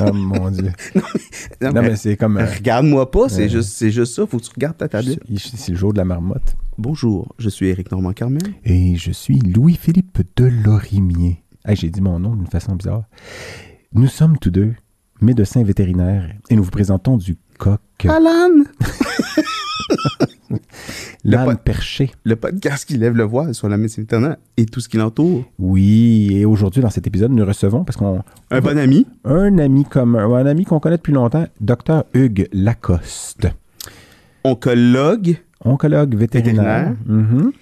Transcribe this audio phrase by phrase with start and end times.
[0.00, 0.70] Oh mon Dieu.
[1.62, 2.38] Non, Non, mais mais c'est comme.
[2.38, 4.26] euh, Regarde-moi pas, c'est juste, c'est juste ça.
[4.26, 5.20] Faut que tu regardes ta tablette.
[5.36, 6.54] c'est le jour de la marmotte.
[6.78, 8.42] Bonjour, je suis Éric Normand Carmel.
[8.64, 11.42] Et je suis Louis-Philippe Delorimier.
[11.66, 13.02] Hey, J'ai dit mon nom d'une façon bizarre.
[13.92, 14.74] Nous sommes tous deux
[15.20, 18.64] médecins vétérinaires et nous vous présentons du coq, Alan!
[21.24, 22.10] le perché.
[22.24, 25.44] Le podcast qui lève le voile sur la médecine vétérinaire et tout ce qui l'entoure.
[25.58, 28.22] Oui, et aujourd'hui, dans cet épisode, nous recevons, parce qu'on.
[28.50, 29.06] Un bon ami.
[29.24, 32.04] Un ami commun, un ami qu'on connaît depuis longtemps, Dr.
[32.14, 33.48] Hugues Lacoste,
[34.44, 35.36] oncologue.
[35.64, 36.94] oncologue vétérinaire.
[37.06, 37.52] Mhm.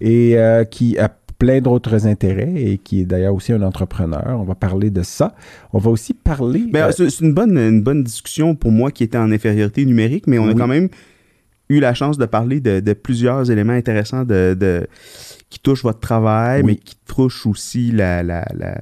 [0.00, 4.36] Et euh, qui a plein d'autres intérêts et qui est d'ailleurs aussi un entrepreneur.
[4.38, 5.34] On va parler de ça.
[5.72, 6.64] On va aussi parler.
[6.70, 10.26] Ben, euh, c'est une bonne, une bonne discussion pour moi qui était en infériorité numérique,
[10.26, 10.88] mais on a quand même
[11.68, 14.86] eu la chance de parler de, de plusieurs éléments intéressants de, de-
[15.50, 16.66] qui touchent votre travail, Oui.
[16.72, 18.80] mais qui touchent aussi la, la, la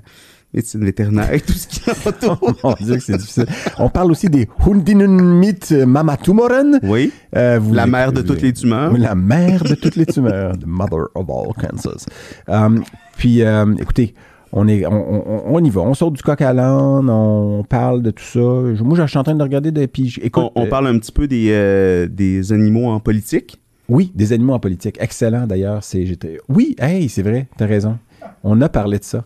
[0.55, 2.55] médecine vétérinaire et tout ce qui l'entoure.
[2.65, 3.47] Mon Dieu, c'est difficile.
[3.79, 6.81] On parle aussi des Hundinunmit Mamatumoren.
[6.83, 8.93] oui, Euh, vous la mère de toutes les tumeurs.
[8.93, 10.59] Oui, La mère de toutes les tumeurs.
[10.59, 12.07] The mother of all cancers.
[12.49, 12.79] Euh,
[13.17, 14.15] puis, euh, écoutez,
[14.53, 15.81] on, est, on, on- on y va.
[15.83, 18.39] On sort du coq à l'âne, on parle de tout ça.
[18.85, 19.87] Moi, je suis en train de regarder des...
[19.87, 23.59] Puis, écoute, On, on euh, parle un petit peu des, euh, des animaux en politique?
[23.89, 24.97] Oui, des animaux en politique.
[25.01, 25.83] Excellent, d'ailleurs.
[25.83, 26.39] C'est, j'étais...
[26.49, 27.99] Oui, hey, c'est vrai, t'as raison.
[28.45, 29.25] On a parlé de ça.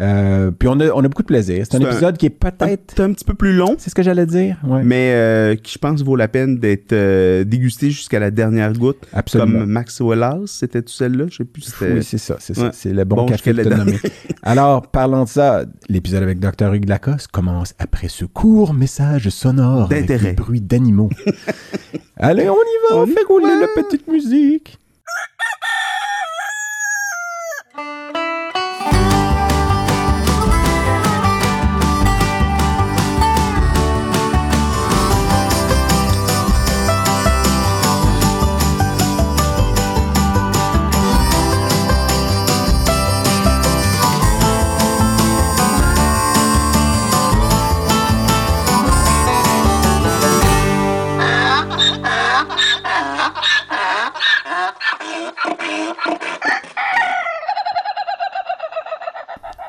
[0.00, 1.64] Euh, puis, on a, on a beaucoup de plaisir.
[1.70, 2.94] C'est un un- épisode qui est peut-être...
[2.96, 4.56] C'est un petit peu plus long, C'est ce que j'allais dire?
[4.64, 4.82] Ouais.
[4.82, 9.06] mais euh, qui, je pense, vaut la peine d'être euh, dégusté jusqu'à la dernière goutte.
[9.12, 9.60] Absolument.
[9.60, 11.26] Comme Maxwell House, c'était-tu celle-là?
[11.30, 11.92] Je sais plus si c'était...
[11.92, 12.70] Oui, c'est ça, c'est ça.
[12.72, 13.98] C'est le bon, Bon, café que nommé.
[14.42, 15.64] Alors, parlons de ça.
[15.88, 16.72] L'épisode avec Dr.
[16.72, 20.30] Hugues Lacoste commence après ce court message sonore avec D'intérêt.
[20.30, 21.10] des bruits d'animaux.
[22.16, 24.78] Allez, on y va, on, On fait rouler la petite musique.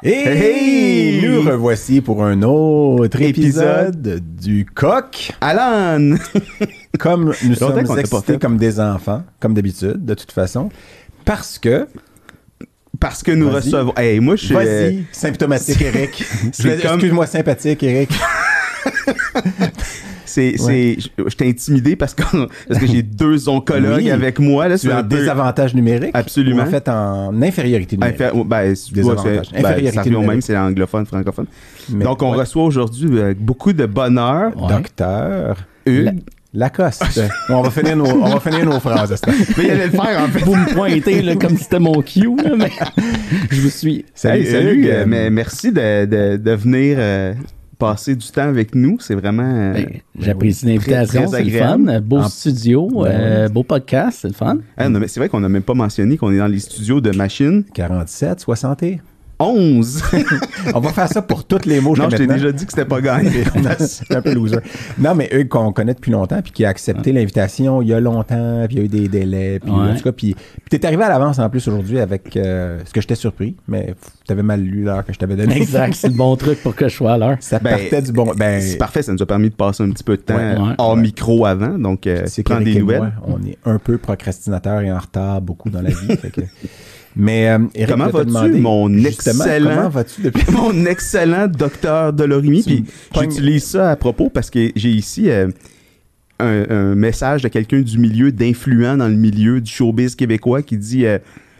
[0.07, 1.21] Et Hey!
[1.27, 4.05] nous revoici pour un autre Épisode.
[4.05, 5.31] épisode du coq.
[5.41, 6.15] Alan!
[6.99, 10.69] Comme nous sommes excités comme des enfants, comme d'habitude, de toute façon,
[11.25, 11.87] parce que
[12.99, 13.93] Parce que nous recevons...
[13.97, 14.55] Hey, moi, je suis...
[14.55, 16.23] euh, Vas-y, symptomatique, Eric.
[16.63, 18.09] Excuse-moi, sympathique, Eric.
[20.27, 22.23] C'est, c'est, je, t'ai intimidé parce que,
[22.67, 24.11] parce que j'ai deux oncologues Oui.
[24.11, 24.67] avec moi.
[24.67, 26.11] Là, Tu un peu- désavantage numérique.
[26.13, 26.63] Absolument.
[26.63, 28.19] En fait, en infériorité numérique?
[28.19, 29.51] Infé- ben, Désavantage.
[29.53, 30.43] ben, Infériorité au même, numérique.
[30.43, 31.45] c'est anglophone, francophone.
[31.89, 32.39] Mais- Donc, on ouais.
[32.39, 34.67] reçoit aujourd'hui avec beaucoup de bonheur Ouais.
[34.73, 36.19] Docteur Hugues.
[36.53, 37.03] Lacoste.
[37.49, 39.15] on, va finir nos, on va finir nos phrases.
[39.57, 40.39] Mais il allait le faire, en fait.
[40.43, 42.71] Vous me pointez là, comme si c'était mon cue, là, mais
[43.51, 44.05] je me suis.
[44.15, 44.87] Salut, Hey, salut.
[44.89, 47.33] Euh, mais merci de, de, de venir euh,
[47.77, 48.97] passer du temps avec nous.
[48.99, 49.43] C'est vraiment...
[49.43, 49.87] euh, Ben,
[50.19, 51.99] J'apprécie l'invitation, c'est le fun.
[52.01, 54.57] Beau En- studio, Ben euh, beau podcast, c'est le fun.
[54.77, 57.01] hey, on a- c'est vrai qu'on n'a même pas mentionné qu'on est dans les studios
[57.01, 58.83] de machine 47, 60.
[59.39, 60.03] 11.
[60.73, 62.85] On va faire ça pour tous les mots non, je t'ai déjà dit que c'était
[62.85, 63.43] pas gagné.
[63.79, 64.57] C'est un peu loser.
[64.97, 67.99] Non, mais Hugues, qu'on connaît depuis longtemps, puis qui a accepté l'invitation il y a
[67.99, 69.91] longtemps, puis il y a eu des délais, puis Ouais.
[69.91, 72.93] en tout cas, puis, puis t'es arrivé à l'avance en plus aujourd'hui avec euh, ce
[72.93, 73.93] que j'étais surpris, mais
[74.25, 75.57] t'avais mal lu l'heure que je t'avais donné.
[75.57, 77.37] Exact, c'est le bon truc pour que je sois à l'heure.
[77.41, 78.31] Ça Ben, partait du bon.
[78.35, 80.55] Ben, C'est parfait, ça nous a permis de passer un petit peu de temps Ouais,
[80.57, 81.01] ouais, hors ouais.
[81.01, 82.99] micro avant, donc euh, c'est prendre des nouvelles.
[82.99, 86.15] moi, on est un peu procrastinateur et en retard beaucoup dans la vie.
[86.17, 86.41] fait que-
[87.15, 92.81] Mais euh, Éric, Comment vas-tu, mon excellent- Comment vas-tu depuis Mon excellent docteur Delorimi, Tu
[92.81, 92.85] puis
[93.21, 95.47] j'utilise ça à propos parce que j'ai ici euh,
[96.39, 100.77] un, un message de quelqu'un du milieu, d'influent dans le milieu du showbiz québécois qui
[100.77, 101.17] dit euh,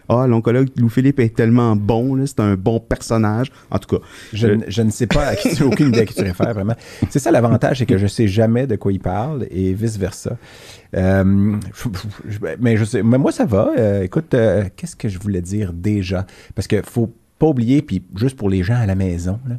[0.10, 3.52] Ah, l'oncologue Louis-Philippe est tellement bon, là, c'est un bon personnage.
[3.72, 6.02] En tout cas, Je, Euh, ne- je ne sais pas à qui tu aucune idée
[6.02, 6.76] à qui tu réfères, vraiment.
[7.10, 10.38] C'est ça l'avantage, c'est que je sais jamais de quoi il parle et vice-versa.
[10.96, 11.58] Euh,
[12.60, 13.72] mais je sais, mais moi ça va.
[13.78, 16.26] Euh, écoute, euh, qu'est-ce que je voulais dire déjà?
[16.54, 19.56] Parce que faut pas oublier, puis juste pour les gens à la maison, là,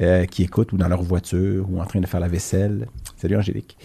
[0.00, 2.86] euh, qui écoutent ou dans leur voiture ou en train de faire la vaisselle.
[3.16, 3.76] Salut Angélique.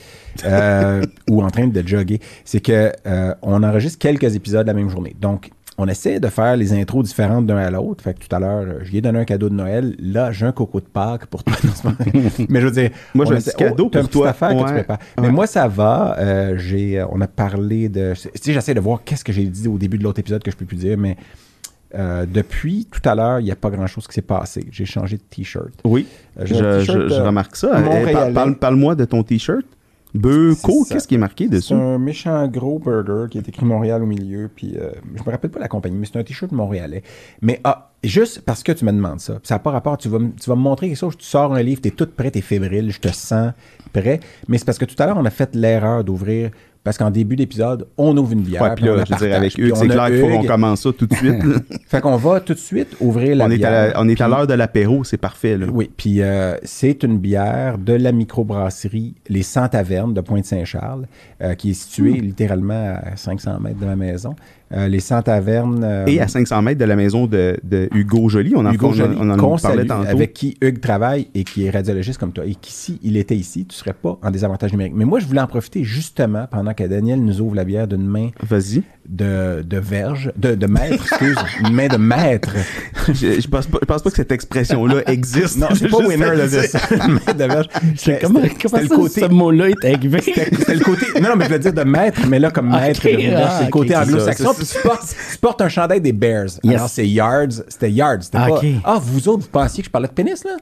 [0.45, 2.21] Euh, ou en train de jogger.
[2.45, 5.15] C'est que euh, on enregistre quelques épisodes la même journée.
[5.19, 8.03] Donc, on essaie de faire les intros différentes d'un à l'autre.
[8.03, 9.95] Fait que tout à l'heure, euh, je lui ai donné un cadeau de Noël.
[9.99, 11.55] Là, j'ai un coco de Pâques pour toi.
[12.49, 14.29] Mais je veux dire, Moi, j'ai un petit cadeau oh, t'as pour toi.
[14.29, 14.71] affaire que tu Ouais.
[14.73, 14.99] prépares.
[15.17, 15.23] Ouais.
[15.23, 16.15] Mais moi, ça va.
[16.19, 18.13] Euh, j'ai, euh, on a parlé de.
[18.15, 20.51] Tu sais, j'essaie de voir qu'est-ce que j'ai dit au début de l'autre épisode que
[20.51, 21.17] je peux plus dire, mais
[21.93, 24.65] Euh, depuis tout à l'heure, il n'y a pas grand-chose qui s'est passé.
[24.69, 25.69] J'ai changé de T-shirt.
[25.85, 26.05] Oui,
[26.37, 27.79] Euh, je, remarque ça.
[27.79, 29.65] Eh, Parle-moi de ton T-shirt.
[30.19, 31.73] Beuco, C'est qu'est-ce qui est marqué C'est dessus?
[31.73, 34.49] un méchant gros burger qui est écrit Montréal au milieu.
[34.55, 37.03] Puis euh, je me rappelle pas la compagnie, mais c'est un t-shirt montréalais.
[37.41, 39.97] Mais ah, juste parce que tu me demandes ça, ça n'a pas rapport.
[39.97, 41.91] Tu vas, me- tu vas me montrer quelque chose, tu sors un livre, tu es
[41.91, 43.51] toute prête, tu es fébrile, je te sens
[43.93, 44.19] prêt.
[44.47, 46.51] Mais c'est parce que tout à l'heure, on a fait l'erreur d'ouvrir.
[46.85, 48.61] Parce qu'en début d'épisode, on ouvre une bière.
[48.61, 50.91] Ouais, puis là, je veux dire, avec Hugues, c'est clair qu'il faut qu'on commence ça
[50.97, 51.35] tout de suite.
[51.87, 53.69] Fait qu'on va tout de suite ouvrir la on, est bière.
[53.73, 55.57] à la- on est à l'heure de l'apéro, c'est parfait.
[55.57, 55.65] Là.
[55.73, 61.07] Oui, puis euh, c'est une bière de la microbrasserie Les 100 Tavernes de Pointe-Saint-Charles,
[61.41, 62.25] euh, qui est située Hmm.
[62.25, 64.35] littéralement à 500 mètres de ma maison.
[64.73, 65.83] Euh, les 100 Tavernes...
[65.83, 68.87] euh, Et à 500 mètres de la maison de, de Hugo Joly, on en, Hugo
[68.87, 70.07] on en- Joly, on en parlait salue, tantôt.
[70.09, 73.65] avec qui Hugues travaille et qui est radiologiste comme toi, et qu'ici, il était ici,
[73.67, 74.93] tu serais pas en désavantage numérique.
[74.95, 78.07] Mais moi, je voulais en profiter justement pendant que Daniel nous ouvre la bière d'une
[78.07, 78.81] main Vas-y.
[79.07, 82.55] de, de verge, de, de maître, excuse, une main de maître.
[83.07, 85.59] Je, je pense pas, je pense pas que cette expression-là existe.
[85.59, 87.67] Non, c'est pas winner à de ça, main de verge.
[87.95, 90.21] C'était- Comment, comment le côté ce mot-là est arrivé?
[90.21, 91.05] C'était le côté.
[91.21, 93.55] Non, non, mais je veux dire de maître, mais là, comme maître, de verge, ah,
[93.59, 94.43] c'est le côté c'est anglo-saxon.
[94.57, 96.49] Tu portes, tu portes un chandail des Bears.
[96.63, 96.75] Yes.
[96.75, 97.51] Alors, c'est Yards.
[97.67, 98.23] C'était Yards.
[98.23, 98.61] C'était Ah, pas.
[98.83, 100.57] Ah, vous autres, vous pensiez que je parlais de pénis, là?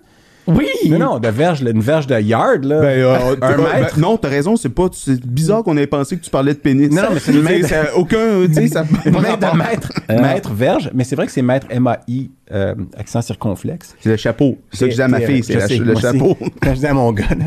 [0.48, 0.68] Oui!
[0.90, 2.82] Non, non, de verge, une verge de Yard, là.
[2.82, 4.00] Ben, euh, un ben, mètre.
[4.00, 4.88] non, t'as raison, c'est pas.
[4.92, 6.90] C'est bizarre qu'on ait pensé que tu parlais de pénis.
[6.92, 8.46] Non, non, mais c'est une ça a aucun.
[8.48, 8.84] Tu sais, ça.
[8.84, 9.56] De rapport.
[9.56, 13.96] maître, maître verge, mais c'est vrai que c'est maître M-A-I, euh, accent circonflexe.
[14.02, 14.58] C'est le chapeau.
[14.72, 16.38] C'est ça que je dis à ma fille, c'est sais, le chapeau.
[16.62, 17.46] Quand je dis à mon gars, là.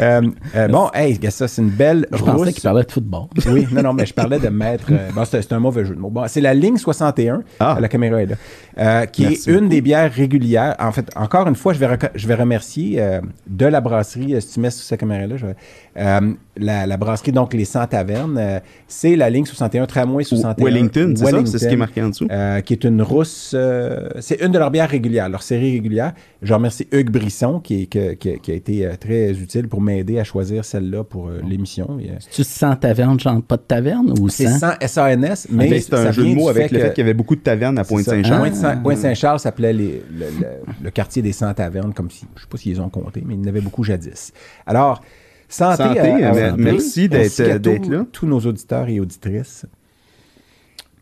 [0.00, 0.22] Euh,
[0.56, 2.32] euh, bon, hey, ça, c'est une belle Je rousse.
[2.32, 3.26] pensais qu'il parlait de football.
[3.46, 4.86] Oui, non, non, mais je parlais de maître.
[4.90, 6.10] euh, bon, c'est un mauvais jeu de mots.
[6.10, 7.42] Bon, c'est la ligne 61.
[7.60, 7.76] Ah.
[7.80, 8.34] La caméra est là.
[8.78, 10.74] euh, qui Merci est une des bières régulières.
[10.80, 11.88] En fait, encore une fois, je vais,
[12.24, 15.46] je vais remercier euh, de la brasserie, euh, si tu mets sur cette caméra-là, je
[15.46, 15.54] vais-
[15.98, 18.38] euh, la, la brasserie, donc les 100 tavernes.
[18.38, 20.64] euh, c'est la ligne 61, tramway 61.
[20.64, 21.30] Wellington, c'est ça?
[21.30, 22.26] Wellington, C'est ce qui est marqué en dessous?
[22.30, 23.52] euh, qui est une rousse.
[23.54, 26.12] euh, c'est une de leurs bières régulières, leur série régulière.
[26.42, 31.04] Je remercie Hugues Brisson, qui, est- a été très utile pour m'aider à choisir celle-là
[31.04, 31.98] pour euh, l'émission.
[32.00, 34.58] Et, euh, Tu sens taverne, genre pas de taverne ou c'est sans?
[34.58, 37.04] sans SANS, mais Mais c'est un ça jeu de mots avec le fait qu'il y
[37.06, 37.84] avait beaucoup de tavernes à.
[37.84, 38.38] Pointe-Saint-Charles.
[38.40, 40.46] Pointe-Saint- Pointe-Saint-Charles s'appelait les- le, le-
[40.84, 43.40] le quartier des 100 tavernes, comme je sais pas s'ils les ont compté, mais il
[43.40, 44.32] y en avait beaucoup jadis.
[44.66, 45.02] Alors,
[45.48, 46.62] santé, Santé, à- à- euh, santé.
[46.62, 48.06] merci d'être- qu'à d'être tous- là.
[48.12, 49.66] Tous nos auditeurs et auditrices.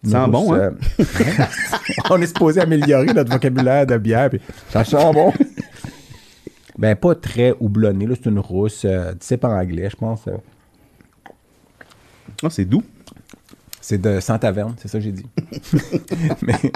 [0.05, 0.59] Nous, bon, hein?
[0.59, 0.71] euh,
[2.11, 5.33] on est supposé améliorer notre vocabulaire de bière, puis ça sent bon.
[6.77, 10.27] ben, pas très houblonné, là, c'est une rousse, euh, type anglais, je pense.
[10.27, 10.33] euh.
[12.43, 12.83] Ah, c'est doux.
[13.81, 15.27] C'est de sans taverne, c'est ça que j'ai dit.
[16.43, 16.73] Mais-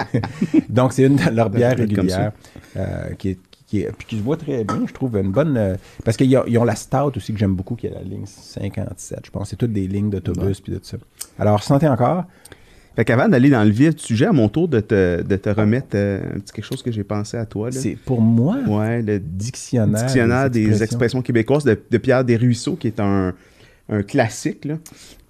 [0.69, 2.31] donc, c'est une de leurs bières régulières
[2.75, 3.39] euh, qui est.
[3.67, 5.57] Qui est- puis qui se voit très bien, je trouve, une bonne...
[5.57, 5.75] euh,
[6.05, 9.29] parce qu'ils ont, la Stout aussi que j'aime beaucoup, qui est la ligne 57, je
[9.31, 9.49] pense.
[9.49, 10.97] C'est toutes des lignes d'autobus, puis tout ça.
[11.37, 12.23] Alors, santé encore.
[12.95, 15.49] Fait qu'avant d'aller dans le vif du sujet, à mon tour de te, de te
[15.49, 17.71] remettre euh, un petit quelque chose que j'ai pensé à toi.
[17.71, 22.87] C'est pour moi, Ouais, le dictionnaire, dictionnaire des expressions, québécoises de, de Pierre Desruisseaux, qui
[22.87, 23.33] est un,
[23.89, 24.65] un classique.
[24.65, 24.75] Là.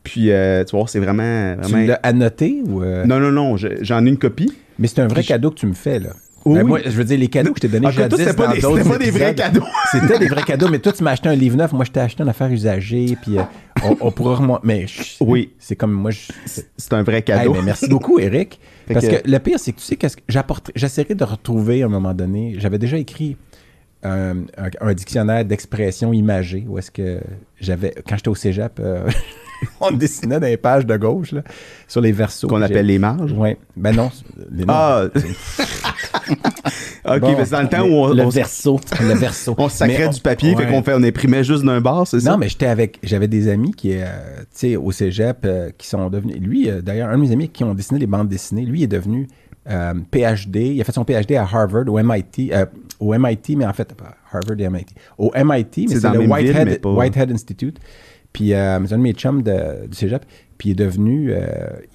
[0.04, 1.58] Puis, euh, tu vois, c'est vraiment...
[1.66, 2.82] Tu l'as annoté ou...
[2.84, 4.54] euh, Non, non, non, je- j'en ai une copie.
[4.80, 6.12] Mais c'est un vrai Puis cadeau que tu me fais, là.
[6.48, 8.48] Oui, Ben, moi, je veux dire, les cadeaux que je t'ai donnés jadis c'était pas
[8.54, 9.64] des- c'était pas des vrais cadeaux.
[9.92, 11.72] C'était des vrais cadeaux, mais toi, tu m'as acheté un livre neuf.
[11.74, 13.44] Moi, je t'ai acheté une affaire usagée, puis euh,
[13.84, 14.62] on, on pourra remonter.
[14.66, 15.52] Mais je- Oui.
[15.60, 16.20] c'est comme moi, je...
[16.46, 17.54] C'est un vrai Hey, cadeau.
[17.54, 18.60] mais merci beaucoup, Eric.
[18.92, 19.30] Parce que- que...
[19.30, 22.14] le pire, c'est que tu sais, qu'est-ce que j'apporterai- j'essaierai de retrouver à un moment
[22.14, 22.56] donné.
[22.58, 23.38] J'avais déjà écrit
[24.08, 27.20] un, un- un dictionnaire d'expression imagée où est-ce que
[27.60, 29.08] j'avais, quand j'étais au cégep, euh,
[29.82, 31.42] on dessinait dans les pages de gauche, là,
[31.88, 32.48] sur les versos.
[32.48, 33.32] Qu'on appelle les marges?
[33.34, 33.58] Ouais.
[33.76, 34.12] Ben non.
[34.52, 34.66] les.
[34.68, 35.06] Ah!
[37.06, 38.80] ok, Bon, mais c'est dans le temps où on, Le on, verso.
[39.00, 39.56] le verso.
[39.58, 40.66] on sacrait du papier, ouais.
[40.66, 42.32] fait qu'on fait, on imprimait juste d'un bar, c'est ça?
[42.32, 43.00] Non, mais j'étais avec.
[43.04, 44.06] J'avais des amis qui, euh,
[44.42, 46.38] tu sais, au cégep, euh, qui sont devenus.
[46.40, 49.28] Lui, d'ailleurs, un de mes amis qui ont dessiné des bandes dessinées, lui est devenu
[49.70, 50.74] euh, PhD.
[50.76, 52.52] Il a fait son PhD à Harvard, au MIT.
[52.54, 52.66] euh,
[53.00, 54.88] au MIT, mais en fait, pas Harvard et MIT.
[55.18, 57.80] Au MIT, mais C'est le ville, Whitehead, pas- Whitehead Institute.
[58.34, 60.24] Puis, euh, c'est un de mes chums de- du cégep.
[60.58, 61.32] Puis, il est devenu.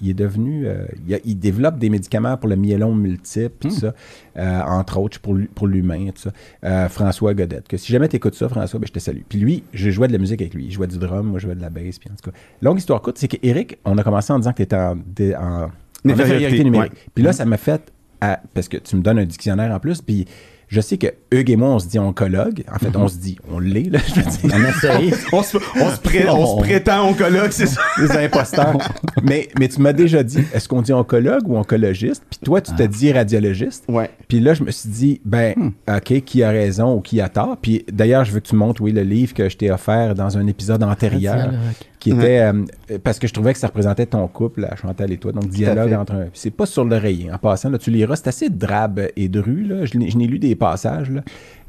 [0.01, 0.65] il est devenu.
[1.07, 3.93] il, a- il développe des médicaments pour le myélome multiple, tout ça.
[4.35, 6.29] entre autres, pour, pour l'humain, tout
[6.63, 6.89] ça.
[6.89, 7.67] François Godette.
[7.67, 9.21] Que si jamais tu écoutes ça, François, ben, je te salue.
[9.27, 10.65] Puis lui, je jouais de la musique avec lui.
[10.65, 11.99] Il jouait du drum, moi, je jouais de la bass.
[11.99, 14.57] Puis en tout cas, longue histoire courte, c'est qu'Éric, on a commencé en disant que
[14.57, 14.97] tu étais en,
[15.39, 15.67] en,
[16.05, 16.93] infériorité numérique.
[16.93, 16.99] ouais.
[17.15, 17.91] Puis là, ça m'a fait.
[18.21, 20.01] à- parce que tu me donnes un dictionnaire en plus.
[20.01, 20.25] Puis
[20.69, 22.63] je sais que Hugues et moi, on se dit oncologue.
[22.73, 24.39] En fait, on se dit, on l'est, là, je veux dire.
[24.55, 25.13] On essaye.
[25.33, 27.81] On se, on se pré- on se prétend oncologue, c'est ça?
[27.99, 28.77] les imposteurs.
[29.23, 32.23] mais, mais tu m'as déjà dit, est-ce qu'on dit oncologue ou oncologiste?
[32.29, 33.83] Puis toi, tu te dis radiologiste.
[33.89, 34.09] Ouais.
[34.27, 37.57] Puis là, je me suis dit, ben, OK, qui a raison ou qui a tort?
[37.61, 40.37] Puis d'ailleurs, je veux que tu montres, oui, le livre que je t'ai offert dans
[40.37, 41.59] un épisode antérieur, Radiologue.
[42.03, 45.31] Qui était euh, parce que je trouvais que ça représentait ton couple, Chantal et toi.
[45.31, 46.25] Donc, dialogue entre un.
[46.33, 47.31] C'est pas sur l'oreiller.
[47.31, 49.63] En passant, là, tu liras, c'est assez drabe et dru.
[49.63, 49.85] Là.
[49.85, 51.21] Je, n'ai- lu des passages, là.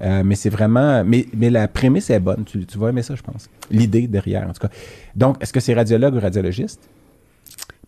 [0.02, 1.04] Euh, mais c'est vraiment.
[1.04, 2.42] Mais, mais la prémisse est bonne.
[2.44, 3.48] Tu, tu vas aimer ça, je pense.
[3.70, 4.70] L'idée derrière, en tout cas.
[5.14, 6.80] Donc, est-ce que c'est radiologue ou radiologiste?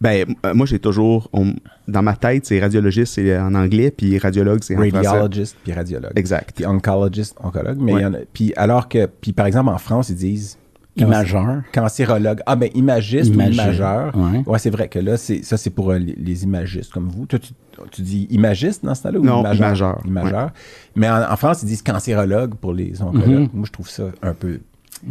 [0.00, 1.28] Ben, euh, moi, j'ai toujours.
[1.32, 1.54] on-
[1.88, 5.08] dans ma tête, c'est radiologiste, c'est en anglais, puis radiologue, c'est en français.
[5.08, 6.12] Radiologist puis radiologue.
[6.14, 6.52] Exact.
[6.54, 7.78] Puis oncologist, oncologue.
[7.80, 8.00] Mais Ouais.
[8.00, 9.06] il y en a- puis alors que.
[9.06, 10.58] Puis par exemple, en France, ils disent.
[10.96, 11.62] Imageur.
[11.72, 12.40] Cancérologue.
[12.46, 14.16] Ah, ben, imagiste Imagiste, ou imageur.
[14.16, 14.42] ouais.
[14.46, 17.26] Ouais, c'est vrai que là, c'est, ça, c'est pour euh, les, les imagistes comme vous.
[17.26, 17.52] Toi, tu,
[17.92, 19.66] tu dis imagiste dans ce temps-là ou Non, imageur?
[19.66, 20.50] imageur, Imageur.
[20.94, 23.28] Mais en, en France, ils disent cancérologue pour les oncologues.
[23.28, 23.48] Mhm.
[23.52, 24.60] Moi, je trouve ça un peu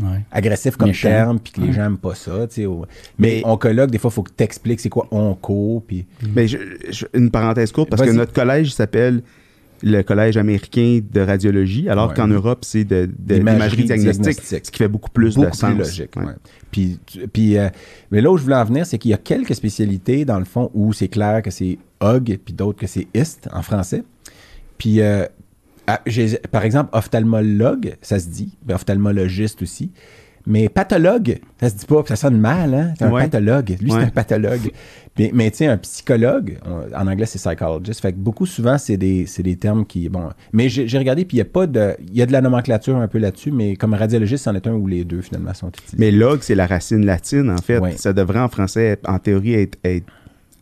[0.02, 0.26] Ouais.
[0.32, 1.10] agressif comme Méchant.
[1.10, 2.48] terme, puis que les gens n'aiment pas ça.
[2.48, 2.88] tu sais, Mais,
[3.20, 5.84] Mais- oncologue, des fois, il faut que tu expliques c'est quoi onco.
[5.88, 6.08] Puis...
[6.24, 6.58] Ben, je-
[6.90, 9.22] je- une parenthèse courte, parce que notre collège s'appelle
[9.84, 12.16] le Collège américain de radiologie, alors Ouais.
[12.16, 14.66] qu'en Europe, c'est de, de l'imagerie diagnostique, diagnostique.
[14.66, 15.70] ce qui fait beaucoup plus beaucoup de sens.
[15.74, 16.16] plus logique.
[16.16, 16.26] Ouais.
[16.26, 16.34] ouais.
[16.72, 17.00] Puis,
[17.32, 17.70] puis, euh,
[18.12, 20.46] mais là où je voulais en venir, c'est qu'il y a quelques spécialités, dans le
[20.46, 24.04] fond, où c'est clair que c'est OG, puis d'autres que c'est IST en français.
[24.78, 25.26] Puis, euh,
[26.52, 29.92] par exemple, ophtalmologue, ça se dit, ben, ophtalmologiste aussi.
[30.48, 32.94] Mais pathologue, ça se dit pas, ça sonne mal, hein?
[33.00, 33.24] C'est un Ouais.
[33.24, 33.76] pathologue.
[33.82, 34.72] Lui, c'est un pathologue.
[35.18, 38.00] Mais, mais tu sais, un psychologue, on- en anglais, c'est psychologist.
[38.02, 40.08] Fait que beaucoup, souvent, c'est des, des termes qui.
[40.10, 40.30] Bon.
[40.54, 41.96] Mais j'ai regardé, puis il y a pas de.
[42.00, 44.74] Il y a de la nomenclature un peu là-dessus, mais comme radiologiste, c'en est un
[44.74, 45.98] ou les deux, finalement, sont utilisés.
[45.98, 47.80] Mais log, c'est la racine latine, en fait.
[47.80, 47.96] Ouais.
[47.98, 50.06] Ça devrait, en français, en théorie, être, être,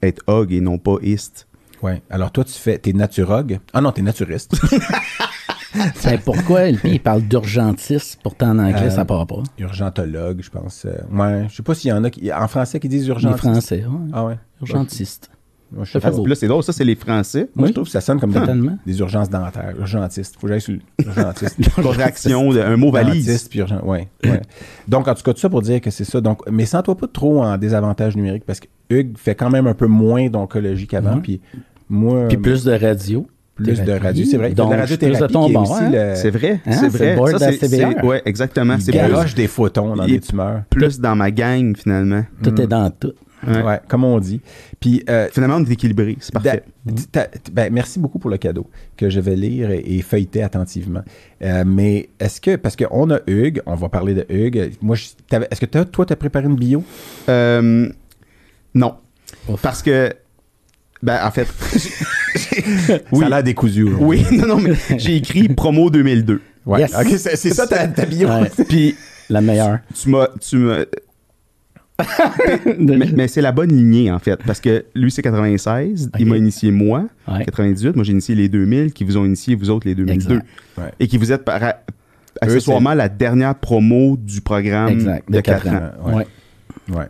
[0.01, 1.47] être og et non pas ist.
[1.81, 2.01] Ouais.
[2.09, 2.77] Alors, toi, tu fais.
[2.77, 3.59] T'es naturogue.
[3.73, 4.55] Ah non, t'es naturiste.
[6.03, 9.41] Ben, pourquoi lui, il parle d'urgentiste, pourtant en anglais, Euh, ça part pas.
[9.59, 10.85] Urgentologue, je pense.
[10.85, 11.45] Euh, ouais.
[11.49, 12.31] Je sais pas s'il y en a qui.
[12.31, 13.39] En français qui disent Les urgentiste.
[13.39, 14.09] Français, ouais.
[14.13, 14.35] Ah ouais.
[14.61, 15.29] Urgentiste.
[15.75, 17.49] Moi, je Ça fait là, c'est drôle, ça, c'est les Français.
[17.55, 18.39] Moi, je trouve que ça sonne comme des,
[18.85, 19.73] des urgences dentaires.
[19.79, 20.35] Urgentiste.
[20.39, 21.57] Faut que j'aille sur l'urgentiste.
[21.73, 23.25] Contraction, de- un mot valise.
[23.25, 24.41] Dentiste, puis urgent- ouais, ouais.
[24.87, 26.21] Donc, en tout cas, tout ça pour dire que c'est ça.
[26.21, 29.73] Donc, mais sens-toi pas trop en désavantage numérique parce que Hugues fait quand même un
[29.73, 31.15] peu moins d'oncologie qu'avant.
[31.15, 31.21] Mhm.
[31.23, 31.41] Puis
[31.89, 33.25] moi, Puis plus de radio.
[33.55, 34.47] Plus de radio, c'est vrai.
[34.47, 35.91] A de Donc, la plus de radiothérapie ton qui est bord, aussi hein?
[35.91, 37.09] le- C'est vrai, Hein, c'est c'est vrai.
[37.11, 38.03] le board Ça, de la CBR.
[38.05, 38.77] ouais, exactement.
[38.79, 40.63] C'est plus, des photons dans des tumeurs.
[40.69, 42.23] plus dans ma gang, finalement.
[42.41, 43.13] Tout est dans tout.
[43.45, 43.61] Ouais.
[43.61, 44.39] Ouais, comme on dit.
[44.79, 46.15] Puis euh, Finalement, on est équilibré.
[46.21, 46.63] C'est parfait.
[47.11, 51.01] Ta- ben, merci beaucoup pour le cadeau que je vais lire et, et feuilleter attentivement.
[51.41, 54.71] Euh, mais est-ce que, parce qu'on a Hugues, on va parler de Hugues.
[54.81, 56.85] Moi, je- t'avais- est-ce que t'as- toi, tu as préparé une bio?
[57.27, 57.89] Euh,
[58.73, 58.95] non.
[59.49, 59.61] Ouf.
[59.61, 60.13] Parce que,
[61.03, 61.47] ben, en fait,
[63.13, 63.83] Ça a l'air décousu.
[63.89, 63.97] là.
[63.99, 66.41] oui, non, non, mais j'ai écrit promo 2002.
[66.65, 66.79] Ouais.
[66.79, 66.93] Yes.
[66.99, 68.27] Ok, c'est c'est ça ta, ta bio.
[68.29, 68.49] Ouais.
[68.69, 68.95] Puis,
[69.29, 69.79] La meilleure.
[69.93, 70.85] tu m'as, tu m'as,
[72.79, 74.39] mais, mais c'est la bonne lignée, en fait.
[74.45, 76.09] Parce que lui, c'est 96.
[76.19, 77.45] Il m'a initié moi, Ouais.
[77.45, 77.95] 98.
[77.95, 80.13] Moi, j'ai initié les 2000, qui vous ont initié, vous autres, les 2002.
[80.35, 80.45] Exact.
[80.77, 80.91] Ouais.
[80.99, 81.61] Et qui vous êtes par,
[82.41, 85.29] accessoirement la dernière promo du programme Exact.
[85.29, 85.81] de 4 ans.
[86.05, 86.13] Ouais.
[86.15, 86.95] Ouais.
[86.95, 87.05] Ouais.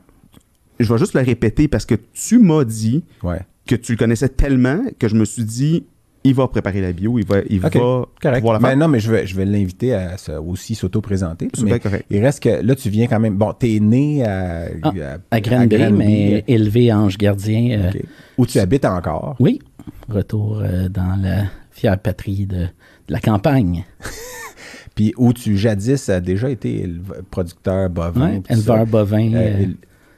[0.80, 3.40] Je vais juste le répéter parce que tu m'as dit Ouais.
[3.66, 5.86] Que tu le connaissais tellement que je me suis dit,
[6.26, 8.10] il va préparer la bio, il va, il va Correct.
[8.22, 8.78] pouvoir la Mais faire.
[8.78, 11.50] non, mais je vais, je vais l'inviter à se- aussi s'auto-présenter.
[11.54, 12.06] C'est Mais bien correct.
[12.10, 13.36] il reste que là, tu viens quand même.
[13.36, 14.92] Bon, t'es né à, Ah,
[15.32, 17.80] À Granby, Granby, mais élevé ange gardien.
[17.80, 17.92] euh.
[18.38, 19.36] Où tu habites encore?
[19.40, 19.60] Oui.
[20.08, 22.68] Retour euh, dans la fière patrie de, de
[23.10, 23.84] la campagne.
[24.96, 26.88] Puis où tu jadis as déjà été
[27.32, 28.30] producteur bovin.
[28.36, 28.86] Ouais, éleveur ça.
[28.86, 29.34] bovin.
[29.34, 29.66] Euh, euh,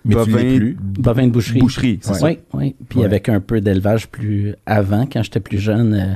[0.06, 0.78] mais tu bovin, plus.
[0.80, 1.60] bovin de boucherie.
[1.60, 2.26] Boucherie, c'est ça.
[2.26, 2.76] Oui, oui.
[2.90, 3.06] Puis Ouais.
[3.06, 6.14] avec un peu d'élevage plus avant, quand j'étais plus jeune, euh,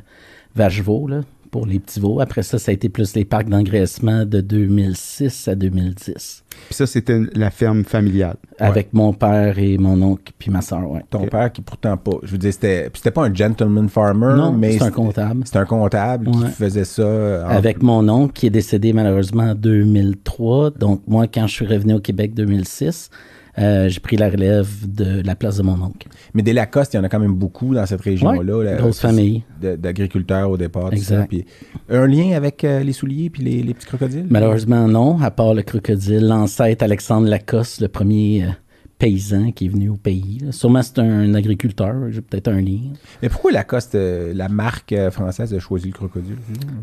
[0.55, 2.19] vache-veau, là, pour les petits veaux.
[2.19, 6.43] Après ça, ça a été plus les parcs d'engraissement de 2006 à 2010.
[6.67, 8.35] Puis ça, c'était la ferme familiale.
[8.59, 11.01] Avec mon père et mon oncle, puis ma soeur, ouais.
[11.09, 12.17] Ton père qui pourtant pas.
[12.21, 15.41] Je veux dire, c'était, puis c'était pas un gentleman farmer, Non, mais c'est un comptable.
[15.45, 17.45] C'est un comptable qui faisait ça.
[17.47, 20.71] en- Avec mon oncle qui est décédé malheureusement en 2003.
[20.71, 23.09] Donc, moi, quand je suis revenu au Québec 2006,
[23.57, 26.07] euh, j'ai pris la relève de la place de mon oncle.
[26.33, 28.57] Mais des Lacoste, il y en a quand même beaucoup dans cette région-là.
[28.57, 29.43] Ouais, grosse famille.
[29.61, 30.91] D'agriculteurs au départ.
[30.93, 31.21] Exact.
[31.21, 31.27] ça.
[31.27, 31.45] Puis,
[31.89, 34.27] un lien avec euh, les souliers puis les, les petits crocodiles?
[34.29, 38.47] Malheureusement, non, à part le crocodile, l'ancêtre Alexandre Lacoste, le premier euh,
[38.99, 40.39] paysan qui est venu au pays.
[40.43, 40.51] là.
[40.51, 42.79] Sûrement, c'est un agriculteur, j'ai peut-être un lien.
[43.23, 46.35] Mais pourquoi Lacoste, euh, la marque euh, française, a choisi le crocodile?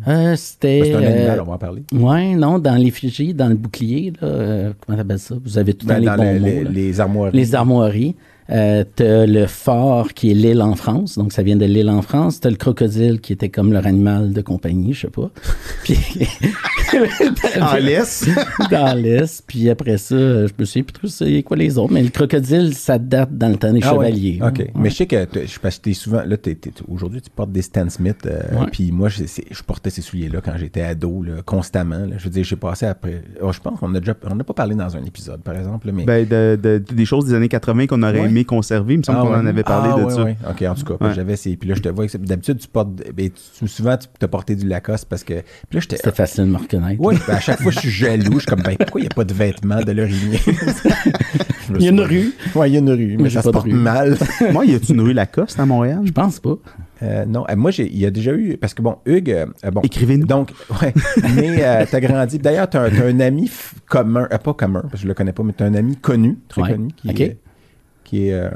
[0.08, 0.80] Euh, C'était.
[0.84, 1.82] C'est un animal, euh, on va en parler.
[1.92, 5.36] Ouais, non, dans l'effigie, dans le bouclier, là, comment t'appelles ça?
[5.44, 7.30] Vous avez tout Ben, dans les dans bons mots, les, armoires.
[7.32, 8.16] Les armoiries.
[8.50, 12.00] Euh, t'as le phare qui est l'île en France, donc ça vient de l'île en
[12.02, 12.38] France.
[12.40, 15.30] T'as le crocodile qui était comme leur animal de compagnie, je sais pas.
[15.84, 15.98] Puis
[17.60, 18.28] En laisse.
[18.70, 19.42] dans l'Est.
[19.46, 22.74] Puis après ça, je me souviens plus trop c'est quoi les autres, mais le crocodile,
[22.74, 24.06] ça date dans le temps des Ah ouais.
[24.06, 24.38] chevaliers.
[24.42, 24.58] OK.
[24.58, 24.70] Ouais.
[24.76, 26.22] Mais je sais que je parce que t'es souvent.
[26.24, 28.18] Là, t'es- t'es- aujourd'hui, tu portes des Stan Smith.
[28.26, 28.66] euh, Ouais.
[28.70, 29.22] Puis moi, je,
[29.66, 31.98] portais ces souliers-là quand j'étais ado, là, constamment.
[32.06, 32.16] là.
[32.18, 33.22] Je veux dire, j'ai passé après.
[33.42, 34.14] oh, je pense qu'on a déjà.
[34.30, 35.90] On n'a pas parlé dans un épisode, par exemple.
[35.92, 36.04] Mais.
[36.04, 38.28] Ben, de- de- des choses des années 80 qu'on aurait Ouais.
[38.36, 38.94] Aimé conserver.
[38.94, 40.22] Il me semble Ah qu'on en avait parlé Ah de ça.
[40.24, 40.36] ouais.
[40.48, 41.14] OK, en tout cas, Ouais.
[41.14, 41.56] j'avais ces.
[41.56, 42.06] Puis là, je te vois.
[42.18, 42.90] D'habitude, tu portes.
[43.14, 45.34] Ben, tu, souvent, tu as porté du Lacoste parce que.
[45.34, 45.42] Puis
[45.74, 45.96] là, j'étais.
[45.96, 47.00] C'était facile de me reconnaître.
[47.02, 48.34] Oui, ben, à chaque fois, je suis jaloux.
[48.34, 50.34] Je suis comme, ben, pourquoi il n'y a pas de vêtements de l'origine?
[51.78, 52.32] Il y a une rue.
[52.54, 54.16] Oui, il y a une rue, mais Mais ça se porte mal.
[54.52, 56.00] Moi, y a-tu une rue Lacoste à Montréal?
[56.04, 56.54] Je pense pas.
[57.02, 58.56] Euh, non, Euh, moi, j'ai- il y a déjà eu.
[58.56, 59.30] Parce que, bon, Hugues.
[59.32, 60.26] euh, euh, bon, Écrivez-nous.
[60.26, 60.94] Donc, ouais.
[61.34, 62.38] mais euh, t'as grandi.
[62.38, 63.50] D'ailleurs, t'as un, t'as un ami
[63.88, 64.28] commun.
[64.32, 66.62] euh, pas commun, parce que je le connais pas, mais t'as un ami connu, très
[66.62, 66.70] Ouais.
[66.70, 67.20] connu, qui OK.
[67.20, 67.38] est,
[68.06, 68.48] qui est euh,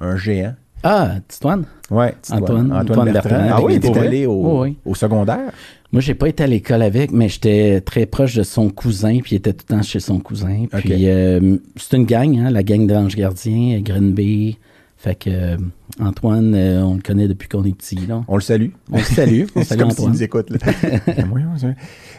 [0.00, 0.54] un géant.
[0.84, 1.64] Ah, Titoine?
[1.90, 2.42] Ouais, Titoine.
[2.42, 3.30] Antoine- Antoine, Antoine Bertrand.
[3.36, 3.54] Bertrand.
[3.58, 4.76] Ah oui, t'es allé au, Oh, oui.
[4.84, 5.50] au secondaire.
[5.90, 9.32] Moi, j'ai pas été à l'école avec, mais j'étais très proche de son cousin, puis
[9.32, 10.66] il était tout le temps chez son cousin.
[10.70, 14.58] Puis euh, c'est une gang, hein, la gang d'Ange Gardien, Greenby.
[15.00, 15.56] Fait que euh,
[16.00, 18.04] Antoine, euh, on le connaît depuis qu'on est petit.
[18.08, 18.24] Là.
[18.26, 18.70] On le salue.
[18.92, 19.42] On le salue.
[19.54, 20.10] On C'est salue comme Antoine.
[20.10, 20.50] nous écoute.
[20.50, 20.58] là.
[21.58, 21.68] Ça.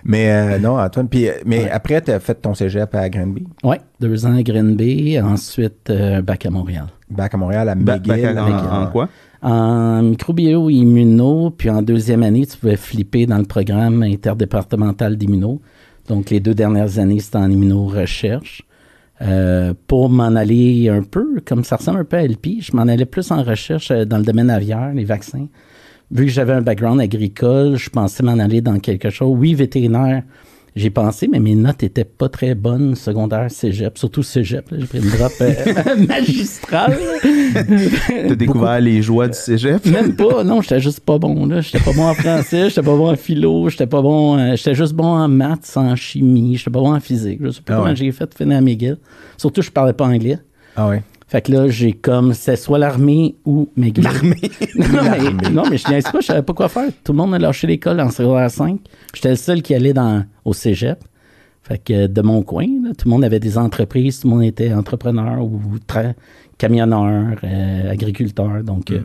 [0.06, 1.10] mais euh, non, Antoine.
[1.10, 1.70] Puis, mais Ouais.
[1.70, 6.22] après, tu as fait ton cégep à Granby, Oui, deux ans à Greenby, ensuite euh,
[6.22, 6.86] bac à Montréal.
[7.10, 8.34] bac à Montréal, à Ba- McGill.
[8.34, 8.38] bac
[8.72, 9.10] en, quoi?
[9.42, 15.62] En microbio immuno, puis en deuxième année, tu pouvais flipper dans le programme interdépartemental d'immuno.
[16.08, 18.64] Donc, les deux dernières années, c'était en immuno-recherche.
[19.22, 22.84] Euh, pour m'en aller un peu, comme ça ressemble un peu à LP, je m'en
[22.84, 25.48] allais plus en recherche euh, dans le domaine aviaire, les vaccins.
[26.12, 29.36] Vu que j'avais un background agricole, je pensais m'en aller dans quelque chose.
[29.38, 30.24] Oui, vétérinaire,
[30.76, 34.66] j'ai pensé, mais mes notes étaient pas très bonnes, secondaire, cégep, surtout cégep.
[34.72, 35.54] J'ai pris une drop euh,
[36.08, 36.98] magistrale.
[38.08, 39.86] T'as découvert les joies du cégep?
[39.86, 41.46] Même pas, non, j'étais juste pas bon.
[41.46, 41.62] là.
[41.62, 44.38] J'étais pas bon en français, j'étais pas bon en philo, j'étais pas bon.
[44.38, 47.40] euh, j'étais juste bon en maths, en chimie, j'étais pas bon en physique.
[47.42, 47.96] Je sais pas Ah comment ouais.
[47.96, 48.98] j'ai fait finir à McGill.
[49.38, 50.38] Surtout, je parlais pas anglais.
[50.76, 51.04] Ah ouais.
[51.30, 54.04] Fait que là, j'ai comme, c'est soit l'armée ou McGill.
[54.04, 54.42] L'armée?
[54.76, 54.88] non,
[55.44, 56.90] mais, non, mais je niaise pas, je savais pas quoi faire.
[57.04, 58.80] Tout le monde a lâché l'école en secondaire 5.
[59.14, 60.98] J'étais le seul qui allait dans, au cégep.
[61.62, 64.44] Fait que de mon coin, là, tout le monde avait des entreprises, tout le monde
[64.44, 65.62] était entrepreneur ou
[66.58, 68.64] camionneur, euh, agriculteur.
[68.64, 69.02] Donc, euh,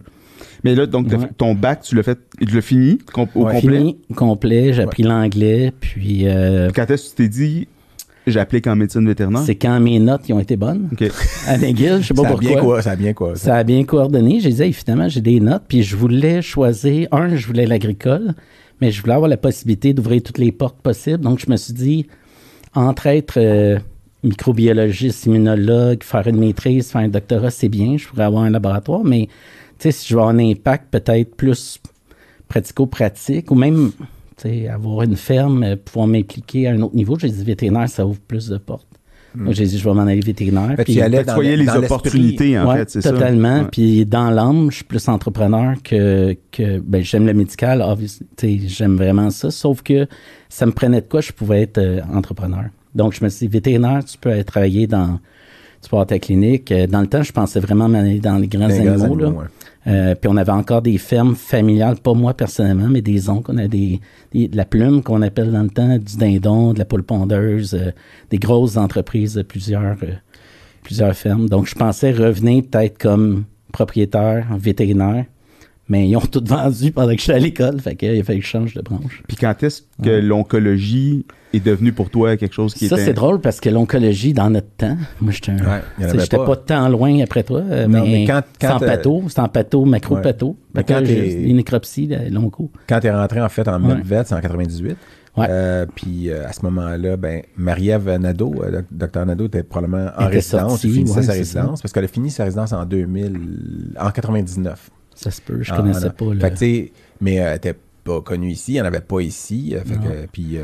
[0.63, 1.19] Mais là, donc, Ouais.
[1.37, 3.55] ton bac, tu l'as fait, tu l'as fini com- au Ouais.
[3.61, 3.79] complet?
[3.79, 4.73] Fini, complet.
[4.73, 4.85] J'ai Ouais.
[4.85, 5.73] appris l'anglais.
[5.79, 7.69] Puis, euh, Quand est-ce que tu t'es dit,
[8.27, 9.43] j'applique en médecine vétérinaire?
[9.45, 10.89] c'est quand mes notes ont été bonnes.
[10.93, 11.05] OK.
[11.47, 12.49] À McGill, je sais pas Ça a, pourquoi.
[12.51, 13.37] bien quoi, ça a bien quoi.
[13.37, 13.45] ça.
[13.45, 14.41] Ça a bien coordonné.
[14.41, 15.65] J'ai dit, Hey, finalement, j'ai des notes.
[15.69, 17.09] Puis, je voulais choisir.
[17.13, 18.35] Un, je voulais l'agricole,
[18.81, 21.19] mais je voulais avoir la possibilité d'ouvrir toutes les portes possibles.
[21.23, 22.07] Donc, je me suis dit,
[22.75, 23.79] entre être euh,
[24.23, 27.97] microbiologiste, immunologue, faire une maîtrise, faire un doctorat, c'est bien.
[27.99, 29.29] Je pourrais avoir un laboratoire, mais
[29.79, 31.79] tu sais, si je veux avoir un impact peut-être plus
[32.49, 33.93] pratico-pratique ou même
[34.73, 38.21] avoir une ferme, euh, pouvoir m'impliquer à un autre niveau, j'ai dit vétérinaire, ça ouvre
[38.21, 38.89] plus de portes.
[39.37, 40.69] Donc, j'ai dit, je vais m'en aller vétérinaire.
[40.77, 43.11] Fait que puis- tu dans les dans opportunités, en Ouais, fait, c'est ça?
[43.11, 43.63] totalement.
[43.63, 43.69] Ouais.
[43.73, 47.83] Puis dans l'âme, je suis plus entrepreneur que, que ben, j'aime le médical.
[47.83, 48.27] obviously.
[48.37, 49.51] Tu sais, J'aime vraiment ça.
[49.51, 50.07] Sauf que
[50.49, 52.67] ça me prenait de quoi je pouvais être euh, entrepreneur.
[52.95, 55.19] Donc, je me suis dit, vétérinaire, tu peux aller travailler dans.
[55.85, 56.73] Tu peux avoir ta clinique.
[56.73, 59.17] Euh, Dans le temps, je pensais vraiment m'aller dans les grands Les grands animaux.
[59.17, 59.27] là.
[59.87, 63.51] Euh, puis on avait encore des fermes familiales, pas moi personnellement, mais des oncles.
[63.53, 64.01] On a des,
[64.33, 67.75] des- de la plume qu'on appelle dans le temps, du dindon, de la poule pondeuse,
[67.75, 67.91] euh,
[68.31, 70.15] des grosses entreprises de plusieurs, euh,
[70.83, 71.51] plusieurs fermes.
[71.51, 75.27] Donc je pensais revenir peut-être comme propriétaire, vétérinaire,
[75.89, 78.45] mais ils ont tout vendu pendant que j'étais à l'école, fait qu'il a fallu que
[78.45, 79.23] je change de branche.
[79.29, 83.05] Puis quand est-ce que l'oncologie est devenue pour toi quelque chose qui Ça, était...
[83.07, 86.47] c'est drôle parce que l'oncologie, dans notre temps, moi, j'étais un- Ouais, il j'étais pas.
[86.47, 86.57] pas.
[86.57, 88.79] tant loin après toi, euh, Non, mais, mais quand- c'est quand, en
[89.29, 90.57] c'est en pato, macro-pato.
[90.75, 92.71] Mais que quand t'es- nécropsies, là, longo.
[92.89, 93.95] Quand tu es rentré, en fait, en Ouais.
[93.95, 94.97] MedVet, c'est en 98.
[95.37, 95.47] Ouais.
[95.51, 100.11] Euh, puis euh, à ce moment-là, ben, Marie-Ève Nadeau, euh, doc- docteur Nadeau, était probablement
[100.17, 100.71] en Était résidence.
[100.71, 104.11] sortie, il finissait ouais, sa résidence parce qu'elle a fini sa résidence en 2000, en
[104.11, 104.91] 99.
[105.15, 106.13] Ça se peut, je Ah, connaissais non.
[106.13, 106.41] pas le.
[106.41, 107.75] Fait que, tu sais, mais euh, elle était
[108.05, 109.75] pas connue ici, il n'y en avait pas ici.
[109.75, 110.63] euh, fait que, puis, euh,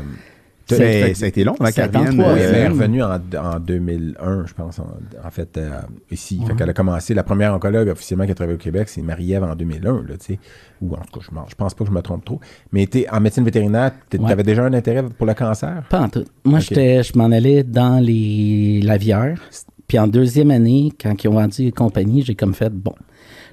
[0.69, 2.33] Ça, fait- ça a été long avant qu'elle 53, revienne.
[2.37, 3.19] oui, elle est euh, revenue en,
[3.55, 4.87] en 2001, je pense, en,
[5.25, 5.69] en fait, euh,
[6.11, 6.39] ici.
[6.45, 6.57] Fait Ouais.
[6.57, 9.55] qu'elle a commencé, la première oncologue officiellement qui a travaillé au Québec, c'est Marie-Ève en
[9.55, 10.39] 2001, là, tu sais.
[10.81, 12.39] Ou en tout cas, je, m'en- je pense pas que je me trompe trop.
[12.71, 14.31] Mais t'es, en médecine vétérinaire, tu Ouais.
[14.31, 15.83] avais déjà un intérêt pour le cancer?
[15.89, 16.23] Pas en tout.
[16.45, 19.41] Moi, je m'en allais dans les l'aviaire.
[19.87, 22.93] Puis en deuxième année, quand ils ont vendu les compagnies, j'ai comme fait, bon,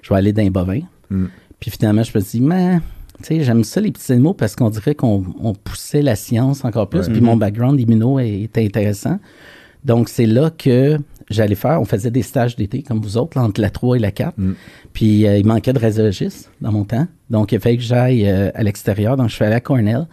[0.03, 0.81] je vais aller dans les bovins.
[1.11, 1.27] Hmm.
[1.61, 2.79] Puis finalement, je me suis dit, mais,
[3.23, 6.65] tu sais, j'aime ça les petits animaux parce qu'on dirait qu'on on poussait la science
[6.65, 7.07] encore plus.
[7.07, 7.13] Ouais.
[7.13, 9.19] Puis mon background immuno est- était intéressant.
[9.85, 10.99] Donc, c'est là que
[11.31, 14.11] j'allais faire, on faisait des stages d'été comme vous autres, entre la 3 et la
[14.11, 14.35] 4.
[14.37, 14.53] Mm.
[14.93, 17.07] Puis euh, il manquait de radiologistes dans mon temps.
[17.31, 19.17] Donc, il fallait que j'aille euh, à l'extérieur.
[19.17, 20.07] Donc, je suis allé à Cornell.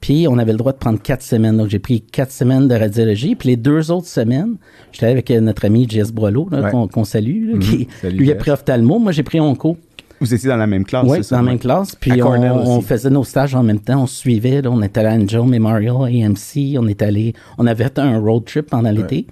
[0.00, 1.56] Puis, on avait le droit de prendre quatre semaines.
[1.56, 3.34] Donc, j'ai pris quatre semaines de radiologie.
[3.34, 4.56] Puis, les deux autres semaines,
[4.92, 6.70] j'étais avec euh, notre ami Jess Boileau, Ouais.
[6.70, 8.98] qu'on salue, là, qui, Salut, lui a pris ophtalmo.
[8.98, 9.76] Moi, j'ai pris onco.
[10.20, 11.94] Vous étiez dans la même classe, Oui, dans la même classe.
[11.94, 14.02] Puis on, faisait nos stages en même temps.
[14.02, 14.62] On suivait.
[14.62, 14.70] là.
[14.70, 16.76] on était allé à Angel Memorial, AMC.
[16.78, 17.34] On est allé.
[17.56, 19.26] On avait fait un road trip pendant l'été.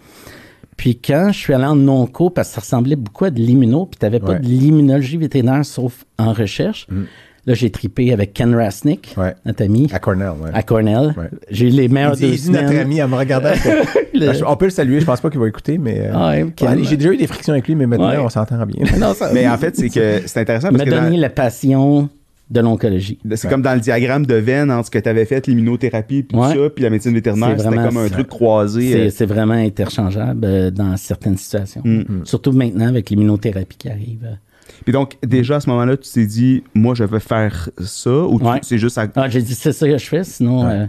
[0.77, 3.87] Puis quand je suis allé en non-co, parce que ça ressemblait beaucoup à de l'immuno,
[3.87, 4.41] puis tu n'avais pas Ouais.
[4.41, 6.87] de l'immunologie vétérinaire sauf en recherche.
[7.47, 9.21] Là, j'ai tripé avec Ken Rasnick, Mm.
[9.21, 9.35] Ouais.
[9.45, 10.51] notre ami, À Cornell, ouais.
[10.53, 11.15] à Cornell.
[11.17, 11.31] Ouais.
[11.51, 13.51] J'ai eu les meilleurs Il dit, deux il dit notre ami en me regardant.
[14.15, 16.01] Le- Ah, On peut le saluer, je pense pas qu'il va écouter, mais.
[16.07, 18.19] euh, Ah ouais, ouais, Ken- J'ai déjà eu des frictions avec lui, mais maintenant Ouais.
[18.19, 18.85] on s'entend bien.
[18.99, 21.29] Non, ça- Mais en fait, c'est que c'est intéressant il parce m'a que donné la
[21.31, 22.09] passion
[22.51, 23.19] de l'oncologie.
[23.35, 26.39] c'est comme dans le diagramme de veine entre ce que tu avais fait, l'immunothérapie, puis
[26.39, 26.49] Ouais.
[26.55, 29.11] ça, puis la médecine vétérinaire, C'est c'était vraiment comme un truc croisé.
[29.11, 31.83] C'est euh, vraiment interchangeable euh, dans certaines situations.
[31.85, 32.25] Mm.
[32.25, 34.27] Surtout maintenant avec l'immunothérapie qui arrive.
[34.85, 38.39] Puis donc, déjà à ce moment-là, tu t'es dit, moi, je vais faire ça, ou
[38.39, 38.59] tu- Ouais.
[38.63, 39.07] c'est juste à.
[39.17, 40.73] Ah, j'ai dit, c'est ça que je fais, sinon, Ouais.
[40.73, 40.87] euh,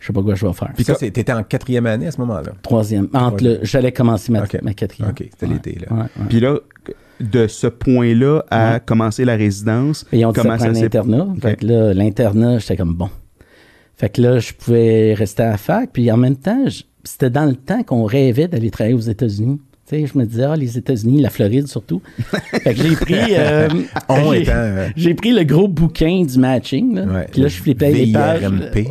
[0.00, 0.72] je sais pas quoi je vais faire.
[0.74, 2.52] Puis ça, t'étais en quatrième année à ce moment-là?
[2.62, 3.08] Troisième.
[3.12, 4.58] Entre le, j'allais commencer ma, Ok.
[4.62, 5.10] ma quatrième.
[5.10, 6.06] Ok, c'était Ouais, l'été, là.
[6.28, 6.58] Puis là,
[7.20, 8.80] de ce point-là à Ouais.
[8.84, 11.26] commencer la résidence, Et on dit ça prend ça un s'est internat.
[11.34, 11.42] Ok.
[11.42, 13.10] Fait que là, l'internat, j'étais comme bon.
[13.96, 15.90] Fait que là, je pouvais rester à la fac.
[15.92, 19.60] Puis en même temps, je- c'était dans le temps qu'on rêvait d'aller travailler aux États-Unis.
[19.88, 22.02] Tu sais, je me disais, ah, les États-Unis, la Floride surtout.
[22.62, 23.14] fait que j'ai pris.
[23.30, 23.68] euh,
[24.10, 26.94] j'ai- euh, J'ai pris le gros bouquin du matching.
[26.94, 27.02] Là.
[27.04, 28.42] Ouais, Puis là, je flippais les pages.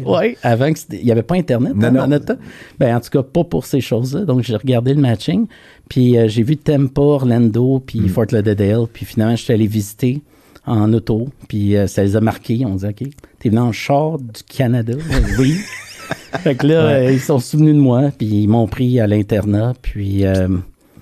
[0.06, 2.00] Oui, avant que c'était- il n'y avait pas Internet Non, hein, non.
[2.02, 2.40] dans notre temps.
[2.80, 4.26] Ben, en tout cas, pas pour ces choses-là.
[4.26, 5.46] Donc, j'ai regardé le matching.
[5.90, 8.10] Puis euh, j'ai vu Tampa, Orlando, puis Mm.
[8.10, 8.88] Fort Lauderdale.
[8.92, 10.22] Puis finalement, je suis allé visiter
[10.66, 11.30] en auto.
[11.48, 12.64] Puis euh, ça les a marqués.
[12.66, 13.04] On dit, OK,
[13.40, 14.94] t'es venu en char du Canada?
[15.40, 15.56] oui.
[16.40, 18.12] fait que là, euh, ils sont souvenus de moi.
[18.18, 19.74] Puis ils m'ont pris à l'internat.
[19.82, 20.48] Puis euh,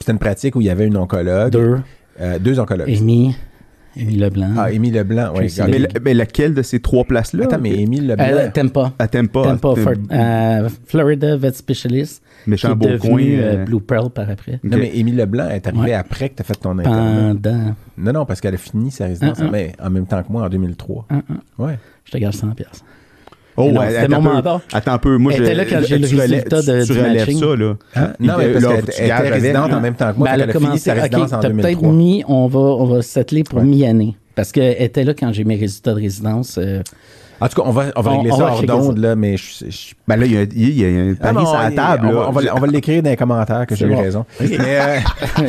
[0.06, 1.52] C'était une pratique où il y avait une oncologue.
[1.52, 1.78] deux,
[2.22, 2.88] Euh, deux oncologues.
[2.96, 3.36] Amy,
[4.00, 4.52] Amy Leblanc.
[4.56, 5.52] Ah, Émile Leblanc, oui.
[5.68, 5.94] Mais, Lake.
[5.96, 7.46] le- mais laquelle de ces trois places-là?
[7.46, 8.26] Attends, mais Émile Leblanc.
[8.30, 8.94] Euh, Tampa.
[9.00, 9.42] À Tampa.
[9.44, 12.22] Tampa, euh, Fort- euh, Florida Vet Specialist.
[12.46, 14.60] Méchant beau coin, euh, Blue Pearl par après.
[14.64, 15.94] Non, mais Émile Leblanc est arrivé Ouais.
[15.94, 17.34] après que tu as fait ton internat.
[17.34, 17.76] Pendant.
[17.98, 20.50] Non, non, parce qu'elle a fini sa résidence mais en même temps que moi en
[20.50, 21.08] 2003.
[21.10, 21.80] Ah, ah, Ouais.
[22.04, 22.84] je te garde 100 pièces.
[23.58, 24.36] Oh, non, ouais, c'était attends mon un peu.
[24.50, 24.62] mandat.
[24.74, 25.18] Attends un peu.
[25.18, 27.40] Moi, Elle je, était là quand j'ai le tu résultat de- tu du relèves matching.
[27.40, 27.74] ça, là.
[27.96, 28.14] Hein?
[28.20, 29.78] Non, mais parce là, qu'elle tu était avec, résidente hein.
[29.78, 30.28] en même temps que moi.
[30.28, 30.78] Ben, elle a commencé.
[30.80, 31.92] sa résidence en t'as peut-être 2003.
[31.94, 32.24] mis.
[32.28, 33.66] On va, on va settler pour Ouais.
[33.66, 34.18] mi-année.
[34.36, 36.58] Parce qu'elle était là quand j'ai mes résultats de résidence.
[36.58, 36.82] euh,
[37.42, 39.16] En tout cas, on va, on va On- régler on ça va hors d'onde, là,
[39.16, 41.46] mais je, je- Ben là, il y a, il y a un Ah, pari non,
[41.46, 42.08] sur la table.
[42.08, 44.26] On, va, on va- on va l'écrire dans les commentaires que j'ai eu raison.
[44.40, 44.98] Mais, euh,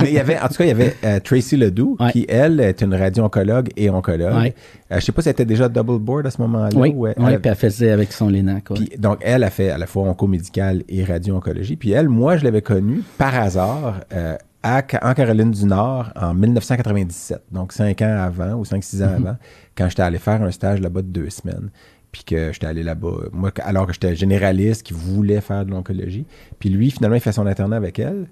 [0.00, 2.12] mais il y avait, en tout cas, il y avait euh, Tracy Ledoux, Ouais.
[2.12, 4.34] qui, elle, est une radio-oncologue et oncologue.
[4.34, 4.54] Ouais.
[4.92, 6.68] Euh, je sais pas si elle était déjà double board à ce moment-là.
[6.74, 8.76] oui, ou elle- puis elle faisait avec son ouais.
[8.76, 11.76] puis, donc, elle a fait à la fois oncomédical et radio-oncologie.
[11.76, 16.34] Puis elle, moi, je l'avais connue par hasard euh, à, en Caroline du Nord en
[16.34, 17.42] 1997.
[17.50, 19.36] Donc, cinq ans avant ou cinq, six ans avant,
[19.76, 21.70] quand j'étais allé faire un stage là-bas de deux semaines.
[22.10, 26.26] Puis que j'étais allé là-bas, moi, alors que j'étais généraliste, qui voulait faire de l'oncologie.
[26.58, 28.26] Puis lui, finalement, il fait son internat avec elle.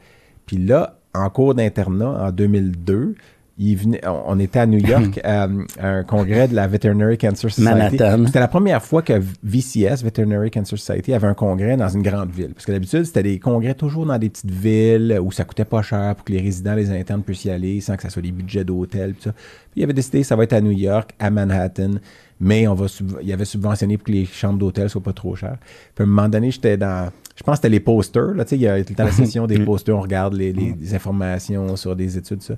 [0.47, 3.15] Puis là, en cours d'internat, en 2002,
[3.63, 5.47] il venait, on, était à New York à,
[5.79, 7.63] à un congrès de la Veterinary Cancer Society.
[7.63, 8.25] Manhattan.
[8.27, 12.31] C'était la première fois que VCS, Veterinary Cancer Society, avait un congrès dans une grande
[12.31, 12.55] ville.
[12.55, 15.83] Parce que d'habitude, c'était des congrès toujours dans des petites villes où ça coûtait pas
[15.83, 18.33] cher pour que les résidents, les internes puissent y aller sans que ça soit des
[18.33, 19.15] budgets d'hôtel.
[19.15, 19.31] Puis.
[19.71, 21.93] Puis il avait décidé, ça va être à New York, à Manhattan,
[22.41, 22.87] mais on va
[23.23, 25.59] il avait subventionné pour que les chambres d'hôtel soient pas trop chères.
[25.95, 27.11] Puis à un moment donné, j'étais dans.
[27.37, 28.35] Je pense que c'était les posters.
[28.35, 30.35] Là, tu sais, il y a tout le temps la session des posters, on regarde
[30.35, 32.55] les, les- les informations sur des études, ça.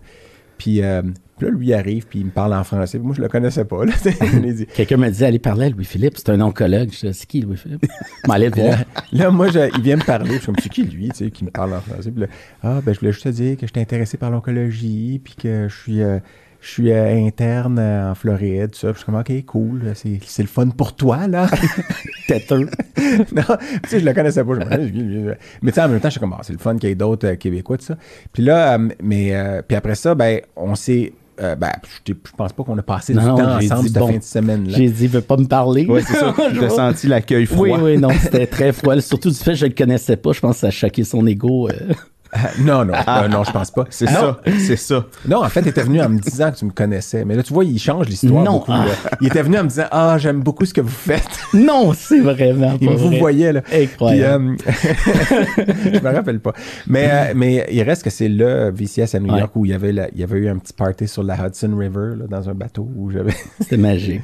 [0.62, 1.02] Puis, euh,
[1.38, 2.98] puis là, lui arrive, puis il me parle en français.
[2.98, 3.78] Puis moi, je le connaissais pas.
[4.76, 6.90] Quelqu'un me dit, allez parler à Louis-Philippe, c'est un oncologue.
[6.92, 7.84] Je dis, c'est qui Louis-Philippe?
[8.28, 8.78] Le voir.
[9.12, 10.34] là, moi, je- il vient me parler.
[10.34, 12.12] Je suis comme, c'est qui lui, tu sais, qui me parle en français?
[12.12, 12.26] Puis là,
[12.62, 15.66] ah, ben, je voulais juste te dire que je suis intéressé par l'oncologie, puis que
[15.68, 16.20] je suis, euh,
[16.62, 18.88] je suis euh, interne euh, en Floride, tout ça.
[18.92, 21.48] Puis je suis comme, OK, cool, c'est, c'est le fun pour toi, là.
[22.28, 22.68] Têteux.
[23.32, 23.42] non,
[23.82, 24.54] tu sais, je le connaissais pas.
[24.54, 26.88] Je mais tu sais, en même temps, je suis comme, ah, c'est le fun qu'il
[26.88, 27.96] y ait d'autres euh, Québécois, tout ça.
[28.32, 31.72] Puis là, euh, mais, euh, puis après ça, ben, on s'est, euh, ben,
[32.06, 34.18] je, je pense pas qu'on a passé Non, du temps j'ai ensemble cette bon, fin
[34.18, 34.76] de semaine-là.
[34.78, 35.84] J'ai dit, il veut pas me parler.
[35.86, 36.30] Ouais, c'est ça.
[36.54, 36.70] Vois.
[36.70, 37.66] senti l'accueil froid.
[37.66, 39.00] Oui, oui, non, c'était très froid.
[39.00, 40.30] Surtout du fait que je le connaissais pas.
[40.32, 41.68] Je pense que ça a choqué son ego.
[41.68, 41.92] euh.
[42.60, 43.84] Non, non, euh, non, je pense pas.
[43.90, 44.40] C'est ça.
[44.58, 45.04] C'est ça.
[45.28, 47.24] Non, en fait, il était venu en me disant que tu me connaissais.
[47.24, 48.52] Mais là, tu vois, il change l'histoire Non.
[48.52, 48.72] beaucoup.
[48.72, 48.84] là.
[49.20, 51.22] Il était venu en me disant Ah, j'aime beaucoup ce que vous faites.
[51.54, 53.18] Non, c'est vraiment Il pas vous vrai.
[53.18, 53.60] voyait, là.
[53.72, 54.56] Incroyable.
[54.56, 55.44] Puis, euh,
[55.94, 56.52] je me rappelle pas.
[56.86, 59.40] Mais, euh, mais il reste que c'est le VCS à New Ouais.
[59.40, 61.34] York où il y, avait la- il y avait eu un petit party sur la
[61.46, 63.34] Hudson River, là, dans un bateau où j'avais.
[63.60, 64.22] C'était magique.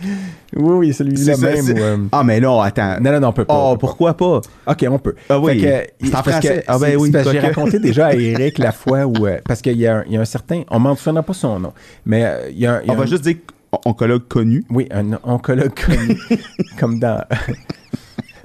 [0.57, 1.65] Oui, oui, celui-là ça, même.
[1.77, 2.97] euh, Ah, mais non, attends.
[3.01, 3.55] Non, non, non, on peut pas.
[3.55, 4.41] Oh, peut pourquoi pas?
[4.67, 5.15] OK, on peut.
[5.29, 5.67] Ah oui, Fait
[5.99, 6.59] que, c'est en parce français.
[6.61, 9.27] que Ah ben oui, c'est parce que j'ai raconté déjà à Eric la fois où...
[9.27, 10.63] euh, parce qu'il y, a un- il y a un certain...
[10.71, 11.73] On ne mentionnera pas son nom,
[12.07, 13.37] mais euh, il y a, un- il y a On va juste dire
[13.85, 14.65] oncologue connu.
[14.71, 16.17] Oui, un oncologue connu,
[16.79, 17.23] comme dans...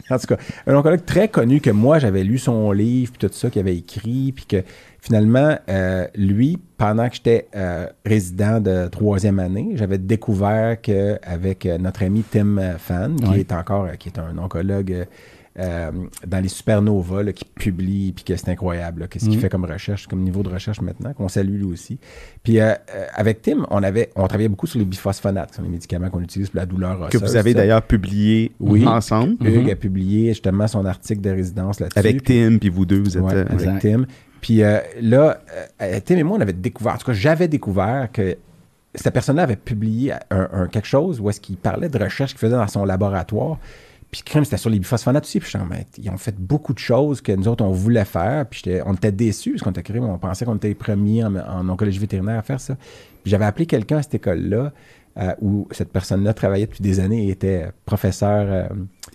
[0.10, 0.38] en tout cas,
[0.68, 3.78] un oncologue très connu que moi, j'avais lu son livre, puis tout ça, qu'il avait
[3.78, 4.64] écrit, puis que
[5.02, 12.04] finalement, euh, lui, pendant que j'étais euh, résident de troisième année, j'avais découvert qu'avec notre
[12.04, 15.08] ami Tim euh, Fan, qui est encore, euh, qui est un oncologue
[15.60, 15.92] euh,
[16.26, 19.40] dans les supernovas, là, qui publie, puis que c'est incroyable, qu'est-ce qu'il Mhm.
[19.42, 22.00] fait comme recherche, comme niveau de recherche maintenant, qu'on salue lui aussi.
[22.44, 25.62] Puis euh, euh, avec Tim, on avait, on travaillait beaucoup sur les biphosphonates, qui sont
[25.64, 28.88] les médicaments qu'on utilise pour la douleur que osseuse, vous avez d'ailleurs publié Oui.
[28.88, 32.00] ensemble Hugues a publié justement son article de résidence là-dessus.
[32.00, 33.24] avec Tim, puis vous deux, vous êtes.
[33.24, 33.80] Ouais, euh, avec Exact.
[33.82, 34.06] Tim.
[34.42, 35.40] Puis euh, là,
[35.82, 38.36] euh, Tim et moi, on avait découvert, en tout cas, j'avais découvert que
[38.96, 42.40] cette personne-là avait publié un, un- quelque chose où est-ce qu'il parlait de recherche qu'il
[42.40, 43.58] faisait dans son laboratoire.
[44.14, 45.40] Puis crème, c'était sur les biphosphonates aussi.
[45.40, 48.46] Puis je mode, ils ont fait beaucoup de choses que nous autres, on voulait faire.
[48.46, 51.36] Puis on était déçus parce qu'on était créé, on pensait qu'on était les premiers en,
[51.36, 52.76] en oncologie vétérinaire à faire ça.
[52.76, 54.72] Puis j'avais appelé quelqu'un à cette école-là
[55.18, 58.68] euh, où cette personne-là travaillait depuis des années et était professeur euh,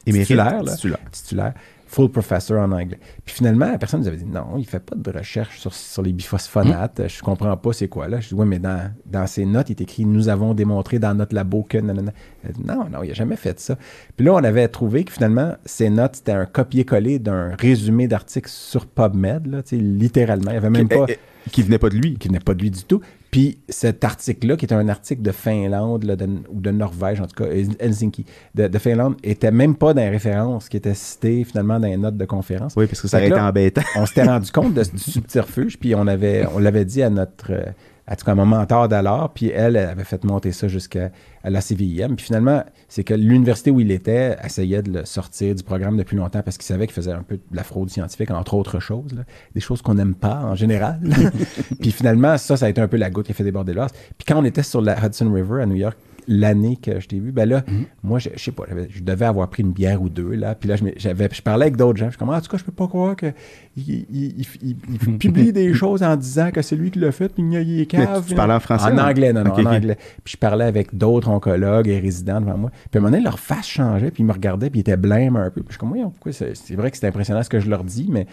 [0.04, 0.98] Émérite, titulaire, là titulaire.
[1.12, 1.54] titulaire,
[1.88, 3.00] full professor en anglais.
[3.24, 6.02] Puis finalement, la personne nous avait dit non, il fait pas de recherche sur, sur
[6.02, 7.08] les biphosphonates.
[7.08, 8.20] Je comprends pas c'est quoi là.
[8.20, 11.14] Je dis oui, mais dans, dans ses notes, il est écrit nous avons démontré dans
[11.14, 12.12] notre labo que nanana.
[12.44, 13.76] Elle dit, non, non, il a jamais fait ça.
[14.16, 18.48] Puis là, on avait trouvé que finalement, ces notes, c'était un copier-coller d'un résumé d'article
[18.48, 20.50] sur PubMed, là, littéralement.
[20.50, 21.06] Il y avait même pas
[21.48, 22.16] qui venait pas de lui.
[22.16, 23.00] qui n'est pas de lui du tout.
[23.30, 27.26] Puis cet article-là, qui est un article de Finlande là, de- ou de Norvège, en
[27.26, 31.44] tout cas, Helsinki, de, de Finlande, était même pas dans les références qui étaient citées
[31.44, 32.72] finalement dans les notes de conférence.
[32.76, 33.82] Oui, parce que ça aurait été embêtant.
[33.96, 37.52] on s'était rendu compte de, du subterfuge, puis on avait, on l'avait dit à notre,
[37.52, 37.64] euh,
[38.10, 41.10] en tout cas, mon mentor d'alors, puis elle, elle avait fait monter ça jusqu'à
[41.44, 42.14] la CVIM.
[42.14, 46.16] Puis finalement, c'est que l'université où il était essayait de le sortir du programme depuis
[46.16, 49.12] longtemps parce qu'il savait qu'il faisait un peu de la fraude scientifique, entre autres choses,
[49.14, 49.22] là.
[49.54, 51.00] des choses qu'on n'aime pas en général.
[51.80, 53.90] puis finalement, ça, ça a été un peu la goutte qui a fait déborder l'os.
[54.16, 57.18] Puis quand on était sur la Hudson River à New York, l'année que je t'ai
[57.18, 57.64] vu, ben là,
[58.02, 60.54] moi, je, je sais pas, je devais avoir pris une bière ou deux, là.
[60.54, 62.06] Puis là, je, j'avais, je parlais avec d'autres gens.
[62.06, 63.32] Je suis comme, Ah, en tout cas, je peux pas croire qu'il
[63.76, 64.76] il, il- il-
[65.08, 67.86] il publie des choses en disant que c'est lui qui l'a fait, puis il est
[67.86, 68.24] cave.
[68.28, 69.96] tu parlais en français, En ou- anglais, non, non, en anglais.
[70.22, 72.70] Puis je parlais avec d'autres oncologues et résidents devant moi.
[72.70, 74.96] Puis à un moment donné, leur face changeait, puis ils me regardaient, puis ils étaient
[74.96, 75.62] blêmes un peu.
[75.62, 77.70] Puis je suis comme, Voyons, pourquoi c'est, c'est vrai que c'est impressionnant ce que je
[77.70, 78.26] leur dis, mais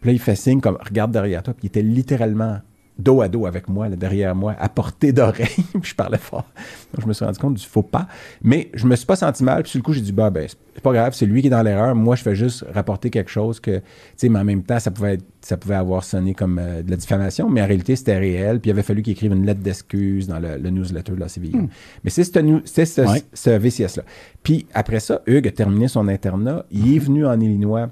[0.00, 2.58] puis là, il fait signe comme, regarde derrière toi, puis il était littéralement
[2.98, 5.46] dos à dos avec moi, là, derrière moi, à portée d'oreille,
[5.80, 6.44] puis je parlais fort.
[6.92, 8.06] Donc je me suis rendu compte du faux pas.
[8.42, 10.46] Mais je me suis pas senti mal, puis sur le coup, j'ai dit, bah, ben,
[10.74, 11.94] c'est pas grave, c'est lui qui est dans l'erreur.
[11.94, 13.82] Moi, je fais juste rapporter quelque chose que, tu
[14.16, 16.90] sais, mais en même temps, ça pouvait, être- ça pouvait avoir sonné comme euh, de
[16.90, 18.60] la diffamation, mais en réalité, c'était réel.
[18.60, 21.26] Puis il avait fallu qu'il écrive une lettre d'excuse dans le, le newsletter de la
[21.28, 21.52] CVI.
[22.04, 23.22] Mais c'est ce, new- c'est ce, Ouais.
[23.32, 24.02] ce VCS-là.
[24.42, 26.66] Puis après ça, Hugues a terminé son internat.
[26.70, 27.88] Il est venu en Illinois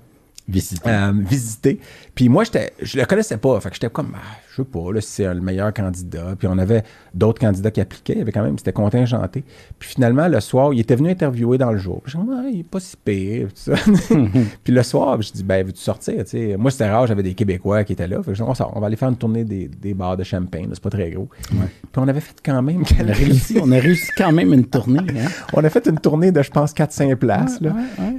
[0.50, 0.88] Visiter.
[0.88, 1.78] euh, visiter.
[2.18, 3.60] Puis moi, j'étais, je le connaissais pas.
[3.60, 6.34] Fait que j'étais comme, ah, je sais pas, là, si c'est le meilleur candidat.
[6.36, 6.82] Puis on avait
[7.14, 8.14] d'autres candidats qui appliquaient.
[8.14, 9.44] Il y avait quand même, c'était contingenté.
[9.78, 12.02] Puis finalement, le soir, il était venu interviewer dans le jour.
[12.02, 13.46] Puis je ah, il est pas si pire.
[13.50, 13.74] tout ça.
[14.64, 16.24] puis le soir, je dis, ben, veux-tu sortir?
[16.58, 18.16] Moi, c'était rare, j'avais des Québécois qui étaient là.
[18.16, 20.16] Fait que je dis, on sort, on va aller faire une tournée des, des bars
[20.16, 20.68] de champagne.
[20.72, 21.28] C'est pas très gros.
[21.48, 21.58] Puis
[21.98, 24.98] on avait fait quand même On a réussi, on a réussi quand même une tournée.
[24.98, 25.28] Hein?
[25.52, 27.60] on a fait une tournée de, je pense, 4-5 places.
[27.60, 27.76] là.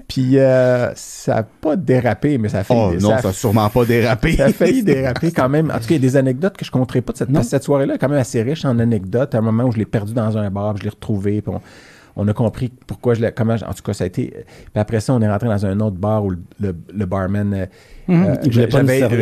[0.07, 2.73] Puis euh, ça n'a pas dérapé, mais ça a fait.
[2.73, 4.33] Oh non, ça a sûrement pas dérapé.
[4.37, 5.69] Ça a failli déraper quand même.
[5.71, 7.43] En tout cas, il y a des anecdotes que je ne compterai pas de cette,
[7.43, 9.35] cette soirée-là est quand même assez riche en anecdotes.
[9.35, 11.51] À un moment où je l'ai perdu dans un bar, puis je l'ai retrouvé, puis
[11.53, 11.61] on,
[12.15, 13.31] on a compris pourquoi je l'ai.
[13.31, 14.27] Comment, je- en tout cas, ça a été.
[14.29, 14.45] Puis
[14.81, 17.53] après ça, on est rentré dans un autre bar où le, le- le barman.
[17.53, 17.65] euh,
[18.43, 19.17] Il voulait pas nous servir.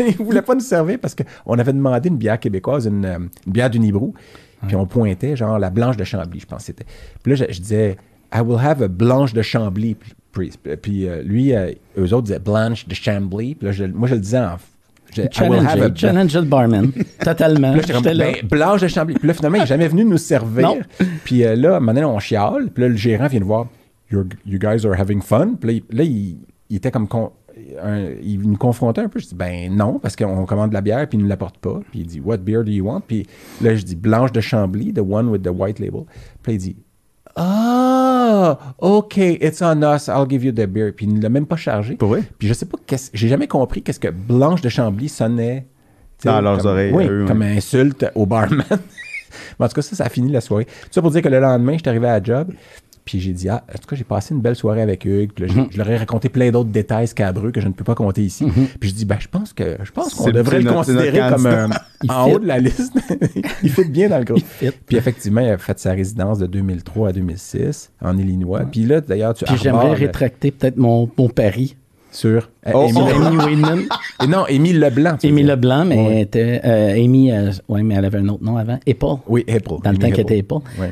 [0.08, 3.52] il voulait pas nous servir parce qu'on avait demandé une bière québécoise, une, euh, une
[3.52, 4.14] bière du Nibrou.
[4.66, 6.84] Puis on pointait, genre, la blanche de Chambly, je pense que c'était.
[7.22, 7.96] Puis là, je, je disais,
[8.34, 9.94] I will have a blanche de Chambly.
[9.94, 13.54] Puis, puis- puis, euh, lui, euh, eux autres disaient blanche de Chambly.
[13.54, 14.56] Puis là, je- moi, je le disais en.
[15.14, 16.92] je- Challenger, challenger le barman.
[17.24, 17.72] Totalement.
[17.72, 19.14] puis là, comme, ben, blanche de Chambly.
[19.14, 20.62] Puis là, finalement, il n'est jamais venu nous servir.
[20.68, 20.78] Non.
[21.24, 22.68] Puis euh, là, maintenant, on chiale.
[22.72, 23.66] Puis là, le gérant vient nous voir.
[24.12, 25.54] You're- you guys are having fun.
[25.60, 26.38] Puis là, il, là, il-
[26.68, 27.08] il était comme.
[27.08, 27.32] con-
[27.82, 29.18] un- il nous confrontait un peu.
[29.20, 31.80] Je dis, ben non, parce qu'on commande de la bière, puis il ne l'apporte pas.
[31.90, 33.02] Puis il dit, What beer do you want?
[33.06, 33.26] Puis
[33.60, 36.02] là, je dis, blanche de Chambly, the one with the white label.
[36.42, 36.76] Puis là, il dit,
[37.36, 40.92] Ah, OK, it's on us, I'll give you the beer.
[40.92, 41.96] Puis il ne l'a même pas chargé.
[41.96, 42.22] Pour vrai?
[42.38, 42.78] Puis je sais pas,
[43.12, 45.66] j'ai jamais compris qu'est-ce que blanche de Chambly sonnait.
[46.24, 48.64] Dans leurs comme- oreilles, Oui, à eux, comme insulte au barman.
[49.58, 50.64] Mais en tout cas, ça, ça a fini la soirée.
[50.66, 52.52] Tout ça pour dire que le lendemain, je suis arrivé à la job.
[53.10, 55.32] Puis j'ai dit, ah, en tout cas, j'ai passé une belle soirée avec Hugues.
[55.34, 55.66] Puis là, j'ai- Mhm.
[55.72, 58.44] je leur ai raconté plein d'autres détails scabreux que je ne peux pas compter ici.
[58.44, 58.66] Mhm.
[58.78, 61.48] Puis je dis, ben, je pense que je pense qu'on devrait le considérer comme
[62.04, 62.32] Il en fit.
[62.34, 62.92] haut de la liste.
[63.64, 64.44] il fit bien dans le groupe.
[64.86, 68.62] Puis effectivement, il a fait sa résidence de 2003 à 2006 en Illinois.
[68.70, 71.74] Puis là, d'ailleurs, tu Puis j'aimerais euh, rétracter peut-être mon, mon pari.
[72.12, 73.44] sur euh, Oh, Amy oh.
[73.46, 73.80] Weidman.
[74.22, 75.16] Et non, Amy Leblanc.
[75.22, 75.46] Amy dire.
[75.54, 76.20] Leblanc, mais Ouais.
[76.22, 76.60] était.
[76.64, 78.80] euh, Amy, euh, ouais, mais elle avait un autre nom avant.
[78.88, 79.20] Apple.
[79.28, 79.78] Oui, April.
[79.84, 80.64] Dans le temps qu'elle était Apple.
[80.80, 80.90] Ouais.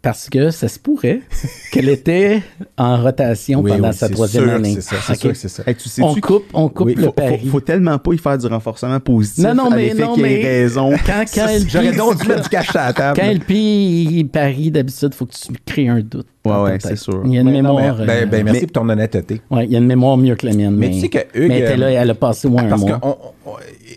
[0.00, 1.22] Parce que ça se pourrait
[1.72, 2.40] qu'elle était
[2.76, 4.74] en rotation Oui, pendant oui, sa troisième sûr année.
[4.76, 5.18] C'est ça, c'est Ok.
[5.20, 5.62] sûr que c'est ça.
[5.66, 7.46] Hey, tu sais On coupe, on coupe Oui, le faut, faut, pari.
[7.48, 9.42] faut tellement pas y faire du renforcement positif.
[9.44, 10.90] Non, non, mais non, mais- raison.
[11.04, 13.20] Quand, quand elle J'aurais donc dû mettre du cash à la table.
[13.20, 16.26] Quand elle pie, il parie d'habitude, il faut que tu crées un doute.
[16.72, 16.82] Tête.
[16.82, 17.22] c'est sûr.
[17.24, 17.96] Il y a une Mais non, mémoire.
[17.98, 19.40] mais- ben, euh, ben, merci mais- pour ton honnêteté.
[19.50, 20.74] ouais, il y a une mémoire mieux que la mienne.
[20.76, 22.68] Mais Mais, tu sais que Hugues, mais elle, était là, elle a passé moins un
[22.68, 23.00] Parce que, mois.
[23.02, 23.56] on- on-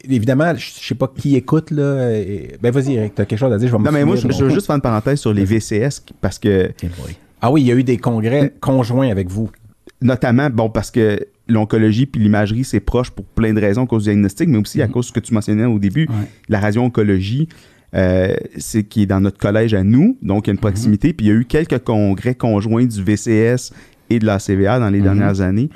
[0.09, 2.11] évidemment, je sais pas qui écoute, là.
[2.11, 3.67] et- ben, vas-y, Eric, t'as quelque chose à dire.
[3.67, 6.03] Je vais me Non, mais moi, je, veux juste faire une parenthèse sur les VCS
[6.21, 6.71] parce que.
[7.41, 9.49] Ah oui, il y a eu des congrès conjoints avec vous.
[10.03, 14.03] notamment, bon, parce que l'oncologie puis l'imagerie, c'est proche pour plein de raisons à cause
[14.03, 16.27] du diagnostic, mais aussi à cause de ce que tu mentionnais au début, Ouais.
[16.49, 17.49] la radio-oncologie.
[17.95, 21.13] Euh, c'est qui est dans notre collège à nous, donc il y a une proximité.
[21.13, 23.71] Puis il y a eu quelques congrès conjoints du VCS
[24.10, 25.04] et de la CVA dans les Mhm.
[25.04, 25.69] dernières années.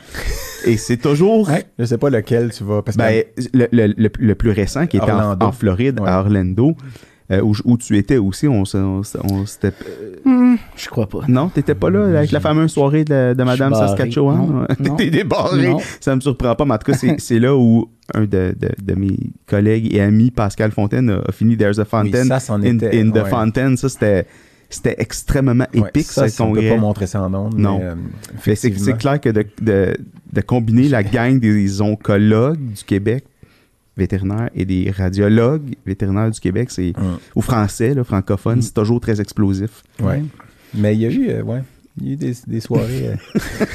[0.65, 1.49] Et c'est toujours
[1.79, 2.81] Je sais pas lequel tu vas.
[2.81, 3.23] Parce que Ben,
[3.53, 6.09] le, le- le- le plus récent, qui était en, Floride, Ouais.
[6.09, 6.75] à Orlando,
[7.31, 9.71] euh, où, où tu étais aussi, on, s'était...
[10.27, 11.21] euh, Je crois pas.
[11.27, 13.73] non, t'étais pas là avec la fameuse soirée de, de Madame.
[13.73, 14.65] Saskatchewan?
[14.69, 14.75] Ouais.
[14.97, 15.69] T'es débarré.
[15.69, 15.79] Non.
[15.99, 18.93] Ça me surprend pas, mais en tout cas, c'est- là où un de, de- de
[18.95, 22.61] mes collègues et amis, Pascal Fontaine, a, a fini There's a Oui, Fountain ça, c'en
[22.61, 23.01] in, était.
[23.01, 23.29] in the ouais.
[23.29, 23.75] Fountain.
[23.75, 24.25] Ça, c'était
[24.69, 27.57] c'était extrêmement Ouais, épique, ça, ce on peut pas montrer ça en ondes.
[27.57, 27.77] Non.
[27.79, 27.95] mais, euh,
[28.43, 28.85] c'est effectivement.
[28.85, 29.97] c'est clair que de, de-
[30.33, 33.25] de combiner la gang des oncologues du Québec
[33.97, 38.61] vétérinaires et des radiologues vétérinaires du Québec, c'est Hum, ou français, là, francophone, Mm.
[38.61, 39.83] c'est toujours très explosif.
[40.03, 40.23] ouais.
[40.73, 41.61] Mais il y a eu, euh, ouais,
[42.01, 43.11] il y a eu des, des soirées.
[43.11, 43.15] euh,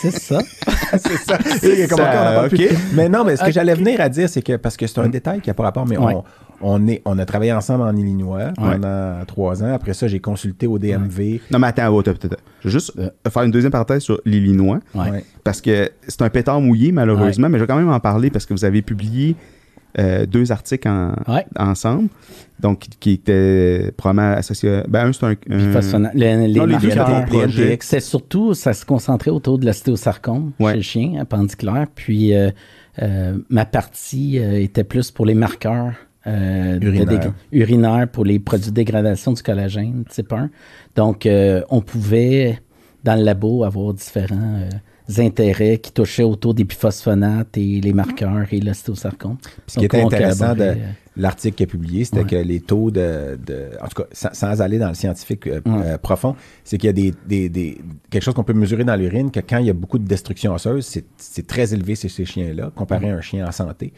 [0.00, 0.40] C'est ça.
[0.92, 1.38] c'est ça.
[1.66, 2.66] Et Ça, on en parle plus.
[2.66, 2.70] ok.
[2.94, 5.08] Mais non, mais ce que j'allais venir à dire, c'est que parce que c'est un
[5.08, 6.14] détail qui n'a pas rapport, mais Ouais.
[6.14, 6.22] on,
[6.60, 8.78] on, est, on a travaillé ensemble en Illinois Ouais.
[8.78, 9.74] pendant trois ans.
[9.74, 11.40] Après ça, j'ai consulté au DMV.
[11.50, 12.36] Non, mais attends, attends, attends, attends.
[12.60, 13.10] Je vais juste Euh.
[13.28, 14.78] faire une deuxième parenthèse sur l'Illinois,
[15.42, 18.46] parce que c'est un pétard mouillé, malheureusement, mais je vais quand même en parler parce
[18.46, 19.34] que vous avez publié
[19.98, 21.44] euh, deux articles en- Ouais.
[21.58, 22.08] ensemble,
[22.60, 24.70] donc qui étaient probablement associés.
[24.76, 26.04] à- Ben, un, c'est un.
[26.04, 26.10] un-.
[26.14, 27.76] Le- les Non, les deux.
[27.80, 30.72] C'est surtout, ça se concentrait autour de l'ostéosarcome Ouais.
[30.72, 31.86] chez le chien, appendiculaire.
[31.94, 32.50] Puis euh,
[33.02, 35.92] euh, ma partie euh, était plus pour les marqueurs
[36.26, 40.48] euh, dég- urinaires pour les produits de dégradation du collagène, type 1.
[40.96, 42.60] Donc, euh, on pouvait,
[43.04, 44.68] dans le labo, avoir différents euh,
[45.18, 49.36] intérêts qui touchaient autour des biphosphonates et les marqueurs et l'ostéosarcome.
[49.66, 50.74] Ce qui était intéressant de euh,
[51.16, 52.24] l'article qu'il a publié, c'était Ouais.
[52.26, 55.60] que les taux de, de- En tout cas, sans, sans aller dans le scientifique euh,
[55.66, 55.82] Ouais.
[55.86, 57.78] euh, profond, c'est qu'il y a des, des- des-
[58.10, 60.52] quelque chose qu'on peut mesurer dans l'urine, que quand il y a beaucoup de destruction
[60.54, 60.84] osseuse,
[61.16, 63.92] c'est, très élevé chez ces chiens-là, comparé à un chien en santé.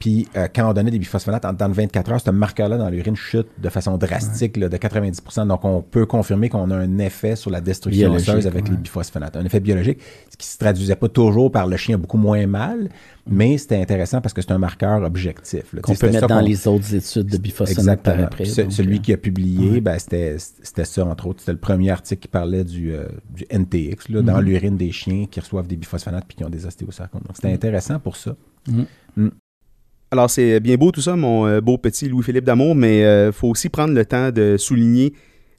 [0.00, 3.16] Puis euh, quand on donnait des biphosphonates en dans 24 heures, ce marqueur-là dans l'urine
[3.16, 7.36] chute de façon drastique là, de 90% Donc on peut confirmer qu'on a un effet
[7.36, 9.36] sur la destruction osseuse avec les biphosphonates.
[9.36, 10.00] Un effet biologique,
[10.30, 12.88] ce qui se traduisait pas toujours par le chien beaucoup moins mal,
[13.28, 15.72] mais c'était intéressant parce que c'est un marqueur objectif.
[15.72, 15.80] là.
[15.80, 18.44] qu'on peut mettre dans qu'on- les autres études de biphosphonate par après.
[18.44, 19.80] Puis ce- donc, celui euh, qui a publié, ouais.
[19.80, 21.40] ben, c'était c'était ça, entre autres.
[21.40, 24.44] C'était le premier article qui parlait du, euh, du NTX, là, dans Mhm.
[24.44, 27.20] l'urine des chiens qui reçoivent des biphosphonates puis qui ont des ostéosarcomes.
[27.22, 27.34] Donc, Mhm.
[27.36, 28.36] c'était intéressant pour ça.
[30.12, 33.48] Alors, c'est bien beau tout ça, mon euh, beau petit Louis-Philippe Damour, mais il faut
[33.48, 35.12] aussi prendre le temps de souligner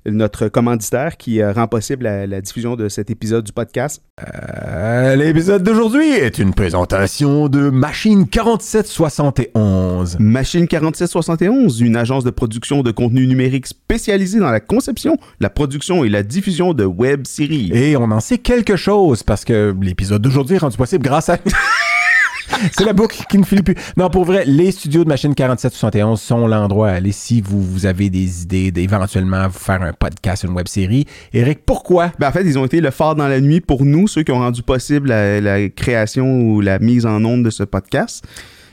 [0.08, 4.02] notre commanditaire qui euh, rend possible la, la diffusion de cet épisode du podcast.
[4.22, 10.17] Euh, L'épisode d'aujourd'hui est une présentation de Machine 4771.
[10.20, 16.04] Machine 4771, une agence de production de contenu numérique spécialisée dans la conception, la production
[16.04, 17.72] et la diffusion de web séries.
[17.74, 21.38] Et on en sait quelque chose parce que l'épisode d'aujourd'hui est rendu possible grâce à.
[22.71, 23.75] C'est la boucle qui ne finit plus.
[23.97, 27.86] Non, pour vrai, les studios de Machine 4771 sont l'endroit à aller si vous, vous
[27.86, 31.05] avez des idées d'éventuellement vous faire un podcast, une web série.
[31.33, 32.12] Eric, pourquoi?
[32.19, 34.31] Ben, en fait, ils ont été le phare dans la nuit pour nous, ceux qui
[34.31, 38.25] ont rendu possible la, création ou la mise en onde de ce podcast.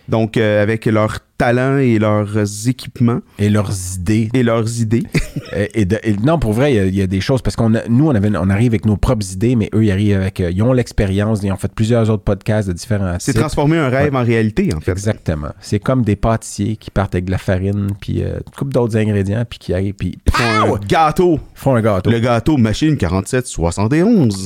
[0.09, 4.29] Donc, euh, avec leurs talents et leurs équipements Et leurs idées.
[4.35, 5.03] et leurs idées.
[5.57, 7.43] Et, et de- et non, pour vrai, il y a- il y, a des choses
[7.43, 10.17] parce qu'on nous, on, avait, on arrive avec nos propres idées, mais eux, ils arrivent
[10.17, 10.40] avec.
[10.40, 13.88] euh, ils ont l'expérience, ils ont fait plusieurs autres podcasts de différents C'est transformer un
[13.88, 14.93] rêve en réalité, en fait.
[14.93, 15.49] Exactement.
[15.61, 18.97] C'est comme des pâtissiers qui partent avec de la farine, puis euh, une couple d'autres
[18.97, 20.75] ingrédients, puis qui arrivent, puis Ils font pow!
[20.77, 21.40] un gâteau.
[21.55, 22.11] font un gâteau.
[22.11, 24.45] Le gâteau Machine 4771.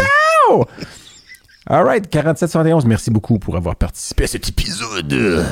[1.70, 5.44] All right, 4771, merci beaucoup pour avoir participé à cet épisode.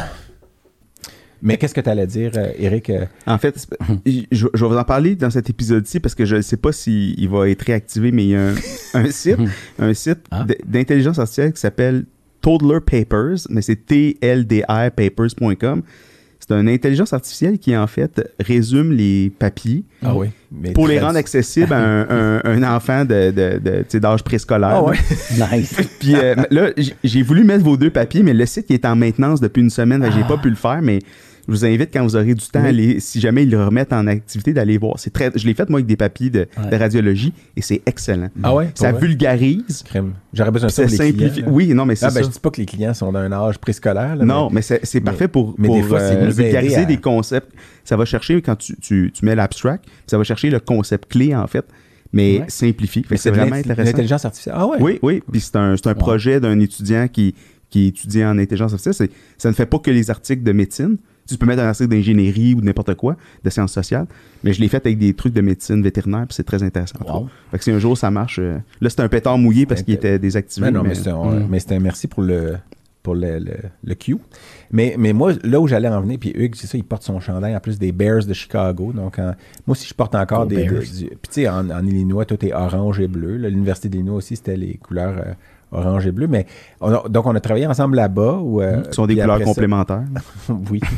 [1.42, 2.88] Mais qu'est-ce que tu allais dire, euh, Eric?
[2.88, 3.66] euh, En fait,
[4.07, 6.72] je, je vais vous en parler dans cet épisode-ci parce que je ne sais pas
[6.72, 8.55] s'il va être réactivé, mais il y a un,
[8.94, 9.37] un site,
[9.79, 10.46] un site Ah.
[10.64, 12.07] d'intelligence artificielle qui s'appelle
[12.40, 15.83] Toddler Papers, mais c'est TLDR papers.com.
[16.48, 20.29] C'est une intelligence artificielle qui, en fait, résume les papiers Ah oui.
[20.52, 23.60] mais pour les rendre accessibles à un, un- un enfant de, de,
[23.92, 24.71] de- d'âge préscolaire.
[24.75, 24.96] Ah ouais.
[25.52, 25.75] Nice.
[25.98, 26.71] Puis euh, là,
[27.02, 29.71] j'ai voulu mettre vos deux papiers, mais le site il est en maintenance depuis une
[29.71, 30.29] semaine, j'ai Ah.
[30.29, 31.00] pas pu le faire, mais
[31.49, 34.07] je vous invite quand vous aurez du temps, à si jamais ils le remettent en
[34.07, 34.99] activité, d'aller voir.
[34.99, 36.71] C'est très, je l'ai fait moi avec des papiers de, Ouais.
[36.71, 38.29] de radiologie et c'est excellent.
[38.42, 38.71] Ah ouais?
[38.75, 39.01] Ça vrai?
[39.01, 39.85] vulgarise.
[40.33, 41.31] J'aurais besoin de ça pour les simplifie.
[41.42, 41.49] clients.
[41.51, 42.23] Oui, non, mais c'est Ah, ben, ça.
[42.23, 44.17] je dis pas que les clients sont d'un âge préscolaire.
[44.25, 47.53] Non, mais c'est c'est parfait pour, mais pour des fois, euh, vulgariser à- des concepts.
[47.85, 51.35] Ça va chercher, quand tu, tu, tu mets l'abstract, ça va chercher le concept clé,
[51.35, 51.65] en fait,
[52.13, 52.44] mais Ouais.
[52.49, 53.05] simplifié.
[53.17, 53.85] C'est vraiment intéressant.
[53.85, 54.55] L'intelligence artificielle.
[54.59, 54.79] Ah ouais?
[54.81, 55.23] Oui, oui.
[55.31, 55.99] Puis c'est un, c'est un Wow.
[55.99, 57.35] projet d'un étudiant qui,
[57.71, 59.11] qui étudie en intelligence artificielle.
[59.38, 60.97] Ça ne fait pas que les articles de médecine.
[61.27, 64.06] Tu peux mettre un article d'ingénierie ou de n'importe quoi, de sciences sociales.
[64.44, 66.98] Mais je l'ai fait avec des trucs de médecine vétérinaire, puis c'est très intéressant.
[67.06, 67.29] Wow.
[67.50, 68.38] Fait que si un jour ça marche.
[68.38, 70.66] euh, là, c'était un pétard mouillé parce qu'il était désactivé.
[70.66, 71.46] Ben non, mais- mais, un, Mm.
[71.50, 72.56] mais un merci pour le
[73.02, 73.52] pour le, le,
[73.85, 74.16] le Q.
[74.72, 77.20] Mais, mais moi, là où j'allais en venir, puis Hugues, c'est ça, il porte son
[77.20, 78.92] chandail en plus des Bears de Chicago.
[78.92, 79.27] Donc, en-
[79.64, 80.64] moi aussi, je porte encore des.
[80.66, 83.37] Puis, tu sais, en, en Illinois, tout est orange et bleu.
[83.37, 83.48] là.
[83.48, 85.33] L'Université d'Illinois aussi, c'était les couleurs euh,
[85.73, 86.27] orange et bleu.
[86.29, 86.46] Mais
[86.81, 88.38] on a- donc, on a travaillé ensemble là-bas.
[88.42, 90.04] où, euh, Ce sont des couleurs ça- complémentaires.
[90.71, 90.81] oui.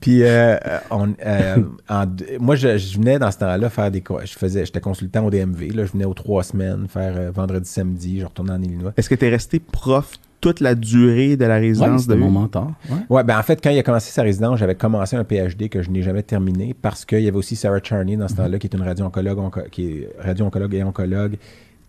[0.00, 0.56] Puis euh,
[0.90, 1.56] on, euh,
[1.88, 4.02] en deux- moi, je, je venais dans ce temps-là faire des.
[4.24, 5.70] Je faisais, j'étais consultant au DMV.
[5.74, 8.20] Là, je venais aux trois semaines faire euh, vendredi, samedi.
[8.20, 8.92] Je retournais en Illinois.
[8.96, 12.70] Est-ce que tu es resté prof toute la durée de la résidence de mon mentor.
[12.90, 12.96] Ouais.
[13.08, 15.80] Ouais, ben en fait, quand il a commencé sa résidence, j'avais commencé un PhD que
[15.80, 18.66] je n'ai jamais terminé parce qu'il y avait aussi Sarah Charney dans ce temps-là, qui
[18.66, 21.36] est une radio-oncologue, onco- qui est radio-oncologue et oncologue,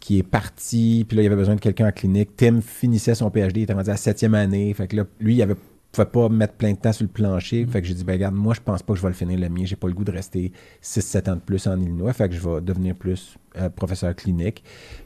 [0.06, 1.04] qui est partie.
[1.08, 2.36] Puis là, il y avait besoin de quelqu'un en clinique.
[2.38, 4.72] Tim finissait son PhD, il était rendu à la septième année.
[4.76, 5.56] Fait que là, lui, il avait
[5.92, 7.66] pouvait pas mettre plein de temps sur le plancher.
[7.66, 9.40] Fait que j'ai dit, ben regarde, moi, je pense pas que je vais le finir
[9.40, 9.62] le mien.
[9.64, 10.52] J'ai pas le goût de rester
[10.84, 12.12] 6-7 ans de plus en Illinois.
[12.12, 14.62] Fait que je vais devenir plus euh, professeur clinique.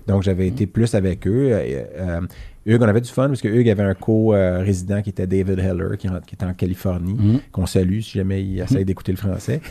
[0.08, 1.52] Donc, j'avais été plus avec eux.
[1.54, 2.22] Euh, euh,
[2.66, 5.96] Hugues, on avait du fun parce que Hugues avait un co-résident qui était David Heller,
[5.98, 7.40] qui, en- qui était en Californie, Mhm.
[7.52, 9.62] qu'on salue si jamais il essaie d'écouter le français.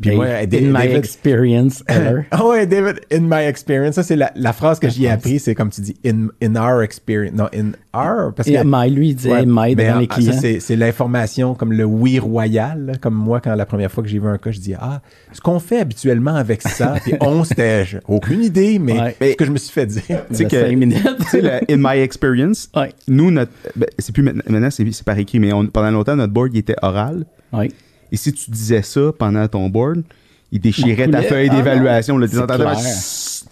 [0.00, 2.22] Puis Dave, moi, in my David- experience, ever.
[2.30, 3.94] Ah ouais, David, in my experience.
[3.94, 6.56] Ça, c'est la, la phrase que j'y ai appris, c'est comme tu dis, in, in
[6.56, 7.34] our experience.
[7.36, 8.32] Non, in our.
[8.34, 10.58] Parce que, my, lui, il disait Ouais, my mais devant les ah, ça, clients.
[10.60, 12.86] c'est, l'information comme le oui royal.
[12.86, 12.92] là.
[13.00, 15.00] Comme moi, quand la première fois que j'ai vu un cas, je dis Ah,
[15.32, 19.16] ce qu'on fait habituellement avec ça, puis on, c'était j'ai aucune idée, mais Ouais.
[19.32, 20.02] ce que je me suis fait dire.
[20.28, 21.02] Tu sais que- cinq minutes.
[21.20, 22.92] tu sais, le In My Experience, Ouais.
[23.08, 26.32] nous, notre, ben, c'est plus maintenant, maintenant, c'est, par écrit, mais on- pendant longtemps, notre
[26.32, 27.24] board, il était oral.
[27.52, 27.70] Ouais.
[28.14, 30.04] Et si tu disais ça pendant ton board,
[30.52, 32.16] il déchirait ta feuille Ah d'évaluation.
[32.16, 32.46] clair.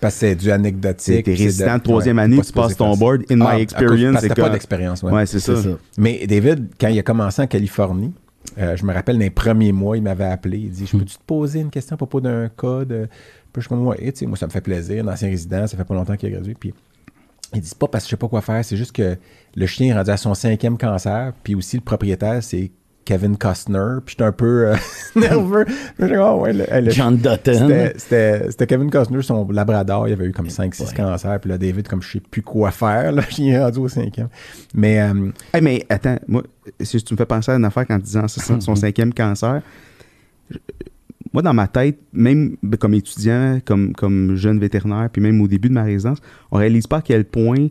[0.01, 1.25] Parce que c'est du anecdotique.
[1.25, 3.53] T'es c'est résident de troisième ouais, année, pas tu passes ton board, in my Ah,
[3.55, 5.11] cause- experience, Parce que c'est t'as pas d'expérience, ouais.
[5.13, 5.55] Ouais, c'est ça.
[5.99, 8.13] Mais David, quand il a commencé en Californie,
[8.59, 10.59] euh, je me rappelle, dans les premiers mois, il m'avait appelé.
[10.59, 13.09] Il dit Je peux-tu te poser une question à propos d'un cas de.
[13.53, 15.03] Puis je suis comme, ouais, tu sais, moi, ça me fait plaisir.
[15.03, 16.55] L'ancien résident, ça fait pas longtemps qu'il a gradué.
[16.59, 16.73] Puis
[17.53, 19.17] il dit pas parce que je sais pas quoi faire, c'est juste que
[19.57, 21.33] le chien est rendu à son cinquième cancer.
[21.43, 22.71] Puis aussi, le propriétaire, c'est
[23.05, 23.99] Kevin Costner.
[24.05, 24.77] Puis j'étais un peu euh,
[25.17, 25.65] nerveux.
[26.01, 27.37] Ah ouais, le- le- John Dutton.
[27.45, 30.09] c'était- C'était c'était Kevin Costner, son labrador.
[30.09, 30.95] Il avait eu comme 5-6 Ouais.
[30.97, 31.41] cancers.
[31.41, 34.29] Puis là, David, comme je sais plus quoi faire, là, il est rendu au cinquième.
[34.75, 35.01] Mais.
[35.01, 36.43] euh, Hey, mais attends, moi,
[36.81, 39.63] si tu me fais penser à une affaire en disant c'est son, son cinquième cancer.
[40.51, 40.59] je-
[41.33, 45.69] Moi, dans ma tête, même comme étudiant, comme, comme jeune vétérinaire, puis même au début
[45.69, 46.19] de ma résidence,
[46.51, 47.69] on réalise pas à quel point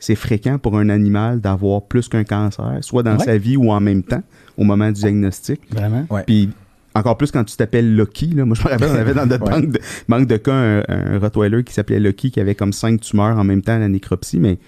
[0.00, 3.24] c'est fréquent pour un animal d'avoir plus qu'un cancer, soit dans Ouais.
[3.24, 4.22] sa vie ou en même temps,
[4.56, 5.60] au moment du diagnostic.
[5.72, 6.06] Vraiment?
[6.10, 6.24] ouais.
[6.26, 6.50] Puis
[6.94, 8.28] encore plus quand tu t'appelles Lucky.
[8.34, 8.44] Là.
[8.44, 9.60] Moi, je me rappelle, on avait dans notre Ouais.
[9.60, 13.00] banque, de, banque de cas un, un Rottweiler qui s'appelait Lucky, qui avait comme cinq
[13.00, 14.40] tumeurs en même temps à la nécropsie.
[14.40, 14.58] Mais,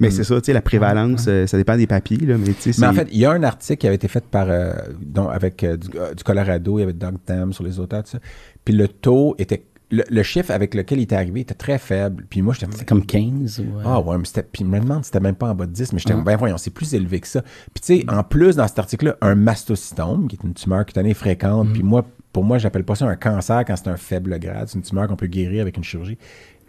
[0.00, 0.10] mais Mm.
[0.10, 2.18] c'est ça, tu sais, la prévalence, euh, ça dépend des papiers.
[2.18, 4.08] Là, mais tu sais, Mais en fait, il y a un article qui avait été
[4.08, 7.52] fait par euh, donc avec euh, du, euh, du Colorado, il y avait Doug Tam
[7.52, 8.18] sur les auteurs, tout ça.
[8.64, 9.64] Puis le taux était.
[9.92, 12.24] Le, le chiffre avec lequel il était arrivé était très faible.
[12.28, 12.72] Puis moi, j'étais.
[12.74, 13.78] C'est comme 15 ou...
[13.78, 14.42] euh, Ah ouais, mais c'était.
[14.42, 16.14] Puis je me demande si c'était même pas en bas de 10, mais j'étais.
[16.14, 16.22] Ah.
[16.24, 17.42] Ben voyons, c'est plus élevé que ça.
[17.42, 21.14] Puis tu sais, en plus, dans cet article-là, un mastocytome, qui est une tumeur cutanée
[21.14, 21.72] fréquente, Mm.
[21.74, 24.68] puis moi, pour moi, j'appelle pas ça un cancer quand c'est un faible grade.
[24.68, 26.18] C'est une tumeur qu'on peut guérir avec une chirurgie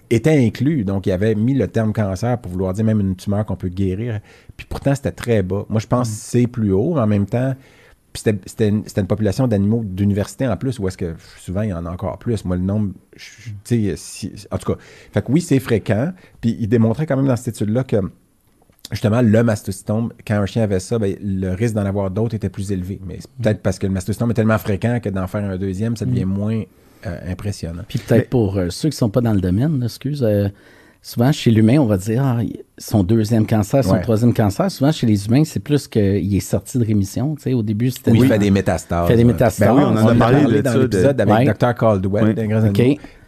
[0.10, 0.84] était inclus.
[0.84, 3.70] Donc, il avait mis le terme cancer pour vouloir dire même une tumeur qu'on peut
[3.70, 4.20] guérir.
[4.58, 5.66] Puis pourtant, c'était très bas.
[5.70, 7.56] Moi, je pense que c'est plus haut, mais en même temps,
[8.16, 11.70] c'était, c'était une, c'était une population d'animaux d'université en plus, où est-ce que souvent, il
[11.70, 12.46] y en a encore plus.
[12.46, 14.80] Moi, le nombre, je- tu sais, si- en tout cas,
[15.12, 16.14] fait que oui, c'est fréquent.
[16.42, 17.98] Puis il démontrait quand même dans cette étude-là que
[18.92, 22.50] justement, le mastocytome, quand un chien avait ça, ben, le risque d'en avoir d'autres était
[22.50, 23.00] plus élevé.
[23.06, 25.96] Mais c'est peut-être parce que le mastocytome est tellement fréquent que d'en faire un deuxième,
[25.98, 26.62] ça devient moins
[27.06, 27.84] euh, impressionnant.
[27.88, 30.48] Puis peut-être pour euh, ceux qui sont pas dans le domaine, excuse, euh,
[31.06, 32.40] souvent chez l'humain, on va dire ah,
[32.78, 34.02] son deuxième cancer, son Ouais.
[34.02, 34.72] troisième cancer.
[34.72, 37.36] Souvent chez les humains, c'est plus qu'il est sorti de rémission.
[37.36, 39.08] Tu sais, au début, c'était Oui, il fait des métastases.
[39.08, 39.68] fait des métastases.
[39.68, 41.54] Ben oui, on en a parlé de dans ça, de- l'épisode avec Ouais.
[41.54, 41.76] Dr.
[41.76, 42.36] Caldwell.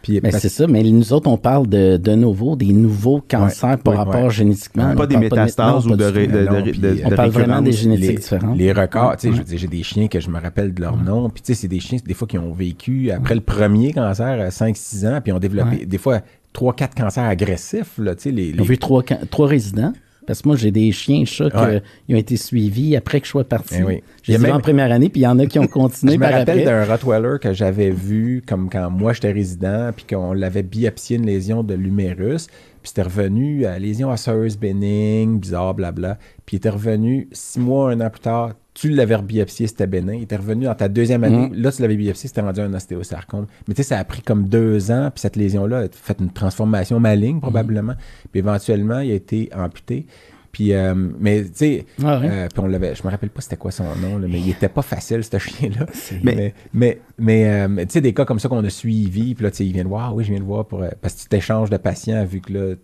[0.02, 3.76] Puis, parce- c'est ça, mais nous autres, on parle de, de nouveau, des nouveaux cancers
[3.78, 4.30] par Oui, rapport ouais.
[4.30, 4.94] génétiquement.
[4.94, 6.14] Pas On des parle métastases non, ou de, tout.
[6.14, 8.56] de, de- de- on de parle vraiment des génétiques les, différentes.
[8.56, 10.80] les records, tu sais, je veux dire, j'ai des chiens que je me rappelle de
[10.80, 13.40] leur nom, puis tu sais, c'est des chiens, des fois, qui ont vécu après le
[13.40, 15.86] premier cancer à 5-6 ans, puis ont développé, Ouais.
[15.86, 16.20] des fois,
[16.56, 18.30] 3-4 cancers agressifs, là, les...
[18.30, 19.92] Ils ont les- vu trois, trois résidents.
[20.26, 21.82] Parce que moi, j'ai des chiens, chats qui Ouais.
[22.10, 23.76] ont été suivis après que je sois parti.
[23.78, 24.02] Eh oui.
[24.24, 26.18] J'ai a même- en première année, puis il y en a qui ont continué Je
[26.18, 30.64] me rappelle d'un Rottweiler que j'avais vu comme quand moi j'étais résident, puis qu'on l'avait
[30.64, 32.56] biopsié une lésion de l'humérus, puis
[32.88, 36.18] c'était revenu à lésion osseuse bénigne, bizarre, blabla.
[36.44, 40.12] Puis il était revenu six mois, un an plus tard, tu l'avais biopsié, c'était bénin.
[40.14, 43.46] Il était revenu dans ta deuxième année, là tu l'avais biopsié, c'était rendu un ostéosarcome.
[43.66, 46.30] Mais tu sais, ça a pris comme deux ans, puis cette lésion-là a fait une
[46.30, 47.94] transformation maligne probablement,
[48.30, 50.06] puis éventuellement il a été amputé.
[50.52, 53.56] Puis, euh, mais tu sais, Ah euh, puis on l'avait, je me rappelle pas c'était
[53.58, 55.84] quoi son nom, là, mais il était pas facile, ce chien-là.
[56.22, 59.34] Mais- Mais, mais, mais, euh, mais, tu sais, des cas comme ça qu'on a suivis,
[59.34, 60.82] puis là, tu sais, il vient de voir, oui, je viens de voir pour.
[60.82, 62.74] euh, parce que tu t'échanges de patients, vu que là,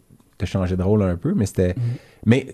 [0.47, 1.75] tu as changé de rôle un peu, mais c'était.
[2.27, 2.47] Mais.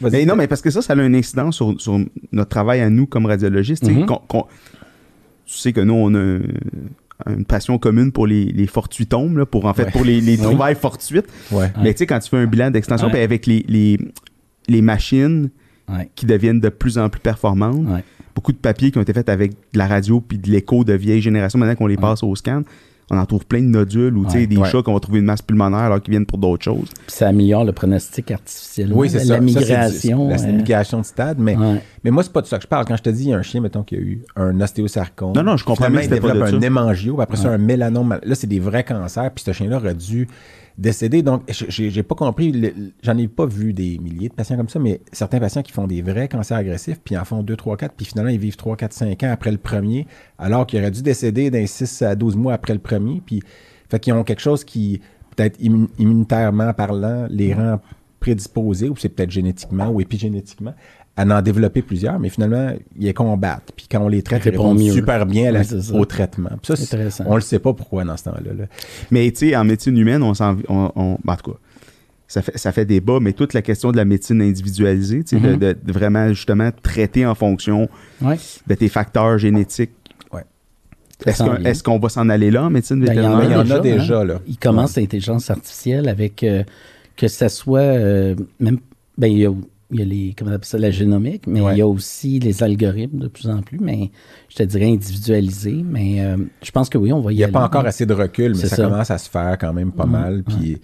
[0.00, 0.12] vas-y.
[0.12, 1.98] Mais non, mais parce que ça, ça a une incidence sur, sur
[2.32, 3.82] notre travail à nous comme radiologistes.
[3.84, 4.06] tu sais, Mhm.
[5.46, 6.40] tu sais que nous, on a un-
[7.36, 9.90] une passion commune pour les, les fortuitomes, là, pour en fait Ouais.
[9.92, 11.26] pour les, les trouvailles fortuites.
[11.52, 11.70] Ouais.
[11.82, 13.22] Mais tu sais, quand tu fais un bilan d'extension, Ouais.
[13.22, 13.98] avec les, les,
[14.68, 15.50] les machines
[15.88, 16.08] Ouais.
[16.14, 18.02] qui deviennent de plus en plus performantes, Ouais.
[18.34, 20.92] beaucoup de papiers qui ont été faits avec de la radio puis de l'écho de
[20.94, 22.62] vieille génération, maintenant qu'on les passe au scan,
[23.10, 24.46] on en trouve plein de nodules ou tu sais, Ouais.
[24.46, 24.68] des Ouais.
[24.70, 26.88] chats qu'on va trouver une masse pulmonaire alors qu'ils viennent pour d'autres choses.
[27.06, 28.92] Puis ça améliore le pronostic artificiel.
[28.94, 29.40] Oui, c'est la, ça.
[29.40, 30.28] La Ça, c'est du- migration.
[30.28, 31.82] la euh, migration de stade, mais, ouais.
[32.02, 32.84] mais moi, c'est pas de ça que je parle.
[32.86, 35.32] Quand je te dis, il y a un chien, mettons, qui a eu un ostéosarcome.
[35.36, 36.66] Non, non, je comprends bien il pas développe de un ça.
[36.66, 38.18] hémangio, puis après ça, un mélanome.
[38.22, 40.26] Là, c'est des vrais cancers, puis ce chien-là aurait dû
[40.76, 41.22] décéder.
[41.22, 42.72] Donc, j'ai pas compris.
[43.02, 45.86] J'en ai pas vu des milliers de patients comme ça, mais certains patients qui font
[45.86, 48.76] des vrais cancers agressifs, puis en font 2, 3, 4, puis finalement, ils vivent 3,
[48.76, 50.06] 4, 5 ans après le premier,
[50.38, 53.22] alors qu'ils auraient dû décéder d'un 6 à 12 mois après le premier.
[53.24, 53.42] Puis,
[53.88, 55.00] fait qu'ils ont quelque chose qui,
[55.36, 57.80] peut-être immu- immunitairement parlant, les rend
[58.20, 60.74] prédisposés, ou c'est peut-être génétiquement ou épigénétiquement,
[61.16, 63.70] à en développer plusieurs, mais finalement, ils les combattent.
[63.76, 64.92] Puis quand on les traite, Ils ils répondent mieux.
[64.92, 65.62] super bien à la-
[65.92, 66.50] au traitement.
[66.60, 67.24] Puis ça, c'est- Intéressant.
[67.28, 68.52] on le sait pas pourquoi dans ce temps-là.
[68.56, 68.64] là.
[69.12, 70.56] Mais tu sais, en médecine humaine, on s'en.
[70.68, 71.58] On, on- ben, en tout cas,
[72.26, 75.40] ça fait, ça fait débat, mais toute la question de la médecine individualisée, tu sais,
[75.46, 77.88] de- de, de vraiment justement traiter en fonction
[78.20, 78.36] Ouais.
[78.66, 79.92] de tes facteurs génétiques.
[80.32, 80.42] Ouais.
[81.64, 83.64] Est-ce qu'on va s'en aller là en médecine Ben, il y en vétérinaire?
[83.64, 84.24] il y en a déjà, hein.
[84.24, 84.40] là.
[84.48, 86.64] Il commence l'intelligence artificielle avec euh,
[87.16, 88.78] que ça soit euh, même
[89.16, 89.52] ben il y a,
[89.90, 91.74] il y a les comment on appelle ça la génomique, mais Ouais.
[91.74, 94.10] il y a aussi les algorithmes de plus en plus, mais
[94.48, 95.82] je te dirais individualisés.
[95.84, 97.52] Mais euh, je pense que oui, on va y Il n'y a aller.
[97.52, 98.84] pas encore assez de recul, mais ça, ça.
[98.84, 100.42] commence à se faire quand même pas mal.
[100.42, 100.78] Puis,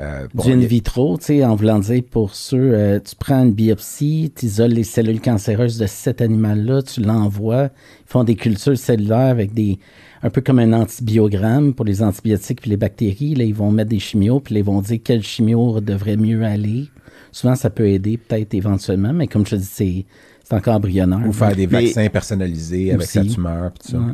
[0.00, 3.42] euh, bon, du in vitro, tu sais, en voulant dire pour ceux, euh, tu prends
[3.44, 7.64] une biopsie, tu isoles les cellules cancéreuses de cet animal-là, tu l'envoies,
[8.06, 9.78] ils font des cultures cellulaires avec des,
[10.22, 13.34] un peu comme un antibiogramme pour les antibiotiques puis les bactéries.
[13.34, 16.42] Là, ils vont mettre des chimios, puis là, ils vont dire quel chimio devrait mieux
[16.44, 16.86] aller.
[17.32, 20.04] Souvent, ça peut aider, peut-être éventuellement, mais comme je te dis, c'est,
[20.44, 21.26] c'est encore embryonnaire.
[21.26, 23.34] ou faire des Mais- vaccins personnalisés avec sa Aussi.
[23.34, 23.70] tumeur.
[23.72, 23.98] Puis tout ça.
[23.98, 24.12] Ouais.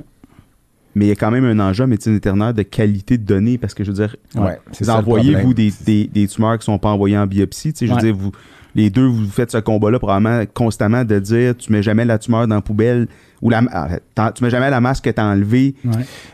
[0.94, 3.56] Mais il y a quand même un enjeu en médecine vétérinaire de qualité de données
[3.56, 5.46] parce que je veux dire, Ouais, c'est vous ça le envoyez problème.
[5.46, 7.72] vous des, des, des tumeurs qui sont pas envoyées en biopsie.
[7.72, 8.02] tu sais, Je veux Ouais.
[8.02, 8.30] dire, vous,
[8.74, 12.46] les deux, vous faites ce combat-là probablement constamment de dire tu mets jamais la tumeur
[12.46, 13.08] dans la poubelle
[13.42, 15.90] ou la, ah, tu mets jamais la masse que tu as enlevée Ouais.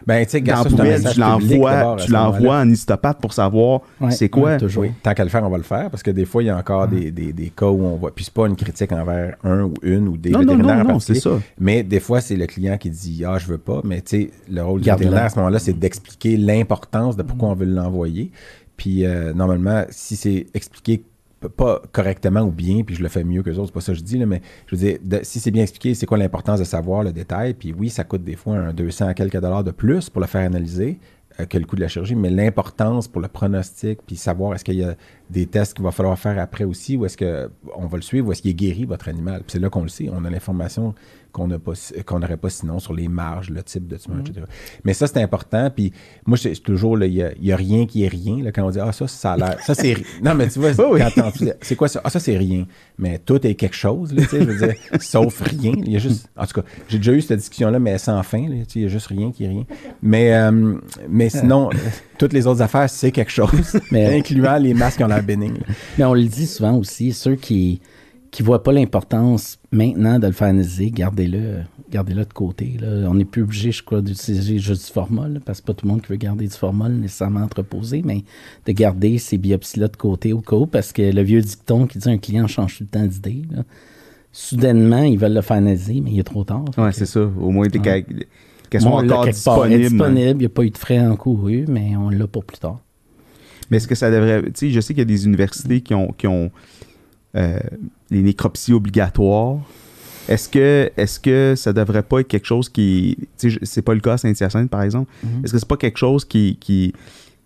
[0.06, 4.28] Ben, tu sais, dans poubelle, tu l'envoies tu l'envoies en histopathe pour savoir Ouais, c'est
[4.28, 4.50] quoi.
[4.50, 4.82] ouais, toujours.
[4.84, 6.50] Oui, tant qu'à le faire, on va le faire parce que des fois, il y
[6.50, 8.14] a encore des, des, des cas où on voit.
[8.14, 11.00] Puis c'est pas une critique envers un ou une ou des Non, vétérinaires non, non,
[11.00, 11.30] c'est ça.
[11.59, 13.80] Mais des fois, c'est le client qui dit Ah, je veux pas.
[13.84, 17.48] Mais tu sais, le rôle du vétérinaire à ce moment-là, c'est d'expliquer l'importance de pourquoi
[17.48, 18.30] on veut l'envoyer.
[18.76, 21.02] Puis euh, normalement, si c'est expliqué
[21.47, 23.93] pas correctement ou bien, puis je le fais mieux que les autres, c'est pas ça
[23.93, 26.64] que je dis, mais je veux dire, si c'est bien expliqué, c'est quoi l'importance de
[26.64, 29.70] savoir le détail, puis oui, ça coûte des fois un 200 à quelques dollars de
[29.70, 30.99] plus pour le faire analyser
[31.39, 34.64] euh, que le coût de la chirurgie, mais l'importance pour le pronostic, puis savoir est-ce
[34.64, 34.97] qu'il y a
[35.30, 38.32] des tests qu'il va falloir faire après aussi, ou est-ce qu'on va le suivre, ou
[38.32, 39.40] est-ce qu'il est guéri, votre animal?
[39.40, 40.94] Puis c'est là qu'on le sait, on a l'information
[41.32, 41.48] qu'on
[42.18, 44.46] n'aurait pas sinon sur les marges, le type de tumeur, etc.
[44.84, 45.70] Mais ça, c'est important.
[45.70, 45.92] Puis
[46.26, 48.42] moi, c'est c'est toujours, il n'y a, rien qui est rien.
[48.42, 49.60] Là, quand on dit, ah, ça, ça a l'air.
[49.60, 49.96] Ça, c'est.
[50.22, 51.50] Non, mais tu vois, Oui, oui.
[51.60, 52.00] c'est quoi ça?
[52.02, 52.66] Ah, ça, c'est rien.
[52.98, 55.72] Mais tout est quelque chose, là, tu sais, je veux dire, sauf rien.
[55.84, 56.28] Il y a juste.
[56.36, 58.48] En tout cas, j'ai déjà eu cette discussion-là, mais sans fin.
[58.48, 59.64] là, tu sais, Il n'y a juste rien qui est rien.
[60.02, 60.74] Mais, euh,
[61.08, 61.70] mais sinon,
[62.18, 65.60] toutes les autres affaires, c'est quelque chose, Mais- incluant les masques qui ont l'air bénignes.
[65.96, 67.80] Mais on le dit souvent aussi, ceux qui,
[68.30, 72.76] qui ne voient pas l'importance maintenant de le faire analyser, gardez-le gardez-le de côté.
[72.80, 73.08] Là.
[73.08, 75.92] On n'est plus obligé, je crois, d'utiliser juste du formol, parce que pas tout le
[75.92, 78.24] monde qui veut garder du formol nécessairement entreposé, mais
[78.66, 81.98] de garder ces biopsies-là de côté au cas où, parce que le vieux dicton qui
[81.98, 83.42] dit un client change tout le temps d'idée,
[84.32, 86.64] soudainement, ils veulent le faire analyser, mais il est trop tard.
[86.76, 87.20] Oui, c'est ça.
[87.20, 88.04] Au moins, ouais.
[88.68, 89.82] Qu'elles soient encore disponibles.
[89.82, 90.30] disponible.
[90.30, 92.80] Il n'y a pas eu de frais encourus, mais on l'a pour plus tard.
[93.70, 94.42] Mais est-ce que ça devrait.
[94.44, 96.50] Tu sais, je sais qu'il y a des universités qui ont, qui ont
[97.36, 97.58] euh,
[98.10, 99.58] les nécropsies obligatoires.
[100.28, 103.16] Est-ce que, est que ça devrait pas être quelque chose qui.
[103.38, 105.10] Tu sais, c'est pas le cas à Saint-Hyacinthe, par exemple.
[105.22, 105.44] Mhm.
[105.44, 106.92] Est-ce que c'est pas quelque chose qui, qui,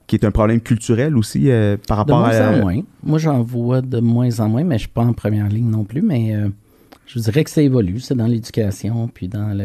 [0.07, 2.33] qui est un problème culturel aussi euh, par rapport à.
[2.33, 2.83] De moins en moins.
[3.03, 5.85] Moi, j'en vois de moins en moins, mais je suis pas en première ligne non
[5.85, 6.03] plus.
[6.03, 6.49] Mais euh,
[7.07, 8.01] je dirais que ça évolue.
[8.01, 9.57] C'est dans l'éducation, puis dans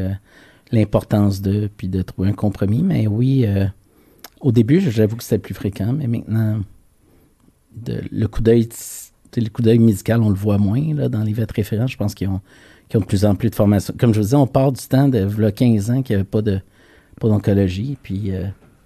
[0.71, 2.83] l'importance de, puis de trouver un compromis.
[2.83, 3.45] Mais oui,
[4.41, 6.59] au début, j'avoue que c'était plus fréquent, mais maintenant,
[8.11, 8.67] le coup d'œil
[9.41, 11.87] le coup d'œil médical, on le voit moins là, dans les vêtements référents.
[11.87, 12.41] Je pense qu'ils ont,
[12.95, 13.93] ont, de plus en plus de formation.
[13.97, 16.29] Comme je vous disais, on part du temps de là, 15 ans qu'il n'y avait
[16.29, 16.59] pas de
[17.19, 18.45] pas d'oncologie, puis euh,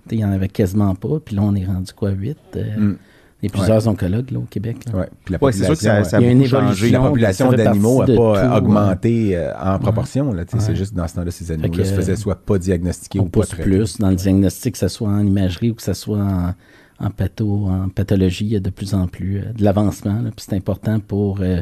[0.10, 2.98] il n'y en avait quasiment pas, puis là, on est rendu quoi, 8 euh, mm.
[3.42, 4.78] Il y a plusieurs oncologues là, au Québec.
[4.94, 6.92] Oui, puis ouais, c'est sûr que ça, ça il y a une changé.
[6.92, 10.32] La population d'animaux n'a pas tout, augmenté euh, en proportion.
[10.32, 13.44] Là, C'est juste dans ce temps-là, ces animaux-là se faisaient soit pas diagnostiqués ou pas
[13.46, 13.64] traités.
[13.64, 16.54] plus dans le diagnostic, que ce soit en imagerie ou que ce soit en,
[17.00, 20.22] en, patho, en pathologie, il y a de plus en plus euh, de l'avancement.
[20.24, 21.62] Puis c'est important pour euh,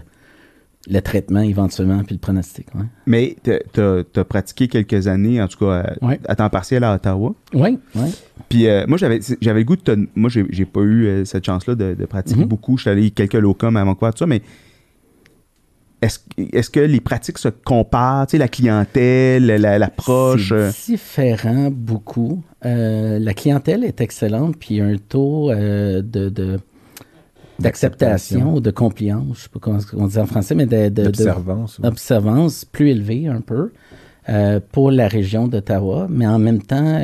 [0.88, 2.68] le traitement éventuellement, puis le pronostic.
[2.74, 2.86] Ouais.
[3.06, 5.96] Mais tu as, pratiqué quelques années, en tout cas,
[6.28, 7.34] à, temps partiel à Ottawa.
[7.54, 8.16] Oui, oui.
[8.48, 12.06] Puis euh, moi, j'avais le goût de te, Moi, j'ai pas eu cette chance-là de,
[12.06, 12.46] pratiquer mm-hmm.
[12.46, 12.78] beaucoup.
[12.78, 14.42] Je suis allé quelques locums à Vancouver, tout ça, mais
[16.02, 20.54] est-ce que les pratiques se comparent, tu sais, la clientèle, l'approche?
[20.72, 22.42] c'est différent beaucoup.
[22.66, 26.60] Euh, la clientèle est excellente, puis il y a un taux euh, de,
[27.60, 31.80] d'acceptation ou de compliance, je ne sais pas comment on dit en français, mais d'observance.
[31.82, 33.72] D'observance plus élevé un peu
[34.30, 36.99] euh, pour la région d'Ottawa, mais en même temps,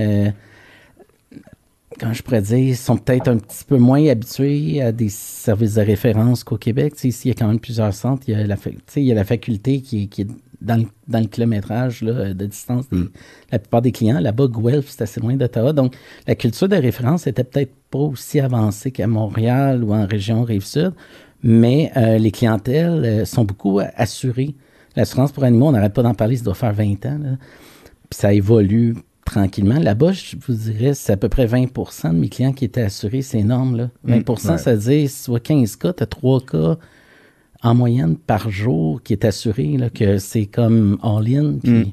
[2.00, 5.76] quand je pourrais dire, ils sont peut-être un petit peu moins habitués à des services
[5.76, 6.94] de référence qu'au Québec.
[7.04, 8.24] ici, il y a quand même plusieurs centres.
[8.28, 8.58] Il y a la,
[8.96, 10.28] il y a la faculté qui, qui est
[10.62, 13.10] dans le, dans le kilométrage là, de distance des, mm.
[13.52, 14.20] la plupart des clients.
[14.20, 15.74] Là-bas, Guelph, c'est assez loin d'Ottawa.
[15.74, 15.96] Donc,
[16.28, 20.94] la culture de référence était peut-être pas aussi avancée qu'à Montréal ou en région Rive-Sud,
[21.44, 24.56] mais euh, les clientèles euh, sont beaucoup assurées.
[24.96, 27.20] L'assurance pour animaux, on n'arrête pas d'en parler, ça doit faire 20 ans.
[28.10, 28.96] Puis ça évolue
[29.26, 29.80] tranquillement.
[29.80, 33.22] Là-bas, je vous dirais, c'est à peu près 20% de mes clients qui étaient assurés.
[33.22, 33.76] C'est énorme.
[33.76, 33.90] Là.
[34.04, 36.78] 20 mm, ça veut dire, si tu vois 15 cas, tu as 3 cas
[37.66, 41.56] en moyenne par jour qui est assuré, là, que c'est comme all-in.
[41.62, 41.92] Puis, mm.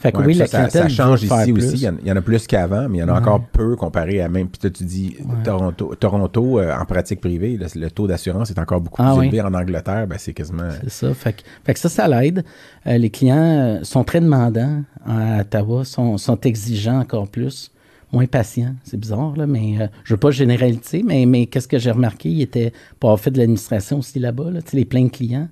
[0.00, 1.88] Fait que oui, la ça, change ici aussi.
[2.02, 4.28] Il y, en, a plus qu'avant, mais il y en a encore peu comparé à
[4.28, 4.48] même.
[4.48, 8.80] Puis toi, tu dis Toronto, Toronto euh, en pratique privée, le, taux d'assurance est encore
[8.80, 9.40] beaucoup ah plus élevé.
[9.40, 10.70] En Angleterre, ben, c'est quasiment.
[10.82, 11.14] C'est ça.
[11.14, 12.44] Fait que, ça, ça l'aide.
[12.86, 17.70] Euh, les clients euh, sont très demandants à Ottawa, sont, sont exigeants encore plus
[18.12, 18.74] moins patients.
[18.84, 22.28] C'est bizarre, là, mais je ne veux pas généraliser, mais, mais qu'est-ce que j'ai remarqué?
[22.28, 25.48] Il était pour avoir fait de l'administration aussi là-bas, là, les pleins de clients.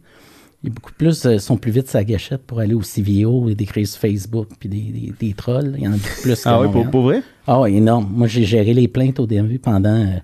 [0.63, 3.49] Il y a beaucoup plus, euh, sont plus vite sa gâchette pour aller au CVO
[3.49, 5.75] et d'écrire sur Facebook puis des, des, trolls.
[5.79, 6.43] Il y en a beaucoup plus.
[6.47, 7.23] ah oui, pour, vrai?
[7.47, 8.11] Ah oui, énorme.
[8.13, 10.19] Moi, j'ai géré les plaintes au DMV pendant euh,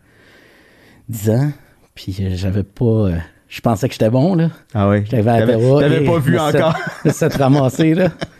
[1.08, 1.50] 10 ans.
[1.96, 2.84] Puis euh, j'avais pas.
[2.84, 3.16] Euh,
[3.48, 4.50] je pensais que j'étais bon, là.
[4.74, 4.98] Ah oui.
[5.10, 6.76] J'avais à T'avais pas vu encore.
[7.10, 8.10] Ça te là.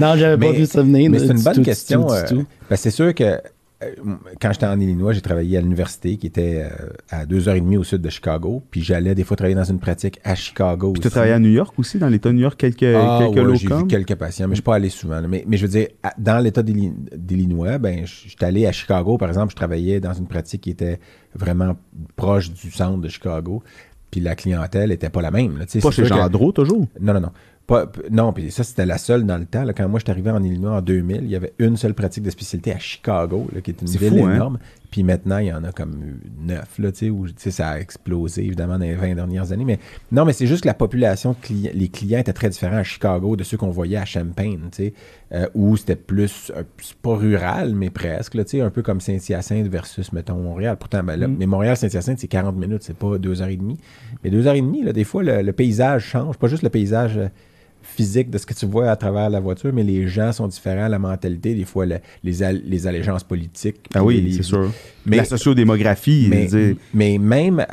[0.00, 1.10] non, j'avais pas vu ça venir.
[1.10, 2.06] Mais c'est une bonne question.
[2.06, 3.38] Ben, c'est sûr que
[3.82, 3.94] euh,
[4.40, 7.60] quand j'étais en Illinois, j'ai travaillé à l'université qui était euh, à deux heures et
[7.60, 8.62] demie au sud de Chicago.
[8.70, 10.92] Puis j'allais des fois travailler dans une pratique à Chicago.
[10.92, 13.20] Puis tu as travaillé à New York aussi, dans l'État de New York, quelques, ah,
[13.32, 15.20] quelques ouais, J'ai vu quelques patients, mais je ne suis pas allé souvent.
[15.28, 15.88] Mais, mais, je veux dire,
[16.18, 20.62] dans l'État d'Illinois, ben, j'étais allé à Chicago, par exemple, je travaillais dans une pratique
[20.62, 21.00] qui était
[21.34, 21.76] vraiment
[22.16, 23.62] proche du centre de Chicago.
[24.10, 25.58] Puis la clientèle n'était pas la même.
[25.58, 25.64] Là.
[25.80, 26.86] Pas chez Jean toujours?
[27.00, 27.32] Non, non, non
[28.10, 29.64] non, puis ça, c'était la seule dans le temps.
[29.76, 32.24] quand moi, je suis arrivé en Illinois en 2000, il y avait une seule pratique
[32.24, 34.34] de spécialité à Chicago, qui est une ville hein?
[34.34, 34.58] énorme.
[34.92, 38.44] Puis maintenant, il y en a comme neuf, là, tu sais, où ça a explosé,
[38.44, 39.64] évidemment, dans les 20 dernières années.
[39.64, 39.78] Mais
[40.12, 43.42] non, mais c'est juste que la population, les clients étaient très différents à Chicago de
[43.42, 44.94] ceux qu'on voyait à Champaign, tu sais,
[45.32, 46.52] euh, où c'était plus,
[47.00, 50.76] pas rural, mais presque, tu sais, un peu comme Saint-Hyacinthe versus, mettons, Montréal.
[50.78, 51.36] Pourtant, ben, là, mm.
[51.38, 53.78] mais Montréal-Saint-Hyacinthe, c'est 40 minutes, c'est pas deux heures et demie.
[54.22, 57.16] Mais deux heures et demie, là, des fois, le paysage change, pas juste le paysage
[57.16, 57.28] euh,
[57.82, 60.88] physique de ce que tu vois à travers la voiture, mais les gens sont différents,
[60.88, 63.80] la mentalité, des fois les, les allégeances politiques.
[63.94, 64.70] Ah oui, c'est sûr.
[65.06, 66.28] Mais, la sociodémographie.
[66.30, 66.48] Mais,
[66.94, 67.64] mais même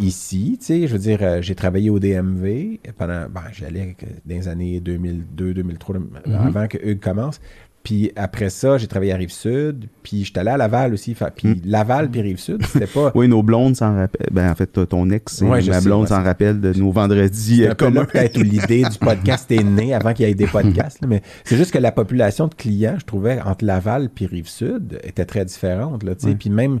[0.00, 4.34] ici, tu sais, je veux dire, euh, j'ai travaillé au DMV pendant, ben, j'allais dans
[4.34, 6.46] les années 2002, 2003, mm-hmm.
[6.46, 7.40] avant que Hugues commence.
[7.88, 9.86] Puis après ça, j'ai travaillé à Rive-Sud.
[10.02, 11.14] Puis j'étais allé à Laval aussi.
[11.34, 11.54] Puis Mm.
[11.64, 13.12] Laval puis Rive-Sud, c'était pas...
[13.14, 14.28] Oui, nos blondes s'en rappellent.
[14.30, 17.70] Ben, en fait, ton ex, et Ouais, ma blonde s'en rappelle de nos vendredis C'est
[17.70, 21.00] euh, peu peut-être l'idée du podcast est née avant qu'il y ait des podcasts.
[21.00, 25.00] là, mais c'est juste que la population de clients, je trouvais, entre Laval puis Rive-Sud,
[25.02, 26.02] était très différente.
[26.02, 26.12] Là.
[26.22, 26.34] Ouais.
[26.34, 26.80] Puis même,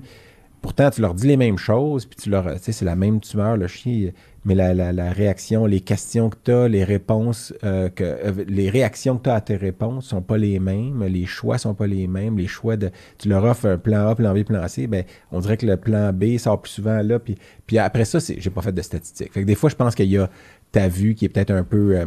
[0.60, 3.20] pourtant, tu leur dis les mêmes choses, puis tu leur, tu sais, c'est la même
[3.20, 4.10] tumeur, le chien,
[4.48, 8.32] mais la, la- la réaction, les questions que tu as, les réponses, euh, que, euh,
[8.48, 11.74] les réactions que tu as à tes réponses sont pas les mêmes, les choix sont
[11.74, 14.66] pas les mêmes, les choix de, tu leur offres un plan A, plan B, plan
[14.66, 17.36] C, ben, on dirait que le plan B sort plus souvent là, puis,
[17.66, 19.32] puis après ça, c'est, j'ai pas fait de statistiques.
[19.32, 20.30] Fait que des fois, je pense qu'il y a
[20.72, 22.06] ta vue qui est peut-être un peu, euh,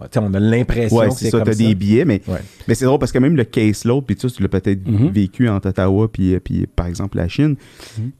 [0.00, 1.58] tu sais, on a l'impression Ouais, que c'est c'est ça, comme t'as ça.
[1.58, 2.38] des billets, mais, Ouais.
[2.66, 5.08] mais c'est drôle parce que même le caseload, puis ça, tu l'as peut-être Mhm.
[5.10, 7.56] vécu entre Ottawa puis, puis par exemple la Chine.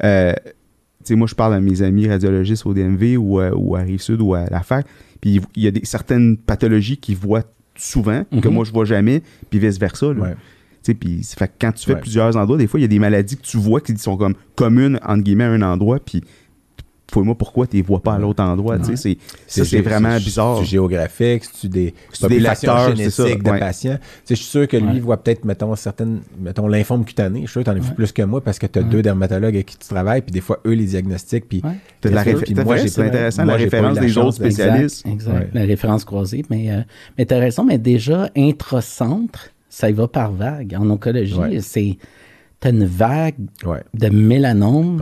[0.05, 0.53] Euh, tu
[1.09, 4.20] sais, moi, je parle à mes amis radiologistes au DMV ou, à- ou à Rive-Sud
[4.22, 4.86] ou à la fac,
[5.20, 7.44] puis il y a des, certaines pathologies qu'ils voient
[7.76, 8.54] souvent, que Mhm.
[8.54, 10.09] moi, je vois jamais, puis vice-versa.
[10.09, 10.34] Ouais.
[10.98, 12.00] Puis fait quand tu fais Ouais.
[12.00, 14.34] plusieurs endroits, des fois, il y a des maladies que tu vois qui sont comme
[14.54, 16.22] communes, entre guillemets, à un endroit, puis
[17.11, 18.76] faut-moi pourquoi tu les vois pas à l'autre endroit.
[18.82, 19.09] c'est- Ça,
[19.46, 20.59] c'est gé- vraiment c'est- bizarre.
[20.59, 21.94] C'est géographique, c'est des
[22.28, 23.59] des facteurs, génétiques de ouais.
[23.59, 23.98] patients?
[24.28, 25.00] Je suis sûr que lui Ouais.
[25.00, 27.40] voit peut-être, mettons, certaines, mettons, lymphome cutané.
[27.40, 28.82] Je suis sûr que tu en as vu plus que moi parce que tu as
[28.82, 28.88] Ouais.
[28.88, 31.62] deux dermatologues avec qui tu travailles, puis des fois, eux les diagnostiquent, puis
[32.02, 32.14] c'est
[33.00, 35.06] intéressant, moi, la référence la des autres spécialistes.
[35.06, 36.44] Exact, la référence croisée.
[36.50, 36.80] Mais, euh,
[37.16, 40.74] mais tu as raison, mais déjà, intracentre, ça y va par vague.
[40.78, 41.96] En oncologie, c'est.
[42.61, 45.00] Tu as une vague ouais, de mélanome.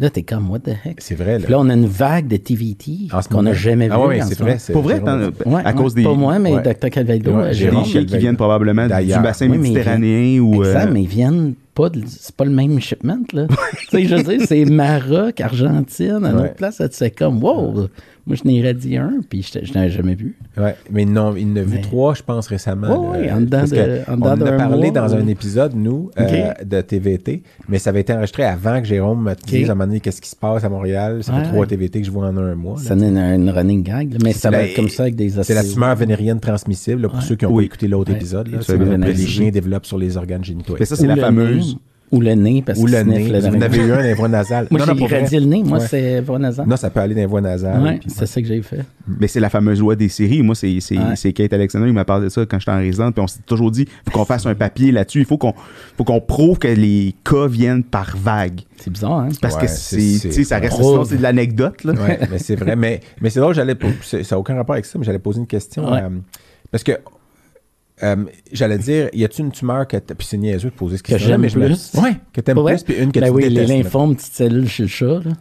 [0.00, 0.96] Là, tu es comme, what the heck?
[1.00, 1.50] C'est vrai, Puis là.
[1.50, 4.06] là, on a une vague de TVT qu'on n'a jamais Ah vu.
[4.06, 4.56] ouais, en c'est ce vrai.
[4.72, 5.32] Pour vrai, drôle.
[5.46, 6.62] Ouais, à ouais, cause des, Pas moi, mais Ouais.
[6.62, 6.90] Dr.
[6.90, 7.30] Calvaldo.
[7.30, 10.64] Ouais, euh, des chiens qui viennent probablement du bassin Oui, méditerranéen ou.
[10.64, 12.00] Exact, euh, mais ils viennent pas de.
[12.06, 13.46] C'est pas le même shipment, là.
[13.78, 16.42] tu sais, je veux dire, c'est Maroc, Argentine, à une Ouais.
[16.44, 17.88] autre place, ça te fait comme, wow,
[18.26, 20.34] moi, je n'ai irradié un, puis je je n'avais jamais vu.
[20.56, 23.10] Ouais, mais non, il en a vu Mais- trois, je pense, récemment.
[23.10, 26.52] Ouais, en dedans de- on en a parlé mois, dans ou- un épisode, nous, euh,
[26.64, 29.86] de TVT, mais ça avait été enregistré avant que Jérôme me dise à un moment
[29.88, 31.22] donné qu'est-ce qui se passe à Montréal?
[31.22, 31.44] Ça fait Ouais.
[31.48, 32.76] trois TVT que je vois en un mois.
[32.78, 32.82] là.
[32.82, 35.28] Ça donne une, running gag, là, mais ça la- va être comme ça avec des
[35.42, 37.64] C'est la tumeur vénérienne transmissible, là, pour ceux qui n'ont Oui.
[37.64, 38.48] pas écouté l'autre épisode.
[38.48, 40.76] Là, c'est les chiens développent sur les organes génitaux.
[40.80, 41.63] Mais ça, c'est la fameuse.
[42.12, 43.40] Ou le nez, parce Ou que le tu nez.
[43.40, 44.68] Vous en avez le- eu un dans les voies nasales.
[44.70, 45.86] Moi, j'ai irradié le nez, moi, Ouais.
[45.88, 46.68] c'est voie nasale.
[46.68, 47.82] Non, ça peut aller dans les voies nasales.
[47.82, 48.84] Ouais, c'est ça que j'ai fait.
[49.18, 50.42] Mais c'est la fameuse loi des séries.
[50.44, 51.16] Moi, c'est c'est- Ouais.
[51.16, 53.14] c'est Kate Alexander qui m'a parlé de ça quand j'étais en résidence.
[53.14, 55.20] Puis on s'est toujours dit, faut qu'on fasse un papier là-dessus.
[55.20, 55.54] Il faut qu'on
[55.96, 58.60] faut qu'on prouve que les cas viennent par vague.
[58.76, 59.28] C'est bizarre, hein?
[59.40, 61.82] Parce Ouais, que c'est- ça reste sinon, c'est de l'anecdote.
[61.82, 61.94] Là.
[62.30, 62.76] Mais c'est vrai.
[62.76, 63.74] Mais, mais c'est drôle, j'allais.
[64.02, 65.90] Ça n'a aucun rapport avec ça, mais j'allais poser une question.
[65.90, 66.00] Ouais.
[66.02, 66.10] euh,
[66.70, 66.92] parce que.
[68.02, 68.16] Euh,
[68.52, 71.48] j'allais dire, y a-tu une tumeur que puis c'est niaiseux de poser cette Que j'aime
[71.48, 71.92] je me- plus.
[71.94, 73.68] Ouais, que t'aimes plus, puis une que Ben tu oui, les détestes.
[73.70, 75.32] lymphomes, petites cellules chez le chat, là.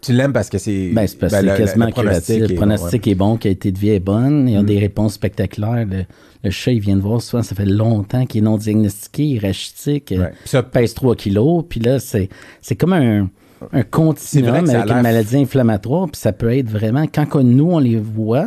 [0.00, 0.90] Tu l'aimes parce que c'est.
[0.92, 2.38] Ben, c'est parce ben, que le- c'est quasiment le pronostic curatif.
[2.38, 4.48] Le est bon, pronostic est bon, qualité de vie est bonne.
[4.48, 4.66] Il y a Mm.
[4.66, 5.86] des réponses spectaculaires.
[5.86, 6.04] Le,
[6.44, 9.36] le chat, il vient de voir souvent, ça fait longtemps qu'il est non diagnostiqué, il
[9.36, 10.30] est rachitique, ouais.
[10.44, 11.64] ça, pèse 3 kilos.
[11.68, 12.28] Puis là, c'est,
[12.62, 13.28] c'est comme un,
[13.72, 16.06] un continuum avec une maladie inflammatoire.
[16.08, 18.46] Puis ça peut être vraiment, quand nous, on les voit,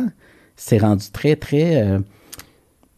[0.56, 1.98] c'est rendu très, très, euh,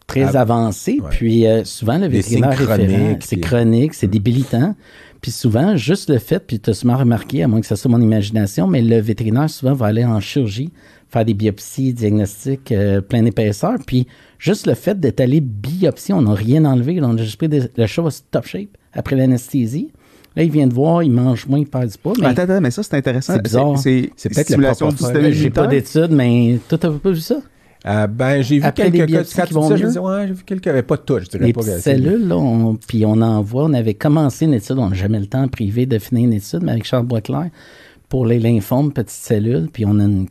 [0.07, 0.99] très Ah, avancé.
[1.01, 1.09] ouais.
[1.11, 4.75] Puis euh, souvent, le vétérinaire référent, c'est chronique, c'est débilitant.
[5.21, 7.89] Puis souvent, juste le fait, puis tu as souvent remarqué, à moins que ça soit
[7.89, 10.71] mon imagination, mais le vétérinaire souvent va aller en chirurgie,
[11.09, 13.75] faire des biopsies, diagnostics euh, plein épaisseur.
[13.87, 14.05] Puis
[14.37, 16.99] juste le fait d'être allé biopsie, on n'a rien enlevé.
[17.01, 19.89] on a juste pris des- le chat top shape après l'anesthésie.
[20.35, 22.13] Là, il vient de voir, il mange moins, il perd du poids.
[22.19, 23.33] Mais Attends, attends, mais ça, c'est intéressant.
[23.35, 23.77] C'est bizarre.
[23.79, 27.37] C'est, peut-être le stimulation du système j'ai pas d'études, mais toi, t'as pas vu ça?
[27.87, 29.23] Euh, ben, j'ai vu Après quelques cas.
[29.35, 29.99] Quand qui vont ça, mieux?
[29.99, 30.67] ouais, j'ai vu quelques.
[30.67, 31.61] mais Pas toutes, je dirais Les pas.
[31.61, 33.65] cellules, là, on- puis on en voit.
[33.65, 36.61] On avait commencé une étude, on n'a jamais le temps privé de finir une étude,
[36.63, 37.49] mais avec Charles Boisclair,
[38.09, 40.27] pour les lymphomes, petites cellules, puis on a une.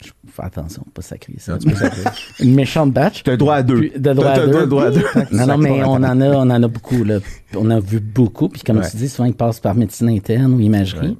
[0.00, 1.54] Je fais attention, pas sacrer ça.
[1.54, 1.72] Non.
[2.40, 3.24] Une méchante batch.
[3.24, 3.80] Tu as droit à deux.
[3.80, 4.66] Puis, de droit à T'as- t'as deux.
[4.68, 5.02] droit à deux.
[5.32, 7.18] Non, non, mais on en a, on en a beaucoup, là.
[7.56, 8.88] On a vu beaucoup, puis comme Ouais.
[8.88, 11.08] tu dis, souvent, ils passent par médecine interne ou imagerie.
[11.08, 11.16] Ouais.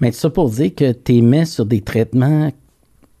[0.00, 2.50] Mais tout ça pour dire que tu mets sur des traitements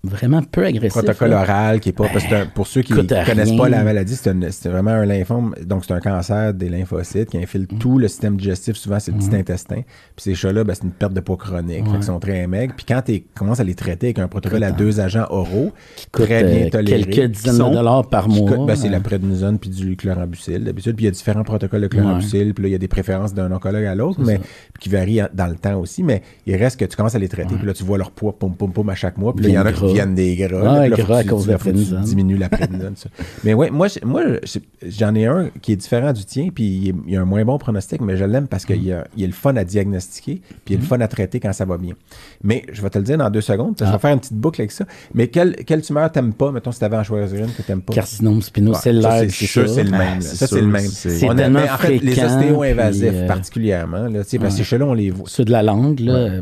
[0.02, 0.88] vraiment peu agressifs.
[1.02, 1.42] protocole là.
[1.42, 4.68] oral qui est pas parce que pour ceux qui ne connaissent pas la maladie c'est
[4.68, 7.78] vraiment un lymphome donc c'est un cancer des lymphocytes qui infiltre Mm.
[7.78, 9.82] tout le système digestif souvent c'est le petit intestin
[10.16, 11.96] puis ces chats là c'est une perte de poids chronique fait Ouais.
[11.96, 14.72] qu'ils sont très maigres puis quand tu commences à les traiter avec un protocole à
[14.72, 15.70] deux agents oraux
[16.12, 18.66] coûte très bien euh, toléré quelques dizaines sont- de dollars par qui mois.
[18.66, 21.82] ben, c'est Euh, la prédnisone puis du chlorambucil d'habitude puis il y a différents protocoles
[21.82, 24.40] de chlorambucil puis là il y a des préférences d'un oncologue à l'autre mais
[24.80, 27.28] qui varient en- dans le temps aussi mais il reste que tu commences à les
[27.28, 29.48] traiter puis là tu vois leur poids pom pom pom à chaque mois puis là
[29.50, 30.60] il y en a qui deviennent des gras.
[30.62, 32.02] Ah, là, là, gras à cause de la prénisone.
[32.02, 32.94] diminues la prénisone.
[33.44, 34.22] Mais ouais, moi, moi
[34.86, 37.58] j'en ai un qui est différent du tien, puis il, est- a un moins bon
[37.58, 40.40] pronostic, mais je l'aime parce qu'il y a, il y a le fun à diagnostiquer,
[40.50, 41.94] puis il y a le fun à traiter quand ça va bien.
[42.42, 43.92] Mais je vais te le dire dans deux secondes, je Ah.
[43.92, 44.84] vais faire une petite boucle avec ça.
[45.14, 47.92] Mais quelle, quelle tumeur t'aimes pas, mettons, si t'avais à choisir une que t'aimes pas?
[47.92, 50.00] Carcinome spinocellulaire, ça, c'est sûr, c'est le même.
[50.00, 50.20] Ah, là.
[50.20, 50.80] c'est ça, c'est le même.
[50.86, 54.64] c'est- C'est On a- mais en fait, les ostéo-invasifs, euh, particulièrement, là, parce que ouais.
[54.64, 55.24] ceux-là, on les voit.
[55.28, 56.40] Ceux de la langue, là.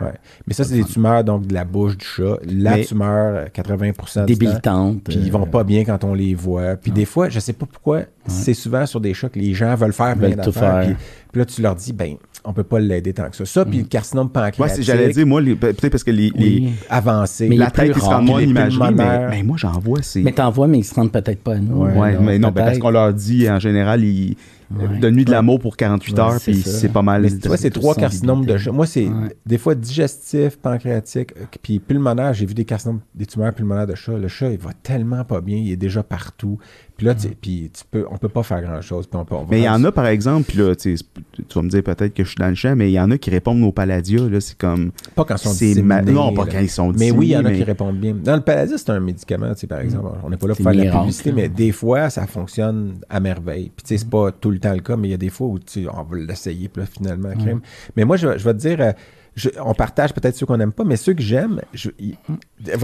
[0.00, 0.06] Ouais.
[0.06, 0.12] Ouais.
[0.46, 2.36] Mais ça, c'est des tumeurs donc de la bouche du chat.
[2.46, 4.24] La Mais- tumeur, 80 du temps.
[4.24, 5.02] débilitantes.
[5.04, 6.76] Puis ils vont euh, pas bien quand on les voit.
[6.76, 9.74] Puis des fois, je sais pas pourquoi, c'est souvent sur des chats que les gens
[9.74, 10.82] veulent faire plein Veulent tout d'affaires.
[10.84, 10.96] faire.
[10.96, 10.96] Puis,
[11.32, 13.44] puis là, tu leur dis, ben, on peut pas l'aider tant que ça.
[13.44, 16.30] Ça, puis le carcinome Ouais, pancréatique, c'est- j'allais dire, moi, les- peut-être parce que les,
[16.36, 16.72] les- Oui.
[16.88, 17.48] avancé.
[17.48, 19.98] Mais il la tête qui se rend moins Les imagerie, mais, mais moi, j'en vois.
[20.16, 21.84] Mais t'en vois, mais ils se rendent peut-être pas à nous.
[21.84, 21.92] Ouais.
[21.98, 24.36] Ouais, mais non, ben, parce qu'on leur dit en général, ils
[24.70, 24.98] Ouais.
[24.98, 27.26] donne-lui de l'amour pour 48 Ouais, heures, puis c'est pas mal.
[27.40, 28.70] Tu vois, c'est trois carcinomes de.
[28.70, 29.08] Moi, c'est
[29.46, 32.34] des fois digestif, pancréatique, euh, puis pulmonaire.
[32.34, 34.18] J'ai vu des carcinomes, des tumeurs pulmonaires de chat.
[34.18, 36.58] Le chat, il va tellement pas bien, il est déjà partout.
[36.98, 39.06] Puis là, tu, puis tu peux, on peut pas faire grand-chose.
[39.06, 40.96] Puis on peut, on va Mais il y en a, par exemple, puis là, tu
[40.96, 41.04] sais,
[41.48, 43.08] tu vas me dire peut-être que je suis dans le champ, mais il y en
[43.12, 44.90] a qui répondent au Paladia, là, c'est comme...
[45.14, 47.44] Pas quand ils sont disséminés, Non, pas quand ils sont Mais oui, il y en
[47.44, 48.14] a qui répondent bien.
[48.14, 50.08] Dans le Paladia, c'est un médicament, tu sais, par exemple.
[50.24, 53.20] On n'est pas là pour faire de la publicité, mais des fois, ça fonctionne à
[53.20, 53.70] merveille.
[53.76, 55.30] Puis, tu sais, c'est pas tout le temps le cas, mais il y a des
[55.30, 57.60] fois où, tu sais, on va l'essayer, puis là, finalement, crème.
[57.96, 58.92] Mais moi, je, vais- je vais te dire, euh,
[59.38, 61.90] je- on partage peut-être ceux qu'on n'aime pas, mais ceux que j'aime, je-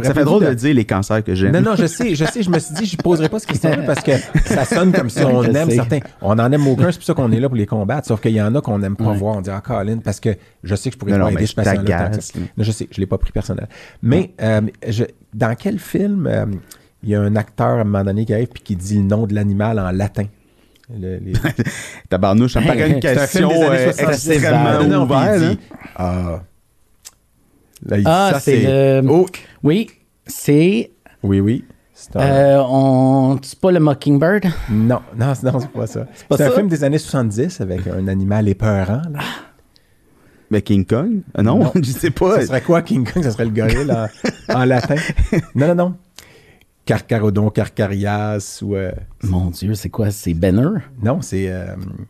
[0.02, 1.52] Ça fait drôle de dire les cancers que j'aime.
[1.52, 3.48] non, non, je sais, je sais, je me suis dit, je ne poserai pas cette
[3.50, 4.12] question-là parce que
[4.46, 5.76] ça sonne comme si on Je aime sais.
[5.76, 5.98] certains.
[6.22, 8.06] On n'en aime aucun, c'est pour ça qu'on est là pour les combattre.
[8.06, 9.16] Sauf qu'il y en a qu'on n'aime pas Ouais.
[9.16, 9.36] voir.
[9.36, 10.30] On dit, ah, Colin, parce que
[10.62, 12.10] je sais que je pourrais Non, pas non, aider ce patient-là.
[12.58, 13.68] je sais, je ne l'ai pas pris personnel.
[14.02, 16.46] Mais euh, je- dans quel film euh,
[17.02, 19.02] il y a un acteur à un moment donné qui arrive et qui dit le
[19.04, 20.24] nom de l'animal en latin?
[20.92, 21.32] Le- les-
[22.10, 24.30] Tabarnouche, ça me paraît une C'est un film question euh, 70.
[24.30, 25.42] extrêmement ouverte.
[25.42, 25.56] hein.
[25.96, 26.40] Ah.
[27.86, 28.60] Là, Ah, ça, c'est
[29.02, 29.26] le- Oh!
[29.62, 29.90] Oui,
[30.26, 30.90] c'est.
[31.22, 31.64] Oui, oui.
[31.94, 33.38] C'est Euh, on.
[33.42, 34.44] C'est pas le Mockingbird?
[34.70, 36.06] Non, non, c'est- non, c'est pas ça.
[36.14, 36.50] C'est pas un ça?
[36.50, 39.02] film des années 70 avec un animal épeurant.
[39.10, 39.20] Là.
[40.50, 41.20] Mais King Kong?
[41.34, 41.72] Ah non, Non.
[41.82, 42.40] je sais pas.
[42.40, 43.22] Ça serait quoi, King Kong?
[43.22, 44.06] Ça serait le gorille en,
[44.60, 44.96] en latin?
[45.54, 45.94] Non, non, non.
[46.84, 48.74] Carcarodon, Carcarias ou...
[48.76, 48.92] euh,
[49.28, 50.10] Mon Dieu, c'est quoi?
[50.10, 50.78] C'est Benner?
[51.02, 51.66] non, c'est euh,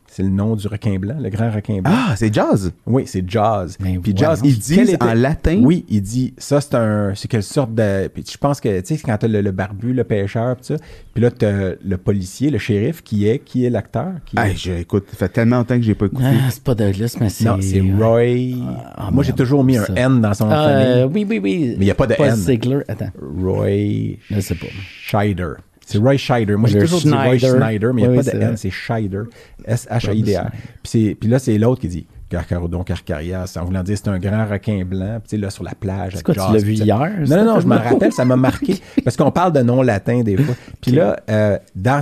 [0.07, 1.93] c'est le nom du requin blanc, le grand requin blanc.
[1.95, 2.73] Ah, c'est Jazz?
[2.87, 3.77] Oui, c'est Jazz.
[3.81, 4.13] Mais Puis.
[4.17, 5.61] Jazz, Ils disent en latin.
[5.63, 8.97] Oui, il dit, ça c'est un, c'est quelle sorte de, puis je pense que, tu
[8.97, 10.77] sais, quand t'as le, le barbu, le pêcheur, pis ça,
[11.13, 14.73] puis là t'as le policier, le shérif, qui est, qui est l'acteur, qui est- je-
[14.73, 16.25] écoute, ça fait tellement longtemps que j'ai pas écouté.
[16.27, 17.45] Ah, c'est pas Douglas, mais c'est.
[17.45, 18.59] non, c'est Roy,
[18.97, 19.85] Ah, moi j'ai toujours mis un.
[19.97, 21.77] N dans son Ah, euh, famille, oui, oui, oui.
[21.79, 22.37] Mais y a pas de Pas N.
[22.37, 22.81] Ziegler.
[22.89, 23.11] Attends,
[23.43, 24.67] Roy je sais pas.
[25.03, 25.53] Scheider.
[25.87, 26.57] C'est Roy Scheider.
[26.57, 27.95] Moi, j'ai toujours dit Roy Schneider.
[27.95, 29.23] Mais il n'y a Oui, pas de N, c'est Scheider.
[29.65, 30.51] S-H-I-D-R.
[30.83, 34.47] Puis Puis là, c'est l'autre qui dit Carcarodon, Carcarias, en voulant dire c'est un grand
[34.47, 36.15] requin blanc, puis tu là, sur la plage.
[36.17, 37.13] C'est quoi, tu Jaws, l'as vu hier?
[37.29, 38.77] Non, non, non, je m'en rappelle, ça m'a marqué.
[39.05, 40.55] Parce qu'on parle de noms latins des fois.
[40.81, 42.01] Puis là, euh, dans,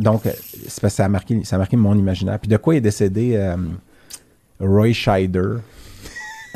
[0.00, 2.38] donc, c'est parce que ça a, marqué, ça a marqué mon imaginaire.
[2.38, 3.56] Puis de quoi est décédé euh,
[4.60, 5.54] Roy Scheider?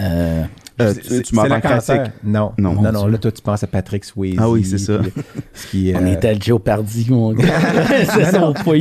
[0.01, 0.45] Euh,
[0.79, 2.13] Euh, tu- tu classique.
[2.23, 2.75] Non, Non.
[2.83, 4.37] non, là, toi, tu penses à Patrick Swayze.
[4.39, 4.99] Ah oui, c'est ça.
[4.99, 5.13] puis,
[5.55, 7.45] ce qui, on euh, était à Jeopardy, mon gars.
[8.15, 8.79] c'est son point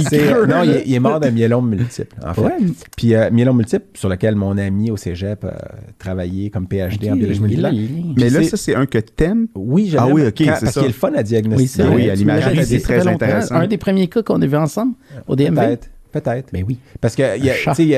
[0.48, 2.42] non, il est, il est mort d'un myélome multiple, en fait.
[2.42, 2.58] Ouais.
[2.98, 5.56] Puis euh, myélome multiple, sur lequel mon ami au cégep a
[5.98, 7.72] travaillé comme PhD en biologie moléculaire.
[8.18, 9.48] Mais là, c'est- ça, c'est un que t'aimes?
[9.56, 10.72] Oui, je Ah oui, ok, c'est Parce ça.
[10.72, 11.84] qu'il est le fun à diagnostiquer.
[11.88, 13.56] Ah oui, à l'imagerie, c'est très intéressant.
[13.56, 14.96] Un des premiers cas qu'on a vu ensemble
[15.28, 15.56] au DMV.
[15.56, 16.50] Peut-être, peut-être.
[16.52, 16.78] Ben oui.
[17.00, 17.24] Parce que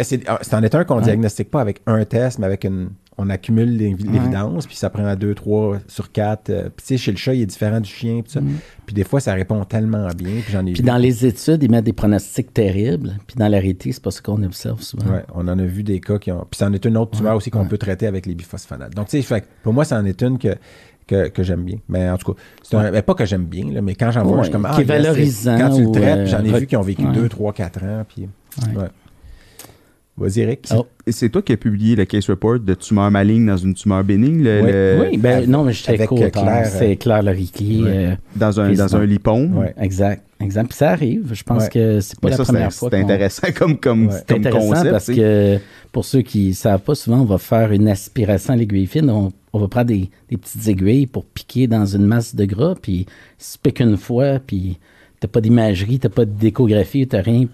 [0.06, 1.02] c'est c'est en est un qu'on Ouais.
[1.04, 2.90] diagnostique pas avec un test, mais avec une.
[3.20, 6.52] On accumule l'évi- l'évidence, puis ça prend deux, trois sur quatre.
[6.52, 8.42] euh, Puis tu sais, chez le chat, il est différent du chien, puis ça.
[8.86, 10.88] Puis des fois, ça répond tellement bien, puis j'en ai Puis vu.
[10.88, 13.16] dans les études, ils mettent des pronostics terribles.
[13.26, 15.12] Puis dans la réalité, c'est pas ce qu'on observe souvent.
[15.12, 16.46] Ouais, on en a vu des cas qui ont.
[16.50, 18.94] Puis c'en est une autre tumeur aussi qu'on peut traiter avec les biphosphonates.
[18.94, 20.56] Donc, tu sais, pour moi, c'en est une que,
[21.08, 21.78] que, que j'aime bien.
[21.90, 22.92] Mais en tout cas, c'est un.
[22.92, 24.68] mais pas que j'aime bien, là, mais quand j'en vois, Ouais, je suis comme.
[24.76, 27.14] qui est valorisant Quand tu le traites, euh, j'en ai vu qui ont vécu ouais.
[27.14, 28.06] 2, 3, 4 ans.
[28.08, 28.28] Puis.
[30.18, 30.68] Vas-y, Eric.
[30.76, 30.86] Oh.
[31.06, 34.04] Et c'est toi qui as publié le case report de tumeur maligne dans une tumeur
[34.04, 34.72] bénigne, le- Oui.
[34.72, 36.28] le- oui, ben avec- non, mais j'étais avec, co-auteur.
[36.28, 37.84] euh, Claire, C'est Claire Lariquier.
[37.86, 39.52] Euh, dans un, dans un lipon.
[39.54, 39.76] Ouais.
[39.80, 40.70] exact, exact.
[40.70, 41.30] Puis ça arrive.
[41.34, 41.70] Je pense Ouais.
[41.70, 42.90] que c'est pas Mais la ça, première fois.
[42.92, 44.16] c'est intéressant comme, comme, Ouais.
[44.28, 44.90] Comme intéressant concept.
[44.92, 45.60] parce que
[45.92, 49.10] pour ceux qui ne savent pas, souvent, on va faire une aspiration à l'aiguille fine.
[49.12, 52.74] On, on va prendre des, des petites aiguilles pour piquer dans une masse de gras,
[52.82, 53.06] puis
[53.38, 54.78] si tu piques une fois, puis
[55.20, 57.46] t'as pas d'imagerie, t'as pas d'échographie, t'as rien,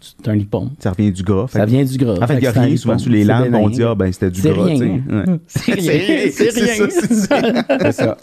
[0.00, 0.70] c'est un lipome.
[0.78, 1.46] Ça revient du gras.
[1.48, 2.16] Ça vient du gras.
[2.22, 3.52] En fait, il a un rien souvent sur les bénin.
[3.54, 4.68] On dit, ah ben c'était du gras.
[4.68, 5.00] tu sais.
[5.46, 6.30] C'est rien.
[6.32, 6.88] C'est rien.
[6.88, 7.92] ça, c'est ça.
[7.92, 8.16] Ça.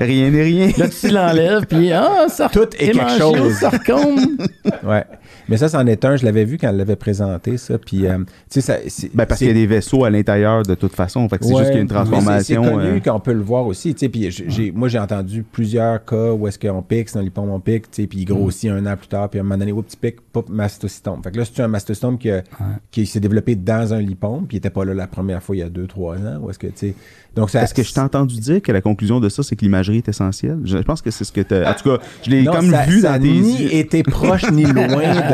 [0.00, 0.70] Rien n'est rien.
[0.76, 3.52] là, tu l'enlèves, puis ah, ça Tout est quelque chose.
[3.54, 4.36] sarcome.
[4.84, 5.04] Ouais.
[5.48, 6.16] Mais ça, c'en est un.
[6.16, 7.78] Je l'avais vu quand elle l'avait présenté, ça.
[7.78, 8.18] Puis, euh,
[8.50, 8.76] tu sais, ça.
[9.14, 11.28] Ben, parce qu'il y a des vaisseaux à l'intérieur de toute façon.
[11.28, 12.62] Fait que c'est juste qu'il y a une transformation.
[12.64, 13.94] C'est connu euh, qu'on peut le voir aussi.
[13.94, 17.24] tu sais, Puis j'ai- moi, j'ai entendu plusieurs cas où est-ce qu'on pique, c'est dans
[17.24, 19.44] l'hypome, on pique, tu sais, puis il grossit un an plus tard, puis à un
[19.44, 21.22] moment donné, oups, petit pic, pop, mastocytome.
[21.22, 22.42] Fait que là, c'est un mastocytome qui, a-
[22.90, 25.60] qui s'est développé dans un lipome, puis il était pas là la première fois il
[25.60, 26.38] y a deux, trois ans?
[26.42, 26.94] Ou est-ce que, tu sais?
[27.34, 27.62] Donc, ça.
[27.64, 30.08] Est-ce que je t'ai entendu dire que la conclusion de ça, c'est que l'imagerie est
[30.08, 30.58] essentielle?
[30.64, 33.00] Je pense que c'est ce que tu En tout cas, je l'ai comme ça, vu
[33.00, 35.33] ça dans tes ni été proche ni loin de,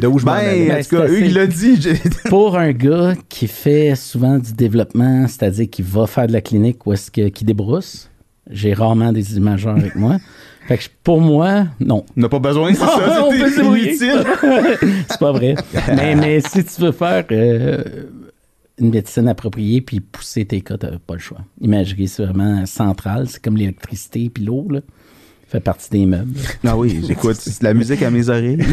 [0.00, 0.68] de où je m'en allais.
[0.68, 1.78] Ben, en tout cas, c'est eux, il l'a dit.
[2.28, 6.86] Pour un gars qui fait souvent du développement, c'est-à-dire qui va faire de la clinique
[6.86, 8.10] ou est-ce que qui débrousse,
[8.50, 10.16] j'ai rarement des imageurs avec moi.
[10.68, 12.04] Fait que pour moi, non.
[12.16, 13.62] On n'a pas besoin, c'est Non, ça.
[13.62, 14.24] inutile.
[15.08, 15.56] C'est pas vrai.
[15.96, 17.82] mais, mais si tu veux faire euh,
[18.78, 21.38] une médecine appropriée puis pousser tes cas, t'as pas le choix.
[21.60, 23.26] Imagerie, c'est vraiment central.
[23.28, 24.80] C'est comme l'électricité puis l'eau, là.
[25.50, 26.32] Fait partie des meubles.
[26.66, 28.58] Ah oui, j'écoute c'est de la musique à mes oreilles.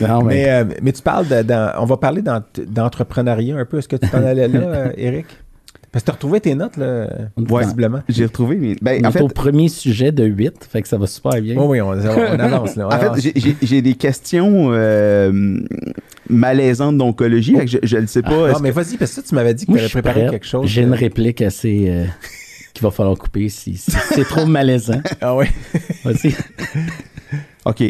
[0.00, 3.64] Non, mais- Mais, euh, mais tu parles de, dans- on va parler d'ent- d'entrepreneuriat un
[3.64, 3.78] peu.
[3.78, 5.26] Est-ce que tu t'en allais là, euh, Eric?
[5.90, 7.08] Parce que tu as retrouvé tes notes, là,
[7.48, 7.62] Ouais.
[7.62, 8.00] visiblement.
[8.08, 8.76] J'ai retrouvé mes.
[8.82, 11.40] Ben, on en est fait, au premier sujet de 8, fait que ça va super
[11.40, 11.56] bien.
[11.56, 11.92] Oui, oui, on, on
[12.38, 12.76] avance.
[12.76, 13.20] Là, on En fait, avance.
[13.62, 15.60] j'ai- des questions euh,
[16.28, 17.56] malaisantes d'oncologie.
[17.82, 18.48] je ne sais pas.
[18.48, 20.26] Ah, est-ce mais que- vas-y, parce que ça, tu m'avais dit que tu avais préparé
[20.28, 20.66] quelque chose.
[20.68, 21.86] J'ai une réplique assez...
[21.88, 22.04] euh,
[22.76, 25.00] qu'il va falloir couper si, si c'est trop malaisant.
[25.20, 25.46] Ah oui.
[26.04, 26.34] Vas-y.
[27.64, 27.82] OK.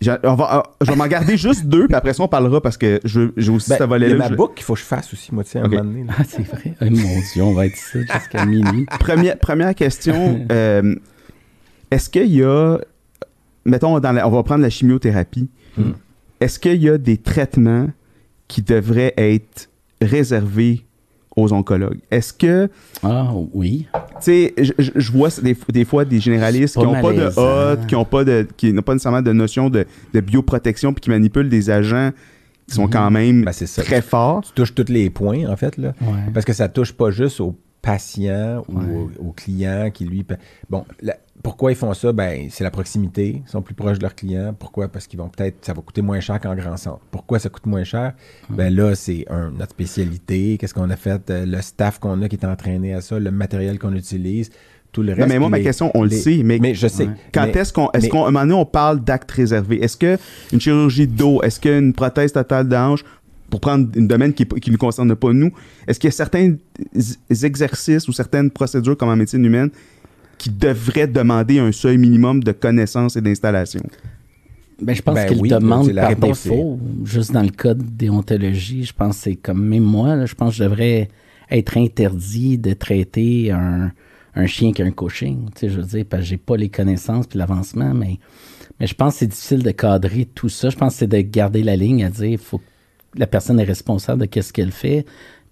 [0.00, 2.60] Je, on va, ah, je vais m'en garder juste deux, puis après ça, on parlera
[2.60, 4.74] parce que je- j'ai aussi Ben, ce il y a ma Je- boucle qu'il faut
[4.74, 6.04] que je fasse aussi, moi, tu sais, à un moment donné.
[6.04, 6.12] là.
[6.18, 6.74] Ah, c'est vrai.
[6.82, 8.84] Oh, mon Dieu, on va être ça jusqu'à minuit.
[9.00, 10.46] Première, première question.
[10.52, 10.94] euh,
[11.90, 12.78] Est-ce qu'il y a.
[13.64, 15.48] Mettons, dans la- on va prendre la chimiothérapie.
[15.76, 15.92] Hmm.
[16.40, 17.88] Est-ce qu'il y a des traitements
[18.48, 19.70] qui devraient être
[20.02, 20.84] réservés
[21.36, 21.98] aux oncologues?
[22.10, 22.68] Est-ce que.
[23.02, 23.86] Ah, oui.
[23.92, 27.26] Tu sais, je, vois des, des fois des généralistes qui n'ont pas de.
[27.26, 31.02] HOT, qui n'ont pas, de, qui n'ont pas nécessairement de notion de, de bioprotection, puis
[31.02, 32.10] qui manipulent des agents
[32.68, 34.42] qui sont quand même Ben, très forts.
[34.42, 35.92] Tu touches tous les points, en fait, là.
[36.00, 36.32] Ouais.
[36.34, 37.54] Parce que ça touche pas juste au
[37.86, 39.08] patient ou Ouais.
[39.20, 40.24] au, au client qui, lui...
[40.68, 42.12] Bon, la- pourquoi ils font ça?
[42.12, 43.42] Ben, c'est la proximité.
[43.46, 44.52] Ils sont plus proches de leurs clients.
[44.58, 44.88] Pourquoi?
[44.88, 45.64] Parce qu'ils vont peut-être...
[45.64, 47.00] Ça va coûter moins cher qu'en grand centre.
[47.12, 48.14] Pourquoi ça coûte moins cher?
[48.50, 49.24] Ben là, c'est
[49.56, 50.56] notre spécialité.
[50.58, 51.30] Qu'est-ce qu'on a fait?
[51.30, 54.50] Euh, Le staff qu'on a qui est entraîné à ça, le matériel qu'on utilise,
[54.92, 55.20] tout le reste.
[55.20, 57.06] Non, mais moi, ma question, on le sait, mais, Mais je sais.
[57.06, 57.12] Ouais.
[57.32, 59.84] quand est-ce qu'on, est-ce qu'on, un moment donné, on parle d'actes réservés?
[59.84, 60.16] Est-ce que
[60.52, 63.04] une chirurgie de dos, est-ce qu'une prothèse totale de hanche,
[63.50, 65.50] pour prendre un domaine qui ne nous concerne pas nous,
[65.86, 66.54] est-ce qu'il y a certains
[67.42, 69.70] exercices ou certaines procédures comme en médecine humaine
[70.38, 73.82] qui devraient demander un seuil minimum de connaissances et d'installation?
[74.80, 76.78] Ben, je pense Ben qu'il oui, demande c'est la par réponse, défaut.
[77.04, 80.50] Juste dans le code déontologie, je pense que c'est comme même moi, là, je pense
[80.50, 81.08] que je devrais
[81.50, 83.90] être interdit de traiter un,
[84.34, 85.46] un chien qu'un coaching.
[85.54, 88.18] Tu sais, je veux dire, parce que j'ai pas les connaissances puis l'avancement, mais,
[88.78, 90.68] mais je pense que c'est difficile de cadrer tout ça.
[90.68, 92.64] Je pense que c'est de garder la ligne à dire faut que
[93.16, 95.04] la personne est responsable de qu'est-ce qu'elle fait.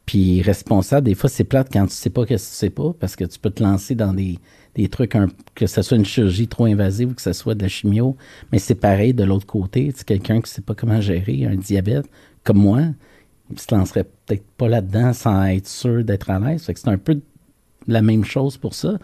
[0.07, 2.93] Puis responsable, des fois, c'est plate quand tu sais pas qu'est-ce que tu sais pas,
[2.99, 4.39] parce que tu peux te lancer dans des,
[4.75, 5.17] des trucs,
[5.55, 8.17] que ce soit une chirurgie trop invasive ou que ce soit de la chimio.
[8.53, 9.93] Mais c'est pareil de l'autre côté.
[9.97, 12.07] Tu quelqu'un qui sait pas comment gérer un diabète,
[12.43, 12.83] comme moi,
[13.51, 16.63] il se lancerait peut-être pas là-dedans sans être sûr d'être à l'aise.
[16.65, 17.21] C'est un peu
[17.87, 18.99] la même chose pour ça.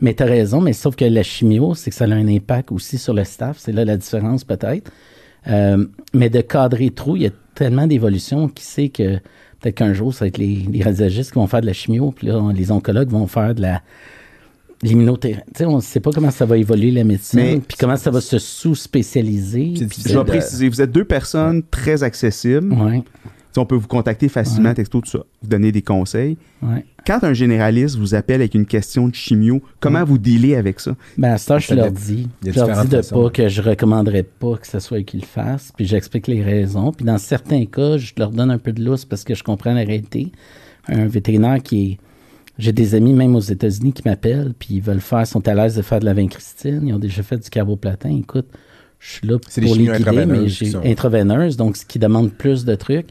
[0.00, 2.70] Mais tu as raison, mais sauf que la chimio, c'est que ça a un impact
[2.70, 3.58] aussi sur le staff.
[3.58, 4.90] C'est là la différence peut-être.
[5.48, 9.16] Euh, mais de cadrer trop, il y a tellement d'évolution qui sait que
[9.60, 12.12] peut-être qu'un jour, ça va être les, les radiologistes qui vont faire de la chimio,
[12.12, 13.82] puis là, on- les oncologues vont faire de la
[14.82, 15.64] l'immunothérapie.
[15.64, 18.38] On ne sait pas comment ça va évoluer la médecine, puis comment ça va se
[18.38, 19.74] sous-spécialiser.
[19.76, 19.84] Je
[20.18, 22.72] vais de- préciser, vous êtes deux personnes très accessibles.
[22.74, 23.02] Ouais,
[23.56, 26.36] On peut vous contacter facilement, texto, tout ça, vous donner des conseils.
[26.62, 26.84] ouais.
[27.06, 30.94] Quand un généraliste vous appelle avec une question de chimio, comment vous dealez avec ça?
[31.16, 32.28] Ben, à ça, je leur dis.
[32.44, 33.22] Je leur dis de façons.
[33.24, 36.42] pas que je recommanderais pas que ce soit eux qui le fassent, puis j'explique les
[36.42, 36.92] raisons.
[36.92, 39.72] Puis dans certains cas, je leur donne un peu de lousse parce que je comprends
[39.72, 40.30] la réalité.
[40.86, 41.98] Un vétérinaire qui est...
[42.58, 45.76] J'ai des amis même aux États-Unis qui m'appellent, puis ils veulent faire, sont à l'aise
[45.76, 46.82] de faire de la vincristine.
[46.86, 48.10] Ils ont déjà fait du carboplatin.
[48.18, 48.48] Écoute,
[48.98, 52.64] je suis là pour les guider, mais j'ai sont- intraveineuse, donc ce qui demande plus
[52.64, 53.06] de trucs.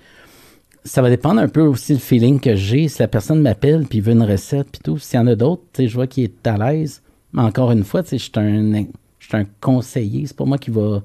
[0.87, 2.87] Ça va dépendre un peu aussi le feeling que j'ai.
[2.87, 5.63] Si la personne m'appelle puis veut une recette puis tout, s'il y en a d'autres,
[5.77, 7.01] je vois qu'il est à l'aise.
[7.33, 8.85] Mais encore une fois, je suis un,
[9.19, 10.25] je suis un conseiller.
[10.25, 11.03] C'est pas moi qui va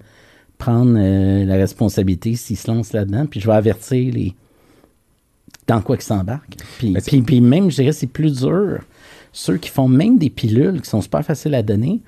[0.56, 3.26] prendre euh, la responsabilité s'il se lance là-dedans.
[3.26, 4.34] Puis je vais avertir les
[5.66, 6.56] dans quoi qu'ils s'embarquent.
[6.78, 8.80] Puis, puis, puis même, je dirais, c'est plus dur.
[9.32, 12.00] Ceux qui font même des pilules qui sont super faciles à donner,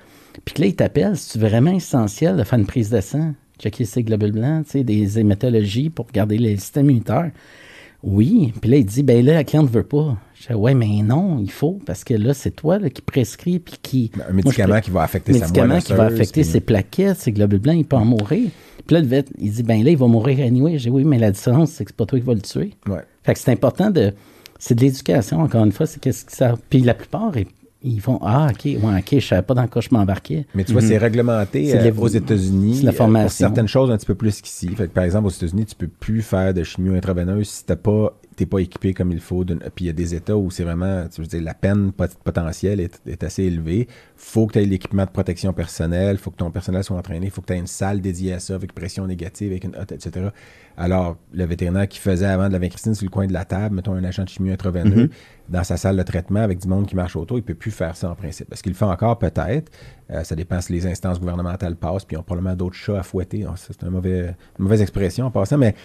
[0.43, 3.85] puis que là, ils t'appellent, c'est vraiment essentiel de faire une prise de sang, checker
[3.85, 7.31] ses globules blancs, des hématologies pour regarder le système immunitaire.
[8.05, 8.53] Oui.
[8.61, 10.15] Puis là, il dit, ben là, la cliente veut pas.
[10.35, 13.57] Je dis, ouais, mais non, il faut, parce que là, c'est toi là, qui prescrit,
[13.59, 14.11] puis qui.
[14.29, 16.59] Un médicament Moi, je- qui va affecter sa médicament moelle qui va affecter puis- ses
[16.61, 18.49] plaquettes, ses globules blancs, il peut en mourir.
[18.85, 20.77] Puis là, le vet, il dit, ben là, il va mourir anyway.
[20.77, 22.73] J'ai oui, mais la différence, c'est que c'est pas toi qui vas le tuer.
[22.87, 23.01] Ouais.
[23.23, 24.13] Fait que c'est important de.
[24.59, 25.85] C'est de l'éducation, encore une fois.
[25.87, 26.53] C'est qu'est-ce que ça.
[26.69, 27.33] Puis la plupart,
[27.85, 30.45] ils, vont Ah, OK, ouais, OK, je savais pas dans quoi je m'embarquais.
[30.55, 31.69] Mais tu vois, c'est réglementé Mhm.
[31.71, 34.69] C'est de euh, aux États-Unis euh, pour certaines choses un petit peu plus qu'ici.
[34.93, 38.45] Par exemple, aux États-Unis, tu peux plus faire de chimio intraveineuse si t'as pas t'es
[38.45, 39.43] pas équipé comme il faut.
[39.45, 42.17] Puis il y a des États où c'est vraiment, tu veux dire, la peine pot-
[42.23, 43.87] potentielle est, est assez élevée.
[44.15, 47.41] faut que tu aies l'équipement de protection personnelle, faut que ton personnel soit entraîné, faut
[47.41, 50.29] que tu aies une salle dédiée à ça avec pression négative, avec une hotte, etc.
[50.77, 53.75] Alors, le vétérinaire qui faisait avant de la Christine sur le coin de la table,
[53.75, 55.09] mettons un agent de chimio intraveineux,
[55.47, 57.95] dans sa salle de traitement avec du monde qui marche autour, il peut plus faire
[57.95, 58.51] ça en principe.
[58.51, 59.17] Est-ce qu'il le fait encore?
[59.17, 59.71] Peut-être.
[60.11, 63.03] Euh, ça dépend si les instances gouvernementales passent, puis ils ont probablement d'autres chats à
[63.03, 63.45] fouetter.
[63.47, 65.75] Ah, c'est une mauvaise expression en passant, mais,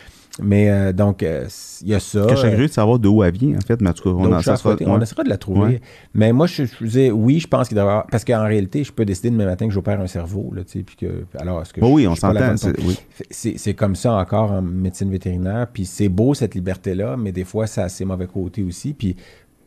[0.43, 1.47] mais euh, donc, euh,
[1.83, 2.23] il y a ça.
[2.25, 4.03] Que je serais Euh, curieux de savoir d'où elle vient, en fait, mais en tout
[4.03, 4.85] cas, on en chats à ça sera- fouetter.
[4.87, 4.97] ouais.
[4.97, 5.61] On essaiera de la trouver.
[5.61, 5.81] Ouais.
[6.15, 8.07] Mais moi, je, je disais, oui, je pense qu'il devrait y avoir.
[8.09, 10.51] Parce qu'en réalité, je peux décider demain matin que j'opère un cerveau.
[10.55, 12.55] Là, tu sais, puis que, alors, est-ce que je- oui, on s'entend.
[12.87, 12.99] oui.
[13.31, 15.67] c'est comme ça encore en médecine vétérinaire.
[15.73, 18.93] Puis c'est beau cette liberté-là, mais des fois, ça a ses mauvais côtés aussi.
[18.93, 19.17] Puis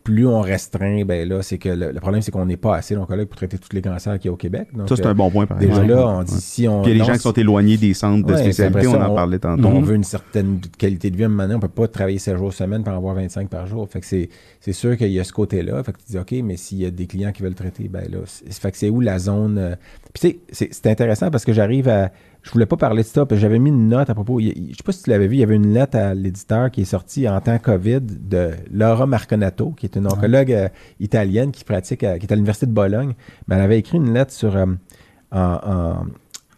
[0.04, 2.94] plus on restreint, ben là, c'est que le, le problème, c'est qu'on n'est pas assez
[2.96, 4.68] d'oncologues pour traiter tous les cancers qu'il y a au Québec.
[4.74, 5.90] Donc, Ça, c'est euh, un bon point, par Déjà exemple.
[5.94, 6.40] là, on dit Ouais.
[6.42, 6.82] si on.
[6.82, 9.02] Puis il y a des gens qui sont éloignés des centres de Ouais, spécialité, on
[9.02, 9.66] en parlait tantôt.
[9.68, 11.56] on veut une certaine qualité de vie à un moment donné.
[11.56, 13.88] On peut pas travailler 7 jours semaine pour en avoir 25 par jour.
[13.90, 14.30] Fait que c'est,
[14.60, 15.82] c'est sûr qu'il y a ce côté-là.
[15.84, 18.04] Fait que tu dis, OK, mais s'il y a des clients qui veulent traiter, ben
[18.12, 19.58] là, c'est, fait que c'est où la zone.
[19.58, 19.76] euh,
[20.14, 22.12] Puis tu sais, c'est intéressant parce que j'arrive à.
[22.44, 24.40] Je voulais pas parler de ça, parce que j'avais mis une note à propos.
[24.40, 26.82] Je sais pas si tu l'avais vu, il y avait une lettre à l'éditeur qui
[26.82, 30.68] est sortie en temps COVID de Laura Marconato, qui est une oncologue euh,
[31.00, 33.14] italienne qui pratique, à- qui est à l'Université de Bologne.
[33.48, 34.56] Mais elle avait écrit une lettre sur.
[34.56, 34.66] euh,
[35.32, 36.06] en- en,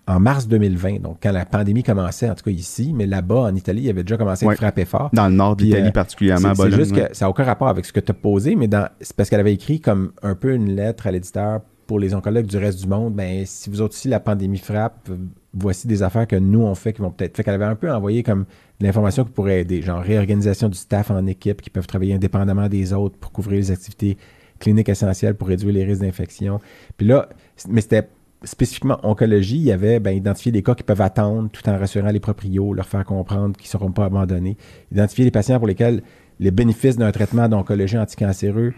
[0.07, 3.55] en mars 2020, donc quand la pandémie commençait, en tout cas ici, mais là-bas, en
[3.55, 4.53] Italie, il avait déjà commencé Ouais.
[4.53, 5.09] à frapper fort.
[5.13, 6.79] Dans le nord d'Italie, euh, particulièrement à C'est c'est Bologne.
[6.79, 7.07] juste ouais.
[7.09, 8.69] que ça n'a aucun rapport avec ce que tu as posé, mais
[9.01, 12.45] c'est parce qu'elle avait écrit comme un peu une lettre à l'éditeur pour les oncologues
[12.45, 13.13] du reste du monde.
[13.15, 15.15] Ben, si vous autres aussi, la pandémie frappe, euh,
[15.55, 17.35] voici des affaires que nous, on fait qui vont peut-être.
[17.35, 18.45] Fait qu'elle avait un peu envoyé comme
[18.79, 22.67] de l'information qui pourrait aider, genre réorganisation du staff en équipe qui peuvent travailler indépendamment
[22.67, 24.17] des autres pour couvrir les activités
[24.59, 26.59] cliniques essentielles pour réduire les risques d'infection.
[26.97, 27.29] Puis là,
[27.69, 28.09] mais c'était
[28.43, 32.11] spécifiquement oncologie, il y avait ben, identifier des cas qui peuvent attendre tout en rassurant
[32.11, 34.57] les proprios, leur faire comprendre qu'ils ne seront pas abandonnés.
[34.91, 36.03] Identifier les patients pour lesquels
[36.39, 38.73] les bénéfices d'un traitement d'oncologie anticancéreux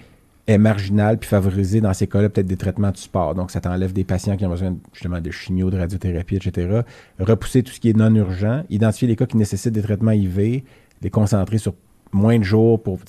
[0.48, 3.36] est marginal, puis favoriser dans ces cas-là peut-être des traitements de support.
[3.36, 6.82] Donc, ça t'enlève des patients qui ont besoin justement de chimio, de radiothérapie, etc.
[7.20, 10.64] Repousser tout ce qui est non urgent, identifier les cas qui nécessitent des traitements IV,
[11.02, 11.74] les concentrer sur
[12.14, 13.00] moins de jours pour,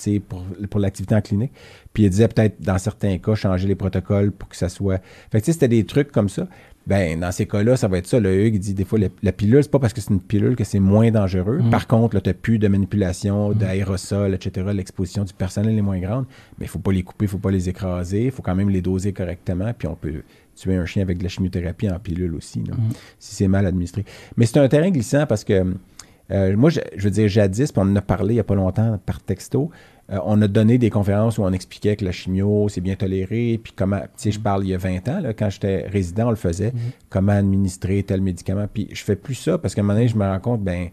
[0.75, 1.53] l'activité en clinique.
[1.93, 5.01] Puis il disait peut-être, dans certains cas, changer les protocoles pour que ça soit...
[5.31, 6.47] Fait que c'était des trucs comme ça.
[6.87, 8.19] Ben, dans ces cas-là, ça va être ça.
[8.19, 10.55] Le Hugues dit des fois, la, la pilule, c'est pas parce que c'est une pilule
[10.55, 11.61] que c'est moins dangereux.
[11.69, 14.71] Par contre, là, tu plus de manipulation, d'aérosol, etc.
[14.73, 16.25] L'exposition du personnel est moins grande.
[16.57, 18.25] Mais il faut pas les couper, il faut pas les écraser.
[18.25, 19.71] Il faut quand même les doser correctement.
[19.77, 20.23] Puis on peut
[20.55, 22.73] tuer un chien avec de la chimiothérapie en pilule aussi, là,
[23.17, 24.03] si c'est mal administré.
[24.35, 25.73] Mais c'est un terrain glissant parce que
[26.31, 28.43] euh, moi, je, je veux dire, jadis, puis on en a parlé il n'y a
[28.43, 29.71] pas longtemps par texto,
[30.11, 33.59] euh, on a donné des conférences où on expliquait que la chimio, c'est bien toléré,
[33.63, 36.27] puis comment, tu sais, je parle il y a 20 ans, là, quand j'étais résident,
[36.27, 36.73] on le faisait,
[37.09, 40.17] comment administrer tel médicament, puis je fais plus ça parce qu'à un moment donné, je
[40.17, 40.89] me rends compte, ben...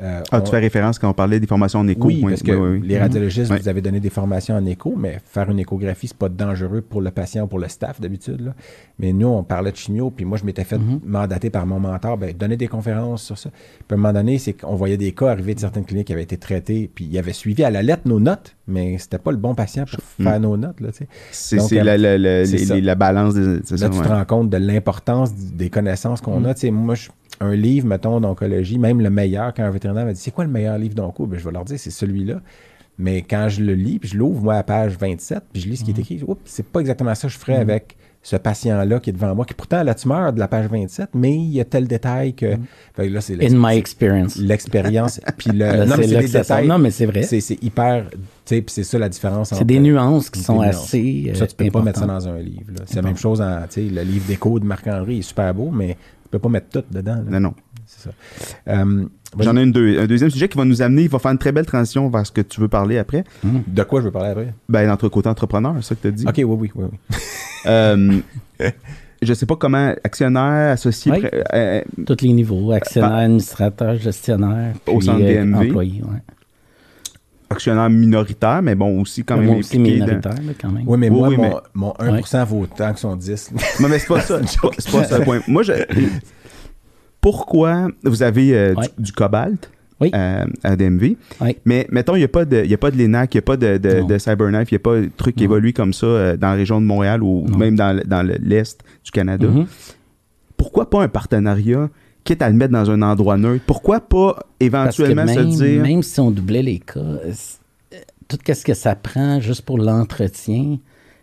[0.00, 2.06] euh, Ah, on- tu fais référence quand on parlait des formations en écho.
[2.06, 2.86] oui, parce que oui, oui.
[2.88, 3.58] les radiologistes, Ouais.
[3.58, 7.00] vous avez donné des formations en écho, mais faire une échographie, c'est pas dangereux pour
[7.02, 8.52] le patient ou pour le staff d'habitude.
[8.98, 12.16] Mais nous, on parlait de chimio, puis moi, je m'étais fait mandater par mon mentor,
[12.16, 13.50] ben, donner des conférences sur ça.
[13.50, 16.12] Puis à un moment donné, c'est qu'on voyait des cas arriver de certaines cliniques qui
[16.12, 19.30] avaient été traités, puis ils avaient suivi à la lettre nos notes, mais c'était pas
[19.30, 20.76] le bon patient pour faire nos notes.
[21.30, 23.60] C'est la, balance des.
[23.64, 24.04] ça, Là, tu ouais.
[24.04, 26.46] te rends compte de l'importance des connaissances qu'on Mm.
[26.46, 26.70] a.
[26.70, 27.10] Moi, je-
[27.42, 30.50] un livre, mettons, d'oncologie, même le meilleur, quand un vétérinaire m'a dit c'est quoi le
[30.50, 31.26] meilleur livre d'onco?
[31.26, 32.40] Ben, Je vais leur dire c'est celui-là.
[32.98, 35.78] Mais quand je le lis, puis je l'ouvre, moi, à page 27, puis je lis
[35.78, 39.00] ce qui est écrit, oups, c'est pas exactement ça que je ferais avec ce patient-là
[39.00, 41.48] qui est devant moi, qui pourtant a la tumeur de la page 27, mais il
[41.54, 42.54] y a tel détail que.
[42.94, 44.36] Fait que là, c'est In my experience.
[44.36, 45.20] l'expérience.
[45.38, 45.86] puis le.
[45.86, 46.68] Non, mais c'est des détails.
[46.68, 47.22] Non, mais c'est vrai.
[47.22, 48.10] C'est hyper.
[48.10, 51.30] Tu sais, puis c'est ça la différence C'est des nuances qui sont assez.
[51.30, 52.66] euh, Ça, tu peux pas mettre ça dans un livre.
[52.86, 55.70] C'est la même chose en, tu sais, le livre d'écho de Marc-Henri est super beau,
[55.72, 55.96] mais
[56.32, 57.14] peux pas mettre tout dedans.
[57.16, 57.22] là.
[57.30, 57.54] Non, non.
[57.86, 58.10] C'est ça.
[58.68, 59.04] Euh.
[59.38, 61.38] J'en ai une deux- un deuxième sujet qui va nous amener, il va faire une
[61.38, 63.24] très belle transition vers ce que tu veux parler après.
[63.42, 64.54] De quoi je veux parler après?
[64.68, 66.24] Ben, l'entre côté entrepreneur, c'est ça que tu as dit.
[66.28, 66.84] OK, oui, oui, oui.
[66.90, 67.16] oui.
[67.66, 68.18] Euh,
[69.22, 71.20] je sais pas comment, actionnaire, associé, Oui.
[71.20, 74.74] pré- euh, Tous les niveaux, actionnaire, administrateur, gestionnaire.
[74.88, 75.68] Au puis, centre euh, DMV.
[75.68, 76.18] employé, ouais.
[77.52, 80.84] Actionnaire minoritaire, mais bon, aussi quand même aussi dans- minoritaire, là, quand même.
[80.86, 83.50] Oui, mais Oui, moi, oui, mon, mais- mon 1% vaut autant que son 10.
[83.80, 84.40] Non, mais c'est pas ça.
[84.46, 85.40] C'est pas, c'est pas ça le point.
[85.46, 85.72] Moi, je...
[87.20, 88.88] Pourquoi vous avez euh, du- Ouais.
[88.98, 89.70] du, cobalt?
[90.00, 90.10] Oui.
[90.12, 91.16] à, à DMV.
[91.40, 91.56] Oui.
[91.64, 93.38] Mais mettons, il n'y a pas de, il y a pas de l'ENAC, il n'y
[93.38, 96.06] a pas de, de, Cyberknife, il n'y a pas de truc qui évolue comme ça
[96.06, 97.56] euh, dans la région de Montréal ou Non.
[97.56, 99.46] même dans, dans le- l'Est du Canada.
[99.46, 99.64] Mhm.
[100.56, 101.88] Pourquoi pas un partenariat,
[102.24, 103.64] quitte à le mettre dans un endroit neutre?
[103.66, 105.82] Pourquoi pas Parce que éventuellement même, se dire...
[105.82, 107.32] même si on doublait les cas, euh,
[108.28, 110.78] tout ce que ça prend juste pour l'entretien,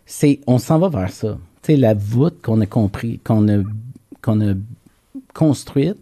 [0.06, 1.38] c'est on s'en va vers ça.
[1.62, 3.62] Sais, la voûte qu'on a compris, qu'on a,
[4.22, 4.54] qu'on a
[5.34, 5.96] construite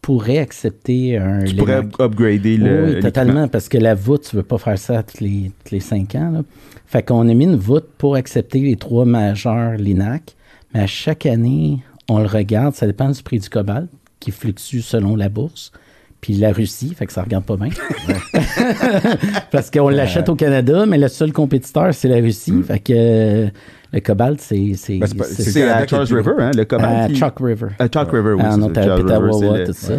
[0.00, 1.44] pourrait accepter un.
[1.44, 2.94] Tu pourrais upgrader le.
[2.94, 5.80] oui, totalement, parce que la voûte, tu veux pas faire ça tous les, tous les
[5.80, 6.30] cinq ans.
[6.30, 6.42] Là.
[6.86, 10.34] Fait qu'on a mis une voûte pour accepter les trois majeurs LINAC,
[10.74, 13.88] mais à chaque année, on le regarde, ça dépend du prix du cobalt,
[14.20, 15.72] qui fluctue selon la bourse,
[16.20, 17.70] puis la Russie, fait que ça regarde pas bien.
[19.50, 23.48] parce qu'on l'achète au Canada, mais le seul compétiteur, c'est la Russie, fait que euh,
[23.92, 24.74] le cobalt, c'est...
[24.76, 27.04] C'est Ben, c'est c'est- c'est C'est à Charles River, hein, le cobalt.
[27.04, 27.68] à qui- Chalk River.
[27.78, 28.42] à Chalk River, oui.
[28.42, 29.92] en c'est c'est tout ça.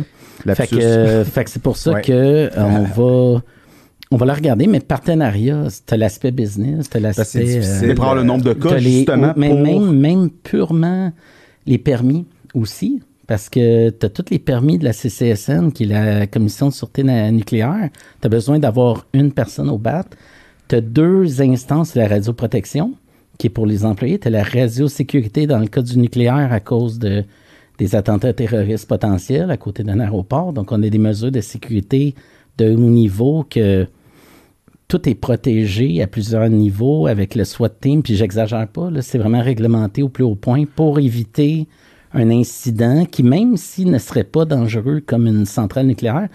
[0.46, 0.56] ouais.
[0.56, 2.02] Fait que, euh, fait que c'est pour ça Ouais.
[2.02, 2.84] que euh, on
[3.36, 3.42] va
[4.14, 7.44] on va la regarder, mais partenariat, t'as l'aspect business, t'as c'est l'aspect.
[7.46, 7.88] difficile.
[7.88, 9.60] Mais prendre le nombre de cas, les- justement, mais pour...
[9.62, 11.14] même, même purement
[11.66, 13.02] les permis aussi,
[13.32, 16.74] parce que tu as tous les permis de la CCSN, qui est la Commission de
[16.74, 17.02] sûreté
[17.32, 17.90] nucléaire.
[18.20, 20.04] Tu as besoin d'avoir une personne au BAT.
[20.68, 22.94] Tu as deux instances de la radioprotection,
[23.38, 24.20] qui est pour les employés.
[24.20, 27.24] Tu as la radiosécurité dans le cas du nucléaire à cause de,
[27.78, 30.52] des attentats terroristes potentiels à côté d'un aéroport.
[30.52, 32.16] Donc, on a des mesures de sécurité
[32.58, 33.88] de haut niveau que
[34.90, 39.42] tout est protégé à plusieurs niveaux avec le SWAT team, puis j'exagère pas, c'est vraiment
[39.42, 41.70] réglementé au plus haut point pour éviter
[42.14, 46.28] un incident qui, même s'il ne serait pas dangereux comme une centrale nucléaire,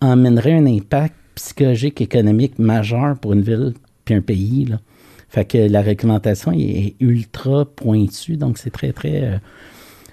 [0.00, 3.74] emmènerait un impact psychologique, économique majeur pour une ville
[4.04, 4.66] puis un pays.
[4.66, 4.80] Là.
[5.28, 9.24] Fait que la réglementation est, ultra pointue, donc c'est très, très...
[9.24, 9.38] euh,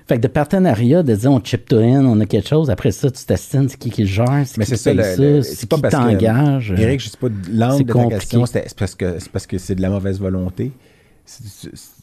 [0.07, 2.91] Fait que de partenariat, de dire on chip to in, on a quelque chose, après
[2.91, 5.75] ça, tu t'assines, c'est qui qui le gère, c'est Mais qui c'est ça, c'est pas
[5.75, 6.73] qui t'engage.
[6.75, 9.45] Eric, je sais pas, l'angle c'est de ta question, c'était- c'est parce que c'est parce
[9.45, 10.71] que c'est de la mauvaise volonté.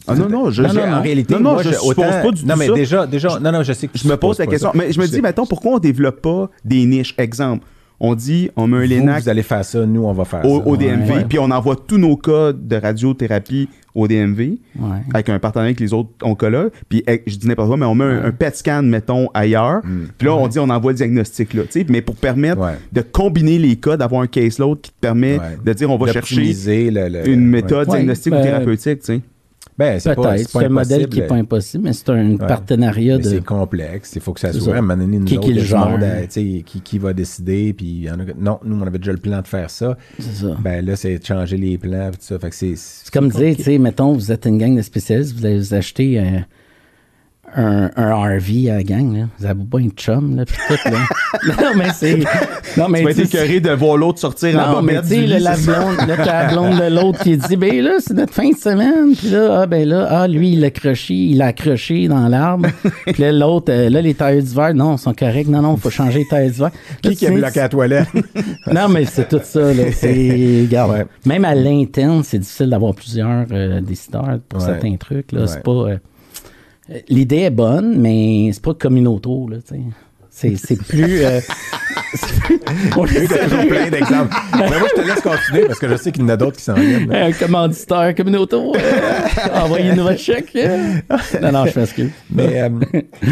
[0.06, 2.02] Ah non, non, je- non, je- en réalité, non, non, moi, je je, suppose autant-
[2.22, 2.72] pas du Non, tout mais ça.
[2.74, 4.70] déjà, déjà, non, non, je sais que Je me pose la question.
[4.74, 7.14] Mais je me dis, mettons, pourquoi on développe pas des niches?
[7.18, 7.66] Exemple,
[8.00, 10.44] on dit, on met un vous, LENAC vous allez faire ça, nous, on va faire
[10.44, 10.66] au, ça.
[10.66, 11.24] au DMV, Ouais.
[11.28, 14.98] puis on envoie tous nos cas de radiothérapie au DMV, Ouais.
[15.12, 17.94] avec un partenaire avec les autres oncologues, puis eh, je dis n'importe quoi, mais on
[17.96, 19.80] met un, un PET scan, mettons, ailleurs,
[20.16, 22.60] puis là, on dit, on envoie le diagnostic là, tu sais, mais pour permettre Mm.
[22.62, 22.78] Ouais.
[22.92, 25.58] de combiner les cas, d'avoir un caseload qui te permet Ouais.
[25.64, 29.00] de dire, on va chercher D'optimiser le- le- une méthode Ouais, diagnostique ben, ou thérapeutique,
[29.00, 29.20] tu sais.
[29.78, 32.36] Ben, c'est pas, c'est un modèle qui n'est pas impossible, mais c'est un Ouais.
[32.46, 33.28] partenariat Mais de.
[33.28, 34.12] c'est complexe.
[34.16, 36.62] Il faut que ça soit à un moment donné, Qui- qui le monde à- sais,
[36.66, 37.72] qui, qui va décider.
[37.72, 39.96] Puis non, nous, on avait déjà le plan de faire ça.
[40.18, 40.56] C'est ça.
[40.60, 42.10] Ben là, c'est de changer les plans.
[42.10, 42.38] tout ça.
[42.40, 42.74] Fait que c'est.
[42.76, 45.74] C'est comme dire, tu sais, mettons, vous êtes une gang de spécialistes, vous allez vous
[45.74, 46.44] acheter un,
[47.56, 49.24] un, un RV à la gang, là.
[49.38, 50.98] Vous avez pas une chum, là, puis tout, là.
[51.62, 52.18] non, mais c'est.
[52.76, 55.26] Non, mais Tu vas être écœuré de voir l'autre sortir en Non, mais tu sais,
[55.26, 58.50] la blonde, là, t'as la blonde de l'autre qui dit, ben là, c'est notre fin
[58.50, 59.14] de semaine.
[59.16, 62.68] Puis là, ah, ben là, ah, lui, il l'a accroché, il l'a accroché dans l'arbre.
[63.06, 65.48] Puis là, l'autre, euh, là, les tailles d'hiver, non, sont correctes.
[65.50, 66.70] Non, non, faut changer les tailles d'hiver.
[67.02, 68.08] Qui qui a bloqué à la toilette?
[68.72, 69.72] non, mais c'est tout ça.
[69.72, 69.84] Là.
[69.92, 71.04] C'est, regarde, Ouais.
[71.26, 74.66] Même à l'interne, c'est difficile d'avoir plusieurs euh, décideurs pour Ouais.
[74.66, 75.32] certains trucs.
[75.32, 75.40] Là.
[75.42, 75.46] Ouais.
[75.46, 75.98] C'est pas, euh,
[77.08, 79.48] l'idée est bonne, mais c'est pas communautaire.
[79.50, 79.74] Là, tu
[80.30, 80.56] sais.
[80.56, 81.24] c'est, plus.
[81.24, 81.40] euh,
[82.14, 82.57] c'est plus-
[82.96, 84.34] on Oui, t'as toujours plein d'exemples.
[84.54, 86.56] Mais moi, je te laisse continuer parce que je sais qu'il y en a d'autres
[86.56, 87.12] qui s'en viennent.
[87.12, 88.58] un commanditaire communautaire.
[88.60, 90.52] euh, envoyez-nous votre chèque.
[90.56, 90.94] euh.
[91.42, 92.10] Non, non, je m'excuse.
[92.30, 92.68] Mais, euh,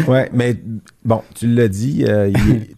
[0.07, 0.55] ouais, mais
[1.03, 2.31] bon, tu l'as dit, euh,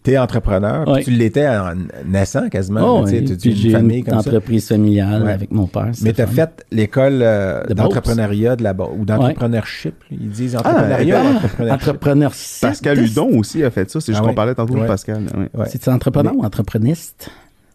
[0.04, 0.86] tu es entrepreneur.
[0.88, 1.02] Ouais.
[1.02, 1.72] Tu l'étais en
[2.06, 3.00] naissant quasiment.
[3.00, 4.28] Oh, tu as j'ai une famille une comme ça?
[4.30, 5.32] entreprise familiale Ouais.
[5.32, 5.86] avec mon père.
[5.86, 9.94] Mais c'est tu as fait l'école euh, De d'entrepreneuriat de là-bas ou d'entrepreneurship.
[10.10, 11.72] Ils disent Ah, entrepreneuriat ben, entrepreneurship.
[11.88, 14.00] Entrepreneur Pascal Hudon aussi a fait ça.
[14.00, 14.28] C'est Ah juste ouais.
[14.28, 14.80] qu'on parlait tantôt de.
[14.86, 15.22] Pascal.
[15.36, 15.48] ouais.
[15.54, 15.66] Ouais.
[15.70, 17.30] C'est-tu entrepreneur ou entrepreniste?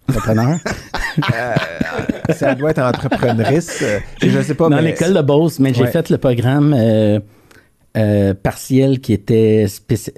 [0.09, 0.57] Entrepreneur?
[2.35, 3.79] Ça doit être entrepreneuriste.
[3.83, 4.69] euh, Je sais pas.
[4.69, 5.91] dans mais- l'école de Beauce, mais j'ai Ouais.
[5.91, 7.19] fait le programme euh,
[7.97, 9.65] euh, partiel qui était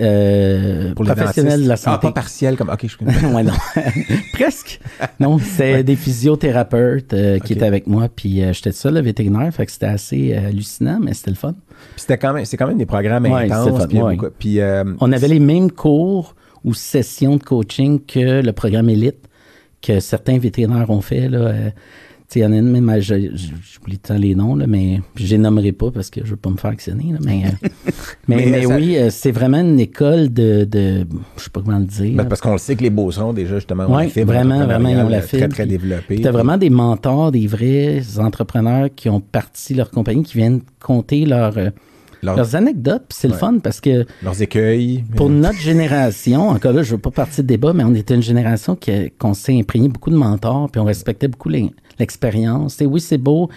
[0.01, 2.07] euh, pour professionnel de la Ah, santé.
[2.07, 2.69] pas partiel comme.
[2.69, 3.33] Ok, je comprends.
[3.35, 3.53] ouais, non.
[4.33, 4.79] Presque.
[5.19, 9.53] Non, c'est des physiothérapeutes euh, qui étaient avec moi, puis euh, j'étais seul, le vétérinaire,
[9.53, 11.53] fait que c'était assez euh, hallucinant, mais c'était le fun.
[11.53, 13.77] Puis c'était quand même, c'est quand même des programmes intenses.
[13.79, 16.33] fun, puis, beaucoup- puis, euh, On avait les mêmes cours
[16.67, 19.17] ou sessions de coaching que le programme Élite
[19.81, 21.29] que certains vétérinaires ont fait.
[21.29, 21.69] Là, euh,
[22.29, 25.27] tu il y en a une, même, euh, j'oublie tant les noms, là, mais je
[25.27, 27.13] les nommerai pas parce que je veux pas me faire actionner.
[27.13, 27.67] là, mais, euh,
[28.27, 31.05] mais, Mais mais ça- oui, euh, c'est vraiment une école de, de
[31.37, 32.15] je sais pas comment le dire.
[32.17, 34.65] ben, parce qu'on le sait que les Beaucerons, déjà, justement, ont Ouais, la fibre vraiment,
[34.65, 35.39] vraiment, ils ont la fibre.
[35.43, 36.19] Très, très développée.
[36.21, 41.23] T'as vraiment des mentors, des vrais entrepreneurs qui ont parti leur compagnie, qui viennent compter
[41.25, 41.69] leur, euh,
[42.27, 45.03] Leur- leurs anecdotes, c'est le fun parce que leurs écueils.
[45.15, 48.21] pour notre génération, encore là, je veux pas partir de débat, mais on était une
[48.21, 51.49] génération qui- qu'on s'est imprégné beaucoup de mentors, puis on respectait beaucoup
[51.99, 52.81] l'expérience.
[52.81, 53.49] Et oui, c'est beau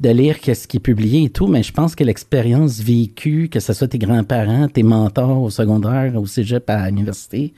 [0.00, 3.60] de lire qu'est-ce qui est publié et tout, mais je pense que l'expérience vécue, que
[3.60, 7.52] ce soit tes grands-parents, tes mentors au secondaire, au cégep, à l'université,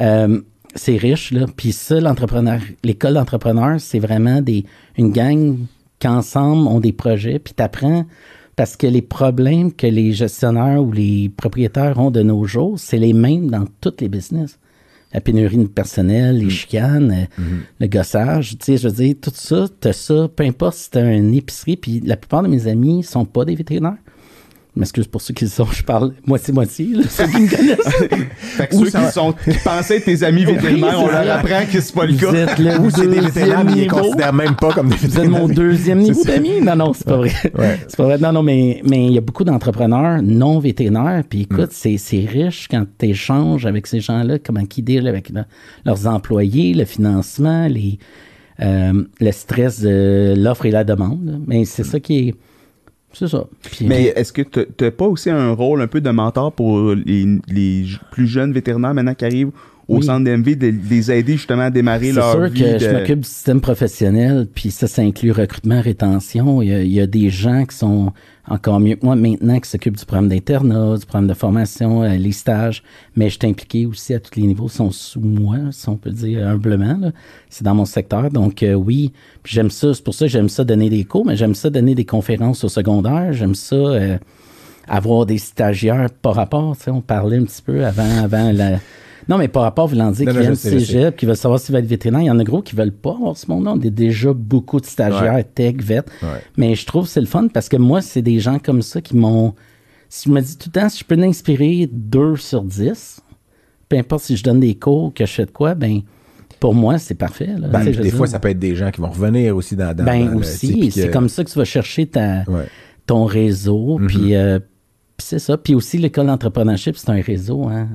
[0.00, 0.40] euh,
[0.74, 1.46] c'est riche, là.
[1.56, 4.64] Puis ça, l'entrepreneur, l'école d'entrepreneurs, c'est vraiment des,
[4.96, 5.56] une gang
[5.98, 8.04] qui ensemble ont des projets, puis t'apprends
[8.56, 12.98] parce que les problèmes que les gestionnaires ou les propriétaires ont de nos jours, c'est
[12.98, 14.58] les mêmes dans tous les business.
[15.14, 17.42] La pénurie de personnel, les chicanes, euh,
[17.80, 21.14] le gossage, tu sais, je veux dire, tout ça, t'as ça, peu importe si t'as
[21.14, 23.98] une épicerie, puis la plupart de mes amis sont pas des vétérinaires.
[24.74, 28.26] M'excuse pour ceux qui le sont, je parle moitié-moitié, ceux qui me connaissent.
[28.38, 31.60] Fait que ceux ça- qui, sont, qui pensaient être tes amis vétérinaires, on leur apprend
[31.70, 32.78] que c'est pas le Vous cas.
[32.80, 35.40] Ou c'est des vétérinaires, mais ils les considèrent même pas comme des Vous êtes vétérinaires.
[35.42, 36.62] mon deuxième niveau d'amis?
[36.62, 37.32] Non, non, c'est pas vrai.
[37.58, 37.80] Ouais.
[37.86, 38.16] C'est pas vrai.
[38.16, 41.22] Non, non, mais mais il y a beaucoup d'entrepreneurs non vétérinaires.
[41.28, 41.96] Puis écoute, Mm.
[41.98, 45.44] c'est, riche quand tu échanges avec ces gens-là, comment ils dealent avec le-
[45.84, 47.98] leurs employés, le financement, les,
[48.60, 51.42] euh, le stress de l'offre et la demande.
[51.46, 52.34] Mais c'est ça qui est.
[53.12, 53.44] C'est ça.
[53.70, 56.94] Puis- Mais est-ce que tu n'as pas aussi un rôle un peu de mentor pour
[56.94, 59.50] les, plus jeunes vétérinaires maintenant qui arrivent
[59.88, 60.04] au Oui.
[60.04, 62.60] centre d'MV, de, de les aider justement à démarrer C'est leur sûr vie?
[62.62, 66.62] que je m'occupe du système professionnel, puis ça, ça inclut recrutement, rétention.
[66.62, 68.12] Il y, a, il y a des gens qui sont
[68.48, 72.16] encore mieux que moi maintenant qui s'occupent du programme d'internat, du programme de formation, euh,
[72.16, 72.82] les stages,
[73.14, 76.10] mais je suis impliqué aussi à tous les niveaux, sont sous moi, si on peut
[76.10, 77.12] dire humblement.
[77.48, 79.12] C'est dans mon secteur, donc euh, oui,
[79.44, 81.94] j'aime ça, c'est pour ça que j'aime ça donner des cours, mais j'aime ça donner
[81.94, 83.76] des conférences au secondaire, j'aime ça...
[83.76, 84.18] euh,
[84.88, 88.78] avoir des stagiaires par rapport, on parlait un petit peu avant, avant la...
[89.28, 90.70] Non, mais par rapport, dire Non, qui sais.
[90.70, 92.22] cégep, qui veulent savoir s'ils veulent être vétérinaire.
[92.22, 93.72] Il y en a gros qui veulent pas avoir ce monde-là.
[93.72, 96.02] On a déjà beaucoup de stagiaires, tech, vet.
[96.22, 96.28] Ouais.
[96.56, 99.00] Mais je trouve que c'est le fun parce que moi, c'est des gens comme ça
[99.00, 99.54] qui m'ont...
[100.08, 103.20] Si je me dis tout le temps, si je peux en inspirer deux sur dix,
[103.88, 106.00] peu importe si je donne des cours, que je fais de quoi, ben
[106.60, 107.50] pour moi, c'est parfait.
[107.58, 107.68] là.
[107.68, 110.26] Ben, des fois, ça peut être des gens qui vont revenir aussi dans, dans Ben
[110.26, 112.66] dans sais, aussi, c'est comme ça que tu vas chercher ta, Ouais.
[113.06, 113.98] ton réseau.
[113.98, 114.06] Mhm.
[114.06, 114.68] Puis euh, puis
[115.22, 115.56] c'est ça.
[115.56, 117.68] Puis aussi, l'école d'entrepreneurship, c'est un réseau.
[117.68, 117.88] Hein?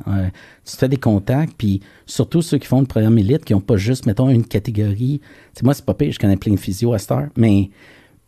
[0.65, 1.53] Tu fais des contacts.
[1.57, 5.19] Puis surtout ceux qui font le programme élite, qui n'ont pas juste, mettons, une catégorie.
[5.19, 7.13] Tu sais, moi, c'est pas pire, je connais plein de physio à cette.
[7.35, 7.69] Mais,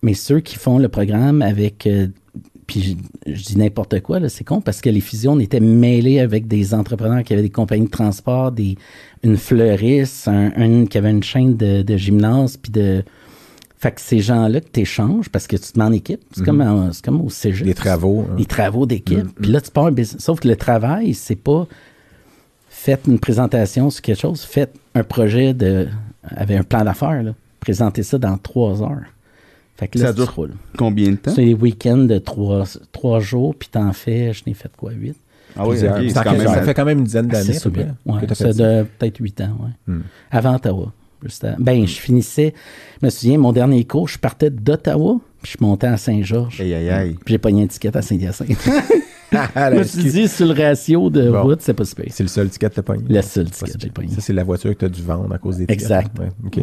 [0.01, 1.87] mais ceux qui font le programme avec.
[1.87, 2.07] euh,
[2.67, 6.47] puis je, dis n'importe quoi, c'est con, parce que les physios, on était mêlés avec
[6.47, 8.77] des entrepreneurs qui avaient des compagnies de transport, des,
[9.23, 13.03] une fleuriste, un qui avait une chaîne de, de gymnase, puis de.
[13.81, 16.43] Fait que ces gens-là que tu échanges, parce que tu te mets en équipe, c'est
[16.43, 17.65] comme, en- c'est comme au cégep.
[17.65, 18.25] Des travaux.
[18.29, 18.35] hein.
[18.37, 19.23] Les travaux d'équipe.
[19.23, 20.21] Mm, Puis là, tu pars un business.
[20.21, 21.65] Sauf que le travail, c'est pas
[22.69, 25.87] faites une présentation sur quelque chose, faites un projet de
[26.23, 27.23] avec un plan d'affaires.
[27.23, 27.31] là.
[27.59, 29.05] Présentez ça dans trois heures.
[29.77, 30.33] Fait que là, Ça dure.
[30.77, 31.31] Combien de temps?
[31.33, 35.15] C'est des week-ends de trois, trois jours, puis t'en fais, je n'ai fait quoi, huit?
[35.57, 36.09] Ah oui, même...
[36.53, 37.53] ça fait quand même une dizaine d'années.
[37.53, 37.93] Solide.
[38.05, 38.81] près, Ouais, ça fait ça.
[38.81, 39.93] de peut-être huit ans, ouais.
[39.93, 40.01] Hmm.
[40.31, 40.91] Avant Ottawa.
[41.59, 42.53] Ben, je finissais,
[43.01, 46.61] je me souviens, mon dernier cours, je partais d'Ottawa, puis je montais à Saint-Georges.
[46.61, 47.15] Aïe, aïe, aïe.
[47.25, 48.57] Puis j'ai pogné un ticket à Saint-Hyacinthe.
[49.31, 51.43] Je me suis dit, sur le ratio de Bon.
[51.43, 52.05] route, c'est pas super.
[52.09, 53.03] C'est le seul ticket que t'as pogné.
[53.07, 54.09] Le seul ticket que j'ai pogné.
[54.09, 55.83] Ça, c'est la voiture que tu as dû vendre à cause des tickets.
[55.83, 56.17] Exact.
[56.17, 56.57] Ouais, ok.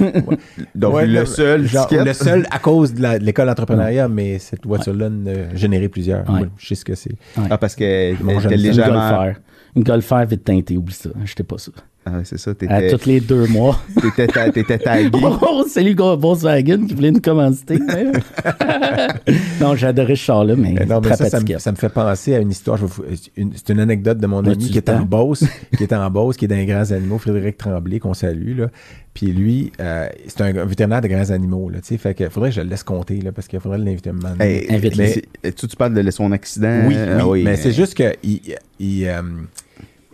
[0.00, 0.12] Ouais.
[0.74, 5.08] Donc, Ouais, le seul genre, Le seul à cause de l'école d'entrepreneuriat, mais cette voiture-là
[5.08, 6.28] ne générait plusieurs.
[6.28, 6.38] Ouais.
[6.40, 7.12] Moi, je sais ce que c'est.
[7.48, 9.32] Ah, parce qu'elle Mon était Une légèrement...
[9.76, 11.10] Une golfère vite teintée, oublie ça.
[11.24, 11.70] J'étais pas ça.
[12.08, 13.80] Ah, c'est ça, À t'étais tous les deux mois.
[14.00, 15.10] t'étais ta- t'étais tagué.
[15.42, 17.80] Oh, salut gars, Volkswagen qui voulait nous commanditer.
[17.84, 18.12] mais-
[19.60, 21.58] non, j'adorais ce char-là, mais, Euh, Non, mais très ça, ça me, fatiguant.
[21.58, 22.76] ça me fait penser à une histoire.
[22.76, 23.04] je vais vous-
[23.36, 25.00] une- C'est une anecdote de mon ami qui est en?
[25.02, 25.44] Beauce,
[25.76, 28.56] qui est en Beauce, qui est dans les grands animaux, Frédéric Tremblay, qu'on salue.
[28.58, 28.66] Là.
[29.12, 31.70] Puis lui, euh, c'est un vétérinaire de grands animaux.
[31.70, 31.96] Là, tu sais.
[31.98, 34.30] fait que faudrait que je le laisse compter, là, parce qu'il faudrait l'inviter un moment
[34.30, 34.64] donné.
[34.64, 35.02] Hey, Invite-le.
[35.02, 35.08] mais
[35.42, 36.82] c'est- tu, tu parles de son accident?
[36.86, 38.40] Oui, Ah oui, mais euh, c'est juste que il,
[38.78, 39.08] il,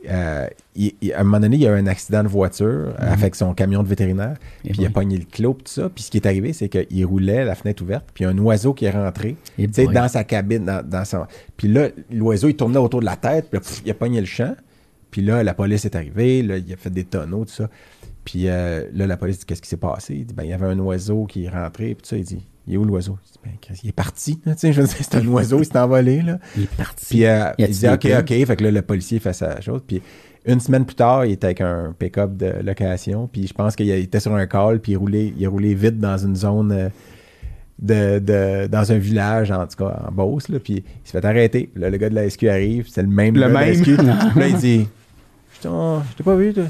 [0.09, 2.95] euh, il- il- à un moment donné, il y a eu un accident de voiture
[2.99, 5.89] avec son camion de vétérinaire, Et puis il a pogné le clos, puis tout ça.
[5.89, 8.33] Puis ce qui est arrivé, c'est qu'il roulait, la fenêtre ouverte, puis il y a
[8.33, 11.27] un oiseau qui est rentré, Et dans sa cabine, dans, dans son...
[11.57, 14.20] Puis là, l'oiseau, il tournait autour de la tête, puis là, pff, il a pogné
[14.20, 14.55] le champ.
[15.11, 17.69] Puis là, la police est arrivée, là, il a fait des tonneaux, tout ça.
[18.24, 20.15] Puis euh, là, la police dit Qu'est-ce qui s'est passé?
[20.15, 22.16] Il dit Ben, il y avait un oiseau qui est rentré, puis tout ça.
[22.16, 23.18] Il dit Il est où l'oiseau?
[23.44, 24.39] Il Ben, est parti.
[24.47, 26.39] là, je veux dire, c'est un oiseau, il s'est envolé, là.
[26.56, 27.06] Il est parti.
[27.10, 28.06] Puis euh, il dit OK?
[28.20, 28.28] OK.
[28.47, 29.80] Fait que là, le policier fait sa chose.
[29.86, 30.01] Puis
[30.47, 33.28] une semaine plus tard, il était avec un pick-up de location.
[33.32, 36.18] Puis je pense qu'il était sur un call, puis il roulait, il roulé vite dans
[36.18, 36.72] une zone.
[36.72, 36.89] euh,
[37.78, 41.24] de, de- dans un village, en tout cas, en Beauce, là, puis il se fait
[41.24, 41.68] arrêter.
[41.74, 43.74] Là, le gars de la SQ arrive, c'est le même Le gars de la même.
[43.74, 43.89] SQ.
[44.39, 44.89] Là, il dit
[45.64, 45.68] je
[46.16, 46.64] t'ai pas vu, toi.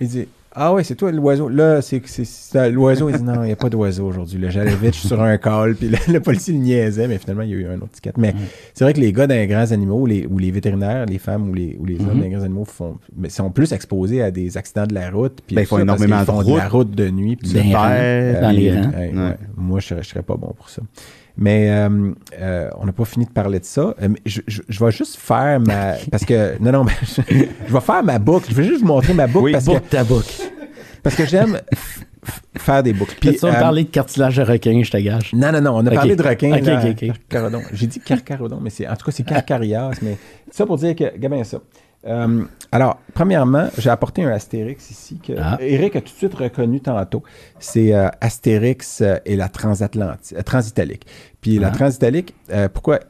[0.00, 0.26] Il dit
[0.58, 1.50] Ah ouais, c'est toi l'oiseau.
[1.50, 4.40] Là, c'est c'est- c'est- l'oiseau, il dit non, il n'y a pas d'oiseau aujourd'hui.
[4.48, 7.42] J'allais vite, je suis sur un call, puis le, le policier le niaisait, mais finalement,
[7.42, 8.12] il y a eu un autre ticket.
[8.16, 8.34] Mais
[8.72, 11.18] c'est vrai que les gars dans les grands animaux, ou les, ou les vétérinaires, les
[11.18, 12.16] femmes ou les, ou les hommes Mhm.
[12.16, 15.40] dans les grands animaux font, mais sont plus exposés à des accidents de la route.
[15.46, 16.90] Puis Ben, ils font ça, énormément font de de la route.
[16.90, 17.36] de nuit.
[17.36, 17.88] puis rangs.
[17.90, 18.90] Euh, Dans les euh, rangs.
[18.92, 19.18] ouais, Ouais.
[19.18, 19.36] ouais.
[19.58, 20.80] Moi, je serais, je serais pas bon pour ça.
[21.38, 23.94] Mais euh, euh, on n'a pas fini de parler de ça.
[24.02, 25.92] Euh, je, je- je vais juste faire ma.
[26.10, 26.56] Parce que.
[26.60, 27.20] Non, non, mais je,
[27.66, 28.46] je vais faire ma boucle.
[28.50, 30.24] Je vais juste vous montrer ma boucle Oui, parce, que, Book ta book.
[31.02, 31.60] parce que j'aime
[32.56, 33.14] faire des boucles.
[33.20, 35.32] Puis, euh, parler de cartilage de requin, je te gage.
[35.34, 36.56] non, non, non, on a parlé de requin.
[36.56, 37.12] Ok, là, ok, ok.
[37.28, 37.62] Carcarodon.
[37.72, 39.90] J'ai dit carcarodon, mais c'est en tout cas c'est carcarias.
[40.02, 40.16] mais
[40.50, 41.58] ça pour dire que, bien ça.
[42.06, 45.56] Euh, alors, premièrement, j'ai apporté un Astérix ici que Ah.
[45.60, 47.22] Eric a tout de suite reconnu tantôt.
[47.58, 51.06] C'est euh, Astérix euh, et la transatlantique, transitalique.
[51.40, 51.70] Puis la Ah.
[51.70, 53.00] transitalique, euh, pourquoi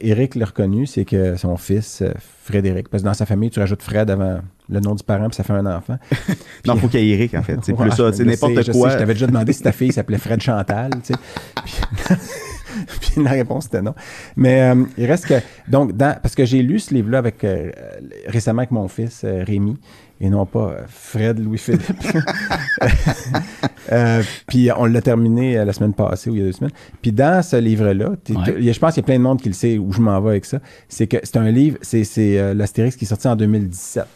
[0.00, 2.02] Eric l'a reconnu, c'est que son fils
[2.44, 5.36] Frédéric, parce que dans sa famille, tu rajoutes Fred avant le nom du parent, puis
[5.36, 5.96] ça fait un enfant.
[6.66, 7.58] Non, faut qu'il y ait Eric, en fait.
[7.62, 8.12] C'est Ouais, plus ça.
[8.12, 8.88] C'est n'importe quoi.
[8.88, 11.20] sais, je t'avais déjà demandé si ta fille s'appelait Fred Chantal, tu sais.
[11.64, 11.74] Puis,
[13.00, 13.94] puis la réponse était non.
[14.36, 15.34] Mais euh, il reste que
[15.68, 17.70] donc dans parce que j'ai lu ce livre-là avec euh,
[18.26, 19.76] récemment avec mon fils euh, Rémi
[20.20, 21.82] et non pas euh, Fred Louis Philippe.
[23.92, 26.72] Euh, puis on l'a terminé la semaine passée ou il y a deux semaines.
[27.02, 28.72] Puis dans ce livre-là, Ouais.
[28.72, 30.30] je pense qu'il y a plein de monde qui le sait où je m'en vais
[30.30, 30.58] avec ça.
[30.88, 34.06] C'est que c'est un livre, c'est l'Astérix qui est sorti en 2017.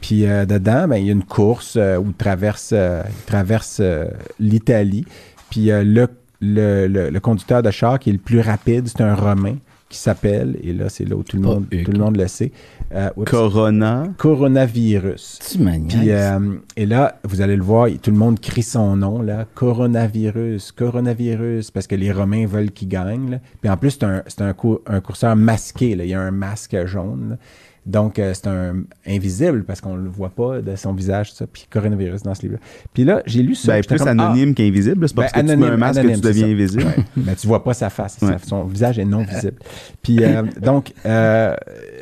[0.00, 3.24] Puis euh, dedans, ben, il y a une course euh, où il traverse, euh, il
[3.26, 3.82] traverse
[4.38, 5.04] l'Italie.
[5.50, 6.06] Puis le,
[6.40, 9.56] le, le- le conducteur de char qui est le plus rapide, c'est un Romain
[9.88, 12.52] qui s'appelle, et là, c'est là où tout le, monde, tout le monde le sait,
[12.94, 14.06] euh, Corona.
[14.18, 15.40] coronavirus.
[15.50, 15.58] Tu.
[15.98, 16.38] Puis, euh,
[16.76, 21.70] et là, vous allez le voir, tout le monde crie son nom, là, coronavirus, coronavirus,
[21.72, 23.30] parce que les Romains veulent qu'il gagne.
[23.32, 23.38] là.
[23.60, 26.04] Puis en plus, c'est un, c'est un, cou- un courseur masqué, là.
[26.04, 27.30] il y a un masque jaune.
[27.30, 27.36] là.
[27.86, 31.36] Donc, euh, c'est un invisible parce qu'on ne le voit pas de son visage, tout
[31.36, 31.46] ça.
[31.46, 32.60] Puis coronavirus dans ce livre-là.
[32.92, 33.72] Puis là, j'ai lu ça.
[33.72, 35.08] Ben, plus comme, ah, anonyme qu'invisible.
[35.08, 36.52] C'est pas Ben, parce que tu mets un anonyme, masque anonyme, que tu deviens ça.
[36.52, 36.84] invisible.
[36.84, 37.04] Ouais.
[37.16, 38.18] Mais tu vois pas sa face.
[38.22, 38.36] Ouais.
[38.44, 39.56] Son visage est non visible.
[40.02, 41.54] Puis, euh, donc, euh,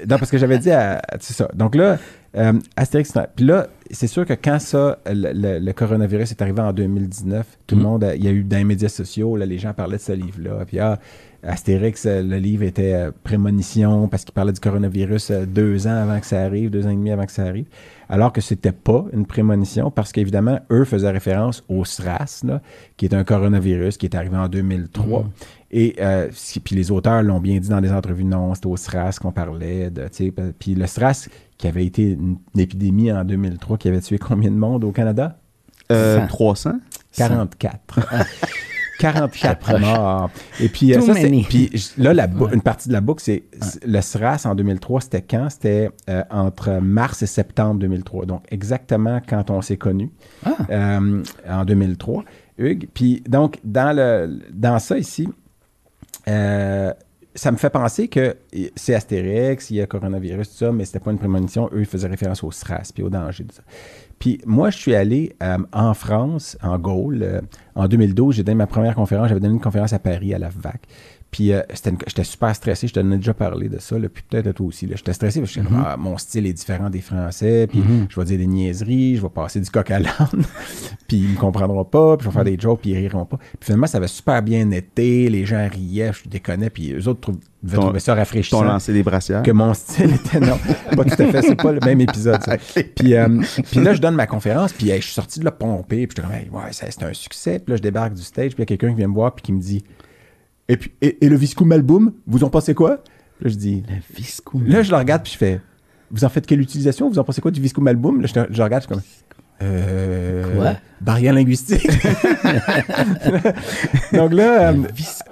[0.09, 1.01] non, parce que j'avais dit à.
[1.21, 1.49] C'est ça.
[1.55, 1.99] Donc là,
[2.37, 3.13] euh, Astérix.
[3.37, 7.47] Puis là, c'est sûr que quand ça, le, le- le coronavirus est arrivé en 2019,
[7.67, 7.87] tout le Mhm.
[7.89, 10.03] monde, a- il y a eu dans les médias sociaux, là, les gens parlaient de
[10.03, 10.65] ce livre-là.
[10.67, 10.99] Puis, ah,
[11.43, 15.95] Astérix, euh, le livre était euh, prémonition parce qu'il parlait du coronavirus euh, deux ans
[16.03, 17.67] avant que ça arrive, deux ans et demi avant que ça arrive.
[18.09, 22.61] Alors que c'était pas une prémonition parce qu'évidemment, eux faisaient référence au SRAS, là,
[22.97, 25.23] qui est un coronavirus qui est arrivé en 2003.
[25.23, 25.29] Mhm.
[25.71, 28.77] Et euh, si- puis les auteurs l'ont bien dit dans les entrevues, non, c'était au
[28.77, 29.91] SRAS qu'on parlait.
[29.91, 33.77] De, tu sais, pa- puis le SRAS, qui avait été une, une épidémie en 2003,
[33.79, 35.39] qui avait tué combien de monde au Canada?
[35.93, 36.27] Euh, Cent.
[36.27, 36.73] 300?
[37.17, 38.01] 44.
[38.99, 39.81] 44 proche.
[39.81, 40.31] morts.
[40.61, 42.55] Et puis, euh, ça, puis là, la bou- Ouais.
[42.55, 43.45] une partie de la boucle, c'est
[43.87, 45.49] le SRAS en 2003, c'était quand?
[45.51, 48.27] C'était euh, entre mars et septembre 2003.
[48.27, 50.11] Donc, exactement quand on s'est connus
[50.45, 50.57] Ah.
[50.71, 52.25] euh, en 2003,
[52.59, 52.89] Hugues.
[52.93, 55.29] Puis donc, dans, le, dans ça ici,
[56.29, 56.93] euh,
[57.35, 58.37] ça me fait penser que
[58.75, 61.71] c'est Astérix, il y a coronavirus, tout ça, mais c'était pas une prémonition.
[61.73, 63.63] Eux, ils faisaient référence au SRAS puis au danger de ça.
[64.19, 67.41] Puis moi, je suis allé euh, en France, en Gaule, euh,
[67.75, 68.37] en 2012.
[68.37, 69.29] J'ai donné ma première conférence.
[69.29, 70.83] J'avais donné une conférence à Paris, à la VAC.
[71.31, 71.61] Puis euh,
[72.07, 72.89] j'étais super stressé.
[72.89, 73.99] Je t'en ai déjà parlé de ça.
[73.99, 74.89] Là, puis peut-être à toi aussi.
[74.91, 77.67] J'étais stressé parce que comme, Ah, mon style est différent des Français.
[77.67, 79.17] Puis je vais dire des niaiseries.
[79.17, 80.13] Je vais passer du coq à l'âne.
[81.07, 82.17] puis ils me comprendront pas.
[82.17, 82.81] Puis je vais faire des jokes.
[82.81, 83.37] Puis ils riront pas.
[83.37, 85.29] Puis finalement, ça avait super bien été.
[85.29, 86.13] Les gens riaient.
[86.15, 86.71] Je déconnais.
[86.71, 89.43] Puis eux autres trou- devaient Ton- trouver ça T'ont rafraîchissant lancé des brassières.
[89.43, 90.57] que mon style était non,
[90.97, 92.41] pas tout à fait, c'est pas le même épisode.
[92.43, 92.57] ça.
[92.97, 95.51] Puis, euh, puis là, je donne ma conférence, puis hey, je suis sorti de là
[95.51, 97.59] pompé, puis je comme, hey, ouais, ça, c'est un succès.
[97.59, 99.35] Puis là, je débarque du stage, puis il y a quelqu'un qui vient me voir,
[99.35, 99.83] puis qui me dit,
[100.69, 102.91] et puis, et, et le Viscum album, vous en pensez quoi?
[103.41, 104.61] Là, je dis, Le visco.
[104.67, 105.61] là, je le regarde, puis je fais,
[106.11, 107.09] vous en faites quelle utilisation?
[107.09, 108.21] Vous en pensez quoi du Viscum album?
[108.21, 109.03] Là, je, je le regarde, je suis comme,
[109.63, 110.77] euh, Quoi?
[111.01, 111.87] Barrière linguistique.
[114.13, 114.75] donc là, euh,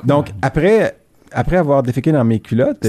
[0.05, 0.97] donc après,
[1.37, 2.87] après avoir déféqué dans mes culottes,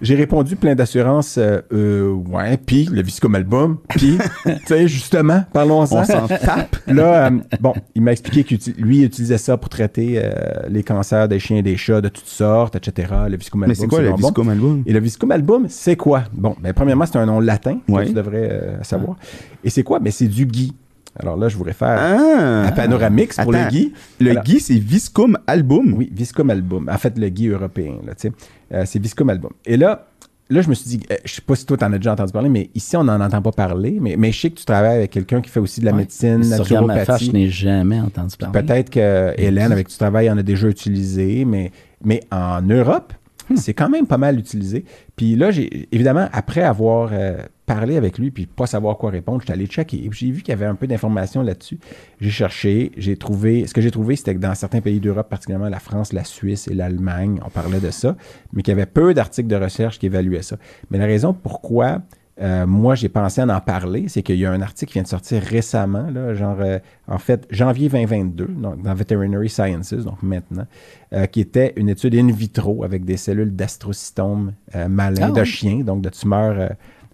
[0.00, 5.44] j'ai répondu plein d'assurance, euh, euh, ouais, puis le Viscom album, puis, tu sais, justement,
[5.52, 6.00] parlons-en.
[6.00, 6.76] On s'en tape.
[6.86, 10.30] Là, euh, bon, il m'a expliqué que lui, il utilisait ça pour traiter euh,
[10.70, 13.12] les cancers des chiens et des chats de toutes sortes, etc.
[13.28, 14.14] Le Viscom album, Mais c'est quoi le.
[14.16, 14.82] Viscom album?
[14.86, 16.24] Et le Viscum album, c'est quoi?
[16.32, 19.16] Bon, ben, premièrement, c'est un nom latin que tu devrais savoir.
[19.62, 19.98] Et c'est quoi?
[19.98, 20.72] Ben, c'est du gui.
[21.18, 22.66] Alors là, je vous réfère Ah!
[22.68, 23.92] à Panoramix pour Attends, le gui.
[24.20, 25.94] Le Alors- Guy, c'est Viscom album.
[25.96, 26.88] Oui, Viscom album.
[26.92, 28.32] En fait, le gui européen, là, tu sais.
[28.72, 29.50] Euh, c'est Viscom album.
[29.66, 30.06] Et là,
[30.48, 32.32] là, je me suis dit, euh, je sais pas si toi, t'en as déjà entendu
[32.32, 33.98] parler, mais ici, on n'en entend pas parler.
[34.00, 35.98] Mais, mais je sais que tu travailles avec quelqu'un qui fait aussi de la Ouais.
[35.98, 37.32] médecine, ma face, je naturopathie.
[37.32, 38.62] n'ai jamais entendu parler.
[38.62, 41.72] Peut-être que Hélène, avec qui tu travailles, en a déjà utilisé, mais,
[42.04, 43.12] mais en Europe,
[43.48, 43.56] Hmm.
[43.56, 44.84] c'est quand même pas mal utilisé.
[45.16, 47.38] Puis là, j'ai évidemment, après avoir euh,
[47.74, 49.40] parler avec lui puis pas savoir quoi répondre.
[49.40, 50.08] J'étais allé checker.
[50.10, 51.78] Puis J'ai vu qu'il y avait un peu d'informations là-dessus.
[52.20, 53.66] J'ai cherché, j'ai trouvé.
[53.68, 56.66] Ce que j'ai trouvé, c'était que dans certains pays d'Europe, particulièrement la France, la Suisse
[56.66, 58.16] et l'Allemagne, on parlait de ça,
[58.52, 60.56] mais qu'il y avait peu d'articles de recherche qui évaluaient ça.
[60.90, 62.02] Mais la raison pourquoi
[62.40, 65.02] euh, moi, j'ai pensé à en parler, c'est qu'il y a un article qui vient
[65.02, 70.22] de sortir récemment, là, genre, euh, en fait, janvier 2022, donc, dans Veterinary Sciences, donc
[70.22, 70.66] maintenant,
[71.12, 74.54] euh, qui était une étude in vitro avec des cellules d'astrocytome
[74.88, 76.70] malins Ah de chiens, donc de tumeurs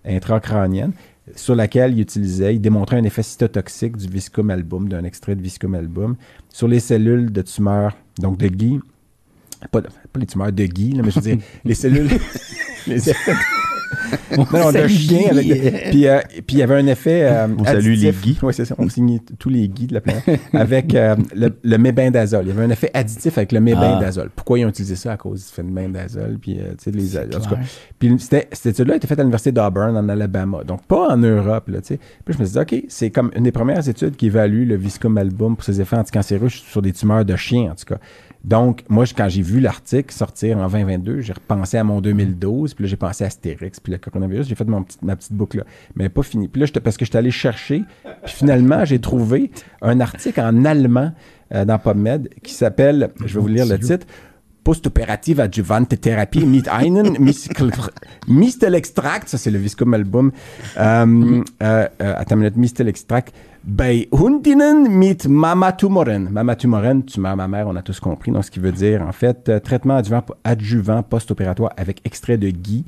[0.06, 0.92] intracrâniennes,
[1.34, 5.42] sur laquelle il utilisait, il démontrait un effet cytotoxique du viscum album, d'un extrait de
[5.42, 6.16] viscum album,
[6.48, 8.80] sur les cellules de tumeurs, donc de Guy,
[9.72, 12.08] pas, pas les tumeurs de Guy, là, mais je veux dire, les cellules,
[12.86, 13.00] les
[14.36, 15.46] non, de chien avec.
[15.90, 17.22] puis, euh, puis il y avait un effet.
[17.24, 18.12] euh, On salue les.
[18.12, 18.38] Guy.
[18.42, 18.74] Oui, c'est ça.
[18.78, 20.40] On signe tous les Guy de la planète.
[20.52, 22.44] avec euh, le, le mébendazole.
[22.44, 24.30] Il y avait un effet additif avec le mébendazole.
[24.34, 25.12] Pourquoi ils ont utilisé ça?
[25.12, 25.96] À cause du phénomène
[26.40, 27.16] Puis, euh, tu sais, les.
[27.18, 27.58] En tout cas.
[27.98, 30.64] Puis cette étude-là a été faite à l'Université d'Auburn, en Alabama.
[30.64, 32.00] Donc, pas en Europe, là, tu sais.
[32.24, 34.76] Puis je me suis dit, OK, c'est comme une des premières études qui évalue le
[34.76, 37.98] viscum album pour ses effets anticancéreux sur des tumeurs de chiens, en tout cas.
[38.46, 42.84] Donc, moi, quand j'ai vu l'article sortir en 2022, j'ai repensé à mon 2012, puis
[42.84, 45.58] là, j'ai pensé à Astérix, puis le coronavirus, j'ai fait mon petit- ma petite boucle
[45.58, 45.64] là.
[45.96, 46.46] Mais pas fini.
[46.46, 47.82] Puis là, parce que j'étais allé chercher,
[48.24, 49.50] puis finalement, j'ai trouvé
[49.82, 51.12] un article en allemand
[51.52, 54.06] euh, dans PubMed qui s'appelle, je vais vous lire le titre,
[54.66, 57.70] Postoperative adjuvante Therapie mit einen Miskel-
[58.26, 60.32] Mistelextract, ça c'est le Viscum album,
[60.76, 63.32] ähm, äh, äh, attends une minute, Mistelextract,
[63.62, 66.32] bei Hundinnen mit Mamatumoren.
[66.32, 69.02] Mamatumoren, tumeur mammaire, on a tous compris, donc ce qui veut dire.
[69.02, 72.84] En fait euh, traitement adjuvant, adjuvant post-opératoire avec extrait de Guy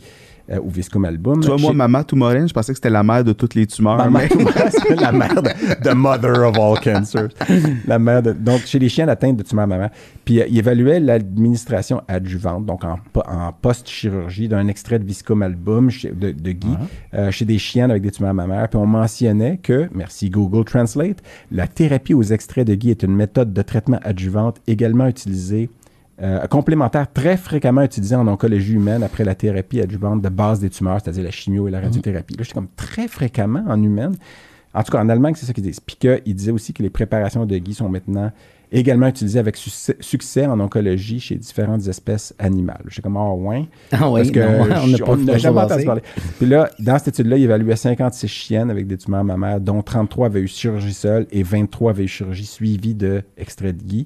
[0.50, 1.40] euh, ou Viscum album.
[1.40, 3.96] Tu vois, moi, Mama Toumoren, je pensais que c'était la mère de toutes les tumeurs.
[3.96, 5.50] Maman mais- la mère de
[5.82, 7.28] the mother of all cancers.
[7.86, 9.90] La mère de- donc, chez les chiens atteints de tumeur mammaire.
[10.24, 15.42] Puis, euh, il évaluait l'administration adjuvante, donc en, po- en post-chirurgie, d'un extrait de Viscum
[15.42, 16.68] album chez- de, de Guy,
[17.14, 18.68] euh, chez des chiens avec des tumeurs mammaires.
[18.68, 21.18] Puis, on mentionnait que, merci Google Translate,
[21.52, 25.70] la thérapie aux extraits de Guy est une méthode de traitement adjuvante également utilisée
[26.20, 30.70] euh, complémentaire très fréquemment utilisé en oncologie humaine après la thérapie adjuvante de base des
[30.70, 32.34] tumeurs, c'est-à-dire la chimio et la radiothérapie.
[32.34, 34.16] Là, j'étais comme très fréquemment en humaine.
[34.74, 35.80] En tout cas, en Allemagne, c'est ça qu'ils disent.
[35.80, 38.30] Puis qu'il disait aussi que les préparations de Guy sont maintenant
[38.70, 42.82] également utilisées avec succès, succès en oncologie chez différentes espèces animales.
[42.88, 43.64] J'étais comme, ah ouais.
[43.92, 46.02] Ah oui, Parce que non, on n'a je- pas jamais entendu parler.
[46.38, 50.26] Puis là, dans cette étude-là, il évaluait 56 chiennes avec des tumeurs mammaires, dont 33
[50.26, 54.04] avaient eu chirurgie seule et 23 avaient eu chirurgie suivie de extrait de Guy.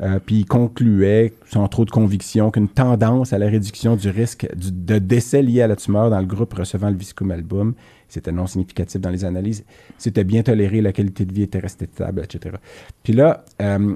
[0.00, 4.46] Euh, puis il concluait, sans trop de conviction, qu'une tendance à la réduction du risque
[4.56, 7.74] de décès lié à la tumeur dans le groupe recevant le viscum album,
[8.08, 9.64] c'était non significatif dans les analyses,
[9.96, 12.56] c'était bien toléré, la qualité de vie était restée stable, etc.
[13.02, 13.94] Puis là, euh,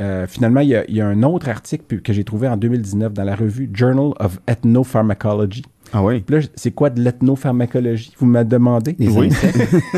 [0.00, 2.56] euh, finalement, il y, a, il y a un autre article que j'ai trouvé en
[2.56, 5.62] 2019 dans la revue Journal of Ethnopharmacology.
[5.92, 6.20] Ah oui.
[6.20, 8.12] Puis là, c'est quoi de l'ethnopharmacologie?
[8.18, 8.96] Vous m'avez demandé.
[8.98, 9.30] Oui.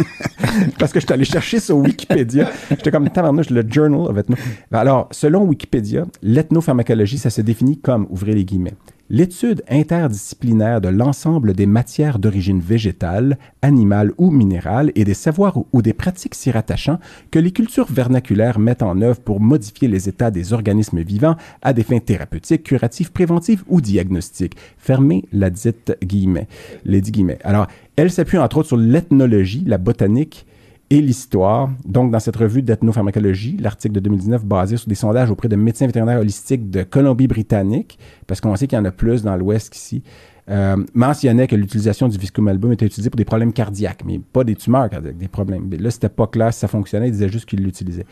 [0.79, 2.51] Parce que je suis allé chercher sur Wikipédia.
[2.71, 4.37] J'étais comme, tabarnouche, le Journal of Ethno.
[4.73, 8.75] Alors, selon Wikipédia, l'ethnopharmacologie, ça se définit comme, ouvrez les guillemets,
[9.13, 15.83] l'étude interdisciplinaire de l'ensemble des matières d'origine végétale, animale ou minérale et des savoirs ou,
[15.83, 16.99] des pratiques s'y rattachant
[17.31, 21.75] que les cultures vernaculaires mettent en œuvre pour modifier les états des organismes vivants à
[21.75, 24.57] des fins thérapeutiques, curatives, préventives ou diagnostiques.
[24.79, 26.49] Fermez la dite guillemets,
[26.87, 27.39] les dix guillemets.
[27.45, 27.67] Alors,
[27.97, 30.47] elle s'appuie entre autres sur l'ethnologie, la botanique,
[30.93, 31.71] et l'histoire.
[31.87, 35.87] Donc, dans cette revue d'ethnopharmacologie, l'article de 2019 basé sur des sondages auprès de médecins
[35.87, 40.03] vétérinaires holistiques de Colombie-Britannique, parce qu'on sait qu'il y en a plus dans l'Ouest qu'ici,
[40.51, 44.45] euh, mentionnait que l'utilisation du viscum album était utilisée pour des problèmes cardiaques, mais pas
[44.45, 45.67] des tumeurs cardiaques, des problèmes.
[45.71, 48.05] Mais là, c'était pas clair si ça fonctionnait, il disait juste qu'il l'utilisait.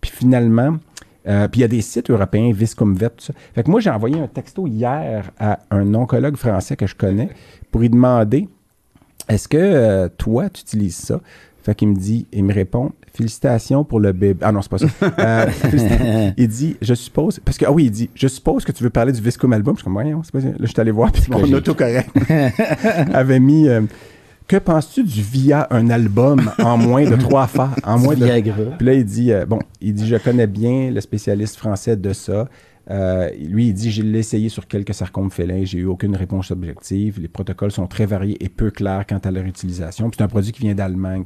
[0.00, 0.76] Puis finalement,
[1.26, 3.32] euh, puis il y a des sites européens, Viscumvet, tout ça.
[3.52, 7.30] Fait que moi, j'ai envoyé un texto hier à un oncologue français que je connais
[7.72, 8.48] pour lui demander
[9.28, 11.20] est-ce que euh, toi, tu utilises ça?
[11.68, 14.40] Fait qu'il me dit, il me répond, félicitations pour le bébé.
[14.40, 14.86] Ah non, c'est pas ça.
[15.18, 18.82] Euh, il dit, je suppose, parce que, ah oui, il dit, je suppose que tu
[18.82, 19.74] veux parler du Viscum Album.
[19.74, 20.48] Je suis comme, voyons, c'est pas ça.
[20.48, 22.08] Là, je suis allé voir, puis mon autocorrect
[23.12, 23.82] avait mis, euh,
[24.46, 28.24] que penses-tu du via un album en moins de trois fois, en moins de
[28.78, 32.14] puis là, il dit, euh, bon, il dit, je connais bien le spécialiste français de
[32.14, 32.48] ça.
[32.90, 36.50] Euh, lui, il dit, je l'ai essayé sur quelques sarcomes félins, j'ai eu aucune réponse
[36.50, 37.20] objective.
[37.20, 40.10] Les protocoles sont très variés et peu clairs quant à leur utilisation.
[40.12, 41.24] C'est un produit qui vient d'Allemagne.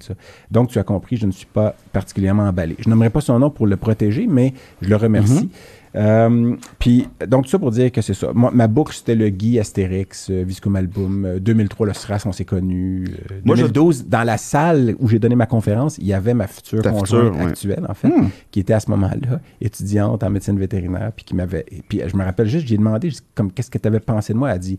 [0.50, 2.76] Donc, tu as compris, je ne suis pas particulièrement emballé.
[2.78, 5.50] Je n'aimerais pas son nom pour le protéger, mais je le remercie.
[5.94, 8.28] Euh, puis, donc, tout ça pour dire que c'est ça.
[8.34, 11.24] Moi, ma boucle, c'était le Guy Astérix, euh, Viscum Album.
[11.26, 13.04] Euh, 2003, le SRAS, on s'est connus.
[13.30, 16.34] Euh, Moi, je- 2012, dans la salle où j'ai donné ma conférence, il y avait
[16.34, 17.50] ma future Ta conjointe future, ouais.
[17.50, 18.10] actuelle, en fait,
[18.50, 21.66] qui était à ce moment-là étudiante en médecine vétérinaire, puis qui m'avait.
[21.88, 24.48] Puis je me rappelle juste, j'ai demandé, comme, qu'est-ce que tu avais pensé de moi?
[24.50, 24.78] Elle a dit,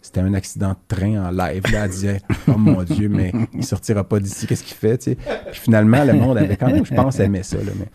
[0.00, 1.62] c'était un accident de train en live.
[1.72, 4.98] Là, elle disait Oh mon Dieu, mais il sortira pas d'ici, qu'est-ce qu'il fait?
[4.98, 5.16] tu sais?
[5.50, 7.56] Puis finalement, le monde avait quand même, je pense, aimé ça.
[7.58, 7.86] Là, mais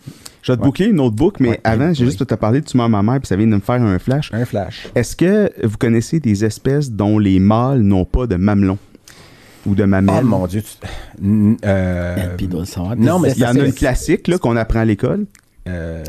[0.41, 0.67] Je vais te Ouais.
[0.67, 2.87] booker une autre book, mais Ouais, avant, oui, j'ai juste te parler de Tu m'as
[2.87, 4.29] ma mère, puis ça vient de me faire un flash.
[4.33, 4.87] un flash.
[4.93, 8.77] Est-ce que vous connaissez des espèces dont les mâles n'ont pas de mamelon?
[9.65, 10.19] Ou de mamelle?
[10.23, 10.61] Oh mon Dieu.
[10.61, 12.97] tu- euh, Puis il doit le savoir.
[12.97, 15.25] non, mais Il y en a une classique là, qu'on apprend à l'école.
[15.69, 16.03] euh,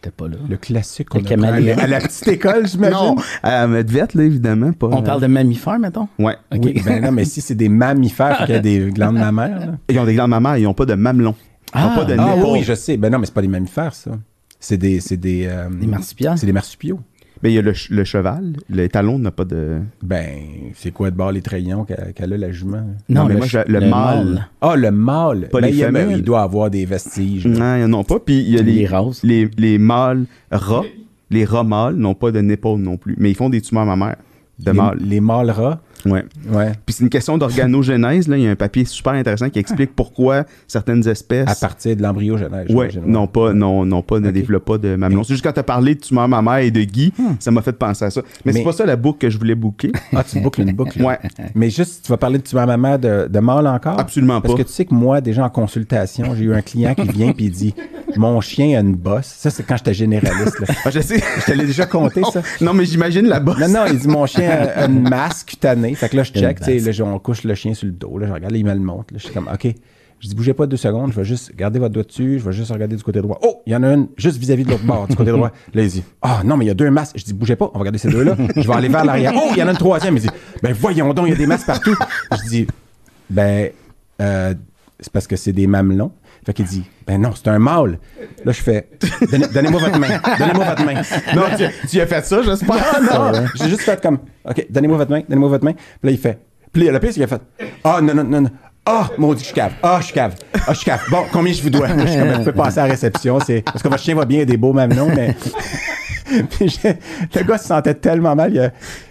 [0.00, 0.36] J'étais pas là.
[0.48, 2.96] le classique qu'on Le apprend à la- à la petite école, j'imagine.
[2.96, 4.70] Non, à Medvette, là, évidemment.
[4.72, 6.06] Pas, On parle de mammifères, mettons?
[6.20, 6.36] Ouais.
[6.54, 6.60] OK.
[6.64, 9.58] Oui, ben non, mais si c'est des mammifères, qu'il y a des glandes mammaires.
[9.58, 9.66] là.
[9.88, 11.34] Ils ont des glandes mammaires, ils n'ont pas de mamelon.
[11.74, 12.96] Ils n'ont Ah, pas de Ah oui, je sais.
[12.96, 14.12] Ben non, mais c'est pas des mammifères, ça.
[14.60, 15.00] C'est des.
[15.00, 15.46] C'est des.
[15.48, 16.30] euh, Des marsupiaux?
[16.36, 17.00] C'est des marsupiaux.
[17.42, 18.54] Mais il y a le, ch- le cheval.
[18.68, 19.78] Le talon n'a pas de.
[20.02, 20.34] Ben,
[20.74, 22.84] c'est quoi de bord les trayons qu'a- qu'elle a, la jument?
[23.08, 24.48] Non, mais le moi, je- le mâle.
[24.60, 25.48] Ah, le mâle.
[25.50, 26.12] Pas Ben, les il, a- femelles.
[26.18, 27.46] il doit avoir des vestiges.
[27.46, 28.18] Non, ont pas.
[28.18, 29.20] Puis il y a Les les, roses.
[29.22, 30.82] les, les mâles rats.
[31.30, 33.14] Les rats mâles n'ont pas de nipple non plus.
[33.18, 34.16] Mais ils font des tumeurs mammaires
[34.58, 34.98] de les, mâles.
[35.00, 35.80] les mâles rats.
[36.06, 36.24] Ouais.
[36.50, 36.72] Ouais.
[36.86, 38.28] Puis c'est une question d'organogénèse.
[38.28, 38.36] Là.
[38.36, 41.48] Il y a un papier super intéressant qui explique pourquoi certaines espèces.
[41.48, 42.66] À partir de l'embryogenèse.
[42.68, 43.02] J'imagine.
[43.06, 45.24] non pas, non, non pas, ne développe pas de mamelon.
[45.24, 48.04] C'est juste quand t'as parlé de tumeur mammaire et de Guy, ça m'a fait penser
[48.04, 48.22] à ça.
[48.44, 49.92] Mais, c'est pas ça la boucle que je voulais booker.
[50.16, 51.00] Ah, tu boucles une boucle.
[51.02, 51.18] Ouais.
[51.54, 54.00] Mais juste, tu vas parler de tumeur mammaire de, de mâle encore?
[54.00, 54.62] Absolument Parce pas.
[54.62, 57.44] que tu sais que moi, déjà en consultation, j'ai eu un client qui vient puis
[57.46, 57.74] il dit
[58.16, 59.26] Mon chien a une bosse.
[59.38, 60.58] Ça, c'est quand j'étais généraliste.
[60.60, 60.66] là.
[60.84, 61.22] Ah, je sais.
[61.40, 62.42] Je te l'ai déjà compté, ça.
[62.60, 63.58] non, mais j'imagine la bosse.
[63.58, 65.87] Non, non, il dit mon chien a une masse cutanée.
[65.94, 68.18] Fait que là, je check, tu sais, on couche le chien sur le dos.
[68.18, 69.12] Là, je regarde, là, il me le montre.
[69.12, 69.74] Là, je suis comme, OK.
[70.20, 72.52] Je dis, bougez pas deux secondes, je vais juste garder votre doigt dessus, je vais
[72.52, 73.38] juste regarder du côté droit.
[73.40, 75.52] Oh, il y en a une juste vis-à-vis de l'autre bord, du côté droit.
[75.72, 77.12] Là, il dit, ah non, mais il y a deux masses.
[77.14, 78.36] Je dis, bougez pas, on va regarder ces deux-là.
[78.56, 79.32] Je vais aller vers l'arrière.
[79.36, 80.16] Oh, il y en a une troisième.
[80.16, 81.94] Il dit, ben voyons donc, il y a des masses partout.
[82.32, 82.66] Je dis,
[83.30, 83.70] ben,
[84.20, 84.54] euh,
[84.98, 86.10] c'est parce que c'est des mamelons.
[86.48, 87.98] Fait qu'il dit, ben non, c'est un mâle.
[88.42, 88.88] Là, je fais,
[89.30, 90.18] Donnez- donnez-moi votre main.
[90.38, 90.94] Donnez-moi votre main.
[91.36, 92.76] Non, tu, tu as fait ça, j'espère.
[93.02, 93.46] Non, non.
[93.56, 94.16] J'ai juste fait comme,
[94.48, 95.74] OK, donnez-moi votre main, donnez-moi votre main.
[95.74, 96.38] Puis là, il fait.
[96.72, 97.42] Puis là, le pire, c'est qu'il a fait,
[97.84, 98.50] ah, non, non, non, non.
[98.86, 99.72] Ah, maudit, je suis cave.
[99.82, 100.36] Ah, je suis cave.
[100.54, 101.02] Ah, je suis cave.
[101.10, 101.86] Bon, combien je vous dois?
[101.88, 103.38] Je suis comme, vous pouvez passer à la réception.
[103.40, 103.60] C'est...
[103.60, 105.36] Parce que votre chien va bien, il y a des beaux mamelons, mais.
[106.50, 106.78] Puis
[107.34, 108.54] le gars se sentait tellement mal.
[108.54, 108.70] il a-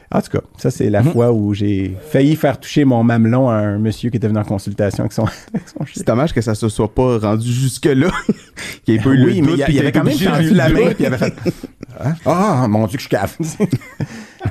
[0.09, 3.55] En tout cas, ça, c'est la fois où j'ai failli faire toucher mon mamelon à
[3.55, 5.23] un monsieur qui était venu en consultation avec son,
[5.53, 5.93] avec son chien.
[5.97, 8.09] C'est dommage que ça se soit pas rendu jusque-là.
[8.85, 10.17] Qu'il y ait pas eu Oui, le mais doute, il, puis il avait quand même
[10.17, 11.33] tendu la main, puis il avait fait
[11.99, 13.35] Ah, Ah, mon Dieu, que je suis cave.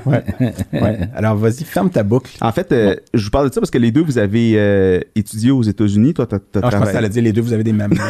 [0.05, 0.23] ouais.
[0.73, 0.99] ouais.
[1.15, 2.31] Alors, vas-y, ferme ta boucle.
[2.41, 4.99] En fait, euh, je vous parle de ça parce que les deux, vous avez euh,
[5.15, 6.13] étudié aux États-Unis.
[6.13, 7.73] Toi, t'as, t'as Ah, je pensais travaillé ça allait dire les deux, vous avez des
[7.73, 8.01] mamelons.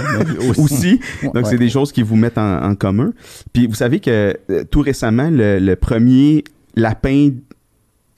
[0.49, 0.59] aussi.
[0.61, 0.99] aussi.
[1.23, 1.43] Donc, Ouais.
[1.45, 3.13] c'est des choses qui vous mettent en, en commun.
[3.53, 6.43] Puis, vous savez que euh, tout récemment, le, le premier
[6.77, 7.31] lapin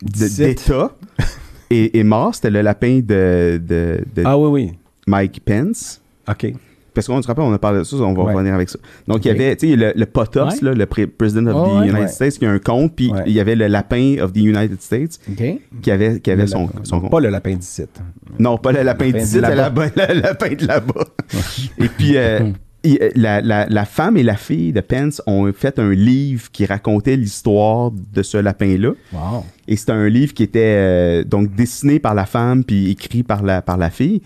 [0.01, 0.91] d'État
[1.69, 2.35] est, est mort.
[2.35, 4.71] C'était le lapin de, de, de Ah oui, oui.
[5.07, 6.01] Mike Pence.
[6.29, 6.53] OK.
[6.93, 8.33] Parce qu'on se rappelle, on a parlé de ça, on va Ouais.
[8.33, 8.77] revenir avec ça.
[9.07, 9.93] Donc, il y avait, tu sais, le, Ouais.
[9.95, 11.87] là, le President of Oh, the ouais.
[11.89, 12.09] United.
[12.09, 15.19] States, qui a un compte, puis il y avait le lapin of the United States
[15.81, 16.79] qui avait, qui avait son, lapin.
[16.83, 17.11] son compte.
[17.11, 17.83] Pas le lapin d'ici.
[18.39, 21.05] Non, pas le lapin d'ici, le lapin de là-bas.
[21.77, 22.49] Et puis, euh,
[22.85, 26.65] euh, la, la- la femme et la fille de Pence ont fait un livre qui
[26.65, 28.91] racontait l'histoire de ce lapin-là.
[29.13, 29.45] Wow.
[29.67, 33.43] Et c'était un livre qui était euh, donc dessiné par la femme puis écrit par
[33.43, 34.21] la, par la fille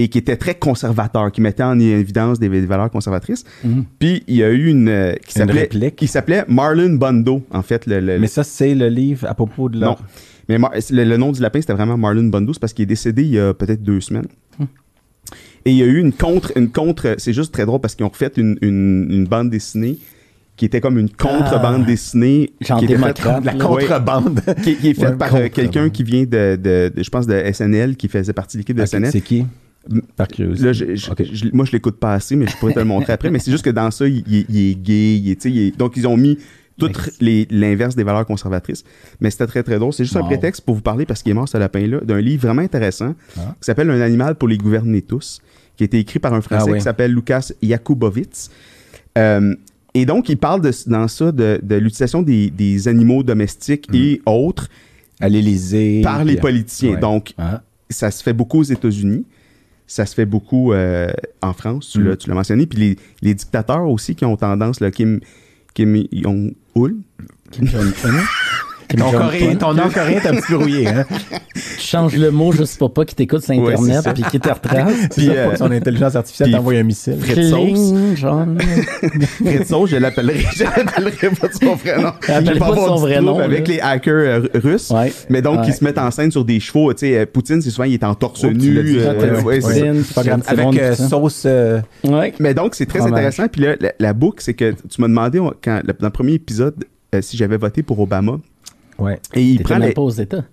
[0.00, 3.42] et qui était très conservateur, qui mettait en évidence des, des valeurs conservatrices.
[3.64, 3.84] Mhm.
[3.98, 5.96] Puis il y a eu une euh, qui s'appelait réplique.
[5.96, 9.68] qui s'appelait Marlon Bundo en fait le, le- Mais ça, c'est le livre à propos
[9.68, 9.86] de non.
[9.86, 10.02] l'or.
[10.48, 10.56] Mais
[10.90, 13.30] le, le nom du lapin, c'était vraiment Marlon Bundo, c'est parce qu'il est décédé il
[13.30, 14.28] y a peut-être deux semaines.
[15.64, 18.06] Et il y a eu une contre, une contre, c'est juste très drôle parce qu'ils
[18.06, 19.98] ont refait une, une, une bande dessinée
[20.56, 21.86] qui était comme une contre-bande Ah.
[21.86, 22.50] dessinée.
[22.60, 23.58] Genre qui était faite- la Ouais.
[23.58, 24.40] contrebande.
[24.64, 27.26] qui, qui est faite Ouais, par euh, quelqu'un qui vient de, de- de- je pense,
[27.26, 29.12] de SNL, qui faisait partie de l'équipe de SNL.
[29.12, 29.44] c'est qui?
[30.16, 30.66] Par curiosité.
[30.66, 31.22] Là, je, je- Ok.
[31.32, 33.30] je- moi, je l'écoute pas assez, mais je pourrais te le montrer après.
[33.30, 35.16] Mais c'est juste que dans ça, il, il- il est gay.
[35.16, 36.38] il est- il est- donc, ils ont mis
[36.78, 36.90] tout
[37.20, 38.84] l'inverse des valeurs conservatrices.
[39.20, 39.92] Mais c'était très, très drôle.
[39.92, 42.42] C'est juste un prétexte pour vous parler, parce qu'il est mort, ce lapin-là, d'un livre
[42.42, 43.54] vraiment intéressant Ah.
[43.60, 45.40] qui s'appelle Un animal pour les gouverner tous,
[45.78, 46.78] qui a été écrit par un Français Ah oui.
[46.78, 48.50] qui s'appelle Lucas Jakubowicz.
[49.16, 49.54] Euh,
[49.94, 54.20] et donc, il parle de, dans ça de, de l'utilisation des, des animaux domestiques et
[54.26, 54.68] autres
[55.20, 56.02] À l'Élysée.
[56.02, 56.94] par les euh, politiciens.
[56.94, 57.00] ouais.
[57.00, 57.62] Donc, Ah.
[57.88, 59.24] ça se fait beaucoup aux États-Unis.
[59.86, 61.08] Ça se fait beaucoup euh,
[61.40, 62.08] en France, tu Mm.
[62.08, 62.66] l'as- tu l'as mentionné.
[62.66, 65.20] Puis les, les dictateurs aussi qui ont tendance, là, Kim,
[65.74, 66.90] Kim Jong-un,
[67.52, 68.22] Kim Jong-un?
[68.96, 71.04] Ton, coréen, ton nom coréen est un petit peu rouillé, hein?
[71.54, 74.14] Tu changes le mot juste pour pas qu'il t'écoute sur Internet ça.
[74.14, 74.94] puis qu'il te retrace.
[75.14, 77.18] Puis, euh, son intelligence artificielle t'envoie un missile.
[77.20, 77.60] Fred Sauce.
[77.60, 78.58] Kling, John.
[79.44, 82.12] Fritzo, je l'appellerai, je l'appellerai pas de son vrai nom.
[82.26, 83.74] Je vais pas son vrai nom, Avec là.
[83.74, 84.90] les hackers euh, russes.
[84.90, 85.12] Ouais.
[85.28, 85.64] Mais donc, Ouais.
[85.68, 86.92] ils se mettent en scène sur des chevaux.
[86.94, 88.54] Tu sais, euh, Poutine, c'est souvent, il est en torse Oh, nu.
[88.54, 89.42] dit, euh.
[89.42, 90.02] Poutine,
[90.46, 91.46] Avec sauce.
[92.40, 93.48] Mais donc, c'est très intéressant.
[93.48, 96.74] Puis là, la, boucle, c'est que tu m'as demandé, quand, dans le premier épisode,
[97.14, 98.38] euh, si j'avais voté pour Obama.
[98.98, 99.18] Ouais.
[99.34, 99.92] Et il prend les...
[99.92, 100.44] pas aux États.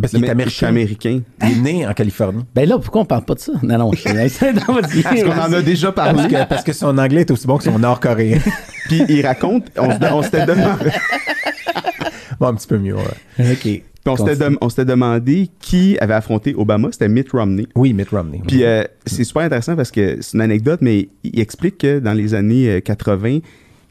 [0.00, 0.66] Parce qu'il est américain.
[0.68, 1.20] américain.
[1.42, 2.44] Il est né en Californie.
[2.54, 3.52] Ben là, pourquoi on parle pas de ça?
[3.62, 4.10] Non, non, je suis.
[5.02, 6.28] Parce qu'on en a déjà Parce parlé.
[6.28, 8.38] que, parce que son anglais est aussi bon que son nord-coréen.
[8.88, 10.90] Puis il raconte, on, s'était demandé,
[12.40, 13.52] bon, un petit peu mieux, ouais.
[13.52, 13.60] OK.
[13.60, 16.88] puis on s'était demandé qui avait affronté Obama.
[16.92, 17.66] C'était Mitt Romney.
[17.74, 18.40] Oui, Mitt Romney.
[18.46, 22.14] Puis euh, c'est super intéressant parce que c'est une anecdote, mais il explique que dans
[22.14, 23.40] les années euh, 80,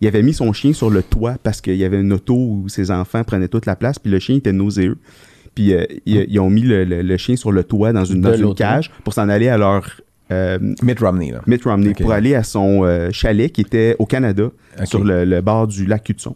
[0.01, 2.69] il avait mis son chien sur le toit parce qu'il y avait une auto où
[2.69, 4.97] ses enfants prenaient toute la place, puis le chien était nauséeux.
[5.55, 8.21] Puis euh, ils, ils ont mis le, le- le chien sur le toit dans une,
[8.21, 9.89] dans cage pour s'en aller à leur
[10.31, 11.41] euh, Mitt Romney, là.
[11.47, 14.51] Mitt Romney, pour aller à son euh, chalet qui était au Canada,
[14.83, 16.35] sur le, le bord du lac Hudson.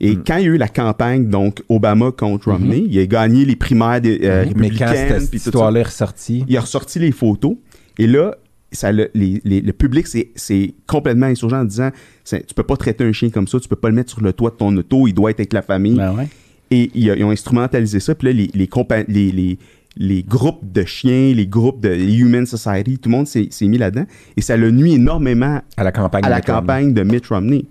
[0.00, 0.22] Et Hmm.
[0.26, 3.56] quand il y a eu la campagne, donc Obama contre Romney, il a gagné les
[3.56, 4.52] primaires des, euh, Mhm.
[4.56, 7.56] Mais quand républicaines, cette puis tout ça histoire-là est ressortie, il a ressorti les photos
[7.98, 8.36] et là
[8.72, 11.90] ça le, les- les- le public s'est s'est complètement insurgent en disant
[12.24, 14.20] c'est- tu peux pas traiter un chien comme ça tu peux pas le mettre sur
[14.22, 16.28] le toit de ton auto il doit être avec la famille Ben ouais.
[16.70, 19.58] et ils, ils ont instrumentalisé ça puis là les, les,
[19.96, 23.78] les, groupes de chiens les groupes de les Human Society tout le monde s'est mis
[23.78, 24.04] là-dedans
[24.36, 26.22] et ça le nuit énormément à la campagne.
[26.24, 27.64] à de la Romney, campagne de Mitt Romney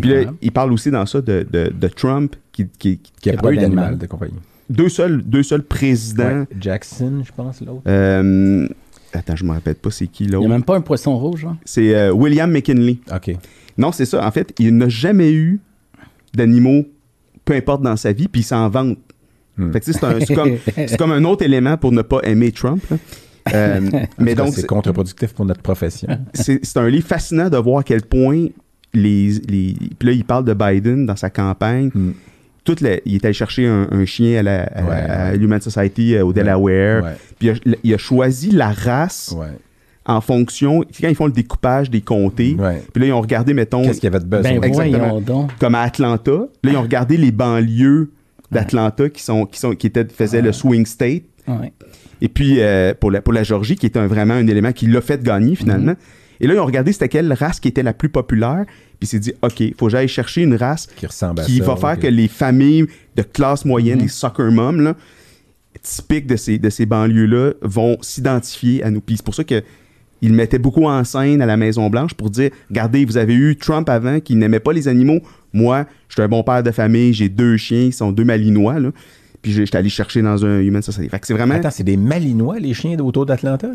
[0.00, 3.30] puis là il parle aussi dans ça de, de, de Trump qui, qui- Qui Qui
[3.30, 3.98] a pas eu d'animal d'animal.
[3.98, 4.34] de compagnie.
[4.68, 6.46] deux seuls deux seuls présidents Ouais.
[6.60, 7.82] Jackson, je pense, l'autre.
[7.86, 8.66] euh,
[9.14, 11.44] attends je me rappelle pas c'est qui Il n'y a même pas un poisson rouge,
[11.44, 11.56] hein?
[11.64, 13.36] c'est euh, William McKinley OK.
[13.76, 14.24] Non, c'est ça.
[14.26, 15.60] En fait, il n'a jamais eu
[16.32, 16.84] d'animaux,
[17.44, 18.98] peu importe dans sa vie, puis il s'en vante.
[19.56, 19.72] Hmm.
[19.72, 22.02] Fait que, tu sais, c'est, un- c'est comme, c'est comme un autre élément pour ne
[22.02, 22.82] pas aimer Trump.
[22.90, 22.96] là.
[23.52, 23.80] Euh,
[24.18, 26.08] mais donc, c'est c'est, contre-productif pour notre profession.
[26.34, 28.46] c'est- c'est un livre fascinant de voir à quel point
[28.92, 29.74] les, les.
[29.98, 31.90] Puis là, il parle de Biden dans sa campagne.
[31.94, 32.12] Hmm.
[32.64, 35.36] Toute la- il est allé chercher un, un chien à la à- Ouais, à ouais.
[35.36, 37.04] l'Human Society euh, au Delaware.
[37.04, 37.10] Ouais.
[37.38, 39.48] Puis il a, il a choisi la race Ouais.
[40.06, 40.80] en fonction.
[41.00, 42.56] Quand ils font le découpage des comtés,
[42.92, 44.58] puis là, ils ont regardé, mettons, Qu'est-ce qu'il y avait de besoin?
[44.58, 45.20] Ben exactement.
[45.20, 45.50] donc.
[45.58, 46.32] comme à Atlanta.
[46.62, 48.10] Là, ils ont regardé les banlieues
[48.50, 51.22] d'Atlanta qui sont qui sont qui étaient faisaient le swing state.
[51.46, 51.72] Ouais.
[52.22, 54.86] Et puis euh, pour la pour la Georgie qui était un- vraiment un élément qui
[54.86, 55.94] l'a fait gagner finalement.
[56.40, 58.64] Et là, ils ont regardé c'était quelle race qui était la plus populaire.
[58.66, 61.58] Puis il s'est dit OK, faut que j'aille chercher une race Qui ressemble à qui
[61.58, 61.64] ça.
[61.64, 62.86] va faire que les familles
[63.16, 64.94] de classe moyenne, les soccer moms là,
[65.82, 69.00] typiques de ces de ces banlieues là vont s'identifier à nous.
[69.00, 69.62] Puis c'est pour ça que
[70.22, 73.56] il mettait beaucoup en scène à la Maison Blanche pour dire regardez, vous avez eu
[73.56, 75.20] Trump avant qui n'aimait pas les animaux.
[75.52, 78.80] Moi, je suis un bon père de famille, j'ai deux chiens, ils sont deux malinois
[78.80, 78.90] là.
[79.42, 81.10] Puis j'étais allé chercher dans un Human Society.
[81.10, 83.74] Fait que c'est vraiment Attends, c'est des Malinois, les chiens autour d'Atlanta, là?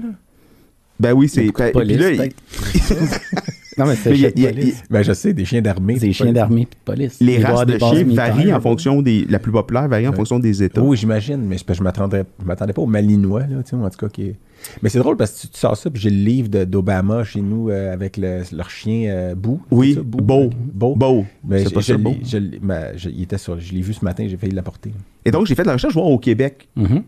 [1.00, 2.26] Ben oui, c'est ben, police, puis là,
[3.78, 4.52] non, mais c'est y a- y a-.
[4.90, 5.96] Ben, je sais, des chiens d'armée.
[5.98, 7.18] Des chiens d'armée et de police.
[7.22, 10.18] les races de chiens varient en fonction des la plus populaire varie en Ouais.
[10.18, 10.82] fonction des États.
[10.82, 13.70] Oui, j'imagine, mais c'est parce que je m'attendrais, je m'attendais pas aux Malinois, là, tu
[13.70, 14.10] sais, en tout cas.
[14.10, 14.36] Qui est-
[14.84, 17.24] Mais c'est drôle parce que tu, tu sors ça, puis j'ai le livre de- d'Obama
[17.24, 19.62] chez nous euh, avec le- leur chien euh, Boo.
[19.72, 20.18] Oui, c'est ça, Boo?
[20.22, 20.50] Beau.
[20.74, 20.96] Beau.
[20.96, 21.26] Beau.
[21.48, 22.16] Mais C'est je, pas je ça, Beau?
[22.22, 24.92] je ben, je- il était sur, je l'ai vu ce matin, j'ai failli l'apporter.
[25.24, 27.04] Et donc j'ai fait de la recherche voir au Québec Mhm.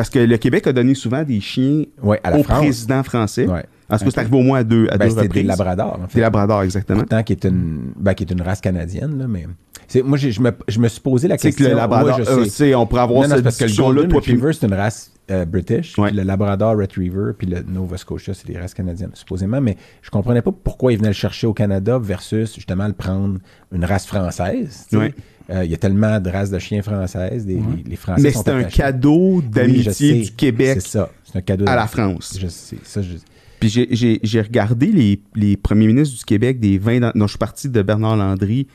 [0.00, 2.58] Parce que le Québec a donné souvent des chiens Ouais, à la au France.
[2.58, 3.46] président français.
[3.46, 3.64] Ouais.
[3.90, 5.46] En ce que c'est arrivé au moins à deux, à Ben, deux c'était des reprises.
[5.46, 6.20] labradors, en Des fait.
[6.20, 7.00] labradors, exactement.
[7.00, 9.46] Pourtant, qui est une, ben, qui est une race canadienne, là, mais.
[9.88, 11.64] C'est, moi, je me, je me suis posé la question.
[11.66, 12.74] que le labrador, Ouais, je euh, sais.
[12.76, 15.10] on pourrait avoir Non, non, c'est cette parce que le Golden Retriever, c'est une race
[15.32, 15.98] euh, british.
[15.98, 16.08] Ouais.
[16.08, 19.60] puis Le Labrador Retriever, puis le Nova Scotia, c'est des races canadiennes, supposément.
[19.60, 23.38] Mais je comprenais pas pourquoi ils venaient le chercher au Canada versus, justement, le prendre
[23.72, 24.86] une race française.
[24.92, 25.12] Ouais.
[25.50, 27.44] Euh, Il y a tellement de races de chiens françaises.
[27.46, 31.10] Des, les, les Français Mais c'est un cadeau d'amitié du Québec C'est ça.
[31.24, 31.86] C'est un cadeau à la.
[31.86, 32.36] France.
[32.40, 32.76] Je sais.
[32.84, 33.14] Ça, je...
[33.58, 37.12] Puis j'ai- regardé les, les premiers ministres du Québec des 20 ans.
[37.14, 38.66] Non, je suis parti de Bernard Landry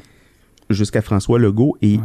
[0.70, 2.00] jusqu'à François Legault et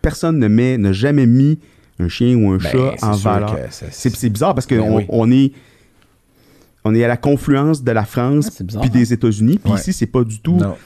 [0.00, 1.58] personne ne met, n'a jamais mis
[1.98, 3.56] un chien ou un Ben, chat en valeur.
[3.70, 5.04] C'est bizarre parce qu'on Ben oui.
[5.08, 5.52] on est
[6.82, 9.58] on est à la confluence de la France Ouais, c'est bizarre, puis des États-Unis.
[9.62, 9.78] Puis Ouais.
[9.78, 10.56] ici, c'est pas du tout.
[10.56, 10.76] Non.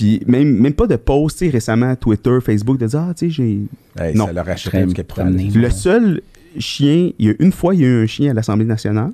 [0.00, 3.26] Puis même, même pas de post, tu sais, récemment, Twitter, Facebook, de dire, ah, tu
[3.26, 3.60] sais, j'ai.
[4.02, 4.26] Hey, Non.
[4.26, 5.58] Ça leur achèterait du.
[5.60, 6.22] Le seul
[6.58, 9.12] chien, il y a une fois, il y a eu un chien à l'Assemblée nationale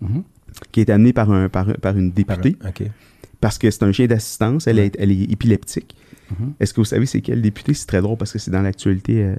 [0.00, 0.24] Mhm.
[0.72, 2.56] qui est amené par, un, par, par une Par- députée
[3.40, 5.94] parce que c'est un chien d'assistance, elle, est, elle est épileptique.
[6.30, 6.54] Mhm.
[6.58, 7.72] Est-ce que vous savez c'est quel député?
[7.74, 9.36] C'est très drôle parce que c'est dans l'actualité euh,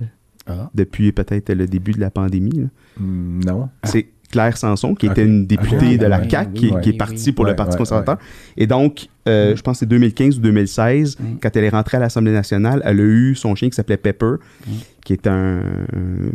[0.47, 0.69] Ah.
[0.75, 2.51] depuis peut-être le début de la pandémie.
[2.61, 2.67] là.
[2.99, 3.69] Hmm, Non.
[3.83, 5.97] C'est Claire Sanson, qui était une députée Ok.
[5.99, 7.31] de la CAQ, oui, qui, oui, qui est partie oui.
[7.31, 8.17] pour le Parti conservateur.
[8.57, 9.57] Et donc, euh, Mm.
[9.57, 11.23] je pense que c'est 2015 ou 2016, Mm.
[11.41, 14.33] quand elle est rentrée à l'Assemblée nationale, elle a eu son chien qui s'appelait Pepper,
[14.67, 14.71] Mm.
[15.05, 15.61] qui est un,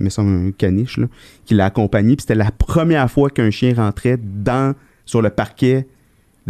[0.08, 1.06] semble un caniche, là,
[1.44, 2.16] qui l'a accompagné.
[2.16, 4.74] Puis c'était la première fois qu'un chien rentrait dans,
[5.04, 5.86] sur le parquet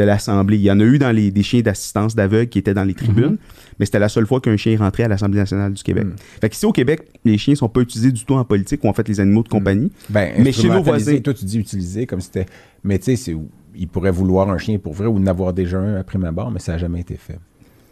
[0.00, 0.56] de l'Assemblée.
[0.56, 2.94] Il y en a eu dans les, des chiens d'assistance d'aveugle qui étaient dans les
[2.94, 3.36] tribunes,
[3.78, 6.04] mais c'était la seule fois qu'un chien rentrait à l'Assemblée nationale du Québec.
[6.06, 6.14] Mm.
[6.40, 8.92] Fait qu'ici au Québec, les chiens sont pas utilisés du tout en politique ou en
[8.94, 9.92] fait les animaux de compagnie.
[10.08, 12.46] Ben, Mais chez nos voisins- Toi, tu dis utiliser comme c'était.
[12.82, 13.36] Mais tu sais, c'est-
[13.76, 16.60] il pourrait vouloir un chien pour vrai ou n'avoir déjà un après ma barre, mais
[16.60, 17.38] ça n'a jamais été fait.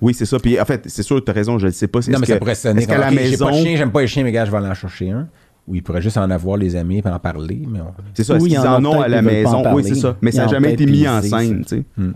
[0.00, 0.38] Oui, c'est ça.
[0.38, 1.98] Puis en fait, c'est sûr, tu as raison, je ne sais pas.
[2.08, 3.46] Non, mais ça pourrait sonner est-ce qu'à la OK, j'ai maison.
[3.46, 5.28] pas de chien, j'aime pas les chiens, mais gars, je vais aller en chercher un.
[5.68, 7.62] Ou il pourrait juste en avoir les amis et en parler.
[7.70, 9.62] Mais, on- C'est ça, Oui, est-ce qu'ils en ont à la maison?
[9.74, 10.16] Oui, c'est ça.
[10.22, 11.84] Mais Ils ça n'a jamais été mis en scène, tu sais.
[11.96, 12.12] Hmm.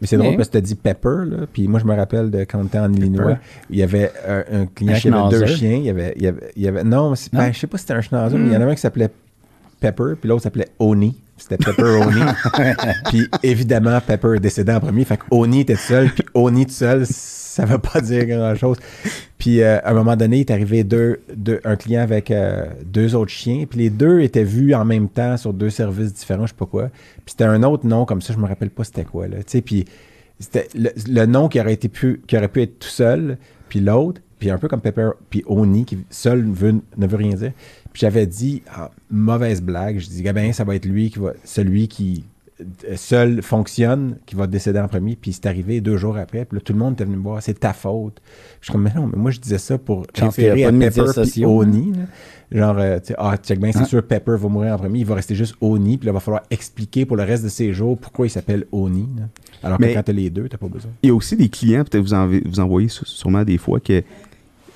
[0.00, 1.94] Mais c'est drôle Mais- parce que tu as dit Pepper, là, puis moi je me
[1.94, 3.38] rappelle de quand on était en Illinois,
[3.70, 6.22] il y avait un, un client Un qui avait deux chiens, il y avait, il
[6.22, 7.12] y avait, il y avait- non, Non?
[7.12, 7.36] Hmm.
[7.36, 8.80] ben, je sais pas si c'était un schnauzer, mais il y en avait un qui
[8.80, 9.10] s'appelait
[9.82, 11.20] Pepper, puis l'autre s'appelait Oni.
[11.36, 12.20] C'était Pepper Oni.
[13.10, 16.72] puis évidemment, Pepper est décédé en premier, fait que Oni était seul, puis Oni tout
[16.72, 18.78] seul, ça veut pas dire grand-chose.
[19.38, 22.66] Puis euh, à un moment donné, il est arrivé deux, deux- un client avec euh,
[22.84, 26.46] deux autres chiens, puis les deux étaient vus en même temps sur deux services différents,
[26.46, 26.88] je sais pas quoi.
[27.24, 29.38] Puis c'était un autre nom comme ça, je me rappelle pas c'était quoi là.
[29.38, 29.84] Tu sais, puis
[30.38, 33.36] c'était le, le nom qui aurait été pu, qui aurait pu être tout seul,
[33.68, 37.34] puis l'autre, puis un peu comme Pepper, puis Oni qui seul veut- ne veut rien
[37.34, 37.52] dire.
[37.92, 41.32] Puis j'avais dit ah, mauvaise blague, je dis ben ça va être lui qui va
[41.44, 42.24] celui qui
[42.60, 46.58] euh, seul fonctionne qui va décéder en premier puis c'est arrivé deux jours après puis
[46.58, 48.22] là tout le monde était venu me voir c'est ta faute
[48.60, 51.46] je suis comme mais non mais moi je disais ça pour référer à Pepper hein.
[51.48, 51.98] Oni là.
[52.52, 53.84] genre euh, tu sais, ah check bien c'est Hein?
[53.84, 56.20] sûr Pepper va mourir en premier il va rester juste Oni puis là il va
[56.20, 59.24] falloir expliquer pour le reste de ses jours pourquoi il s'appelle Oni là.
[59.64, 61.48] alors Mais- que quand t'as les deux t'as pas besoin Il y a aussi des
[61.48, 64.04] clients, peut-être vous en, vous en voyez sû- sûrement des fois, que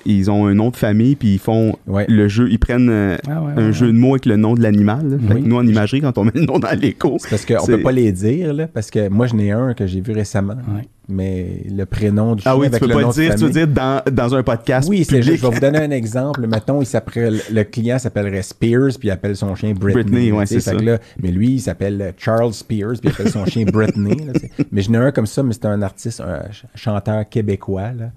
[0.05, 2.05] ils ont un nom de famille, puis ils font Ouais.
[2.07, 4.53] le jeu, ils prennent euh, Ah ouais, un ouais, jeu de mots avec le nom
[4.53, 5.19] de l'animal.
[5.29, 5.41] Oui.
[5.43, 7.83] nous, en imagerie, quand on met le nom dans l'écho, C'est parce qu'on C'est- peut
[7.83, 10.83] pas les dire, là, parce que moi, je n'ai un que j'ai vu récemment, Ouais.
[11.09, 13.49] mais le prénom du chien Ah oui, tu avec peux le pas dire, tu veux
[13.49, 15.23] dire dans, dans un podcast Oui, c'est public.
[15.23, 16.45] juste, je vais vous donner un exemple.
[16.47, 20.03] Mettons, il s'appelle, le client s'appellerait Spears, puis il appelle son chien Britney.
[20.03, 20.75] Britney, ouais, tu sais, c'est ça.
[20.77, 24.15] que là, mais lui, il s'appelle Charles Spears, puis il appelle son chien Britney.
[24.25, 27.27] là, tu mais je n'ai un comme ça, mais c'est un artiste, un ch- chanteur
[27.29, 27.91] québécois.
[27.97, 28.11] Là.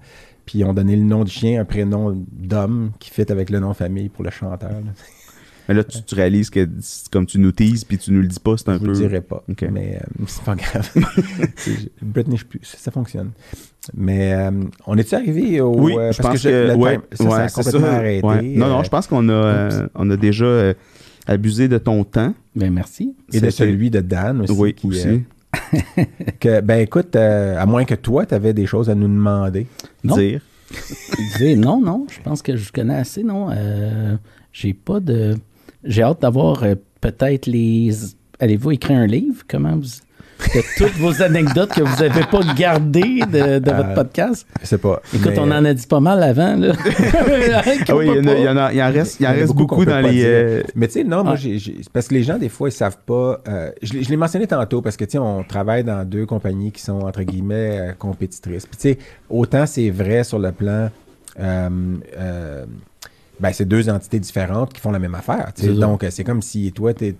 [0.51, 3.59] Puis ils ont donné le nom du chien, un prénom d'homme qui fit avec le
[3.61, 4.69] nom de famille pour le chanteur.
[4.69, 4.91] là.
[5.69, 6.67] Mais là, tu, tu réalises que
[7.09, 8.87] comme tu nous teases puis tu nous le dis pas, c'est un Je peu.
[8.87, 9.45] le dirai pas.
[9.71, 10.89] Mais euh, c'est pas grave.
[12.01, 13.31] Britney, je plus, ça fonctionne.
[13.95, 14.51] Mais euh,
[14.87, 15.73] on est-tu arrivé au.
[15.79, 17.81] Oui, euh, je parce pense je- que, le ouais, time- ça, ouais, ça a complètement
[17.87, 17.93] ça.
[17.95, 18.27] arrêté.
[18.27, 18.41] Ouais.
[18.41, 20.73] Non, non, euh, je pense qu'on a, euh, on a déjà euh,
[21.27, 22.33] abusé de ton temps.
[22.55, 23.15] Ben merci.
[23.31, 24.51] Et de celui de Dan aussi.
[24.51, 25.23] Oui, qui, aussi.
[26.39, 29.67] Que, ben écoute, euh, à moins que toi, tu avais des choses à nous demander.
[30.03, 30.15] Non.
[30.17, 30.41] Dire.
[31.57, 33.49] Non, non, je pense que je connais assez, non?
[33.51, 34.15] Euh,
[34.53, 35.35] j'ai pas de.
[35.83, 37.91] J'ai hâte d'avoir euh, peut-être les.
[38.39, 39.43] Allez-vous écrire un livre?
[39.47, 39.87] Comment vous.
[40.53, 44.45] De toutes vos anecdotes que vous n'avez pas gardées de, de votre Euh, podcast.
[44.61, 45.01] Je sais pas.
[45.13, 46.73] Écoute, mais, on en a dit pas mal avant, là.
[47.87, 49.31] Ah oui, il y, en a- il y en a- il en reste, il en
[49.31, 50.23] reste beaucoup dans les.
[50.25, 51.35] euh, Mais tu sais, non, moi, Ah.
[51.37, 51.57] j'ai,
[51.93, 53.39] parce que les gens, des fois, ils savent pas.
[53.47, 56.25] euh, je, l'ai- je l'ai mentionné tantôt parce que, tu sais, on travaille dans deux
[56.25, 58.65] compagnies qui sont, entre guillemets, euh, compétitrices.
[58.65, 58.97] Puis, tu sais,
[59.29, 60.89] autant c'est vrai sur le plan.
[61.39, 61.69] euh,
[62.19, 62.65] euh,
[63.39, 65.49] ben, c'est deux entités différentes qui font la même affaire.
[65.55, 65.73] C'est.
[65.73, 67.15] Donc, euh, c'est comme si toi, Tu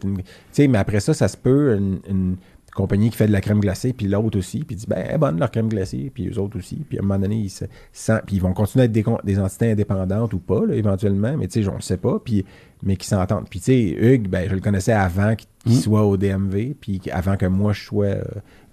[0.51, 2.35] sais, mais après ça, ça se peut, une, une
[2.73, 5.17] compagnie qui fait de la crème glacée, puis l'autre aussi, puis dit, ben, elle est
[5.17, 6.77] bonne, leur crème glacée, puis eux autres aussi.
[6.87, 9.03] Puis à un moment donné, ils, se sentent- puis ils vont continuer à être des,
[9.23, 12.45] des entités indépendantes ou pas, là, éventuellement, mais tu sais, on le sait pas, puis,
[12.83, 13.47] mais qui s'entendent.
[13.49, 15.81] Puis tu sais, Hugues, ben, je le connaissais avant qu'il qu'il Mm.
[15.81, 18.23] soit au DMV, puis avant que moi, je sois, euh,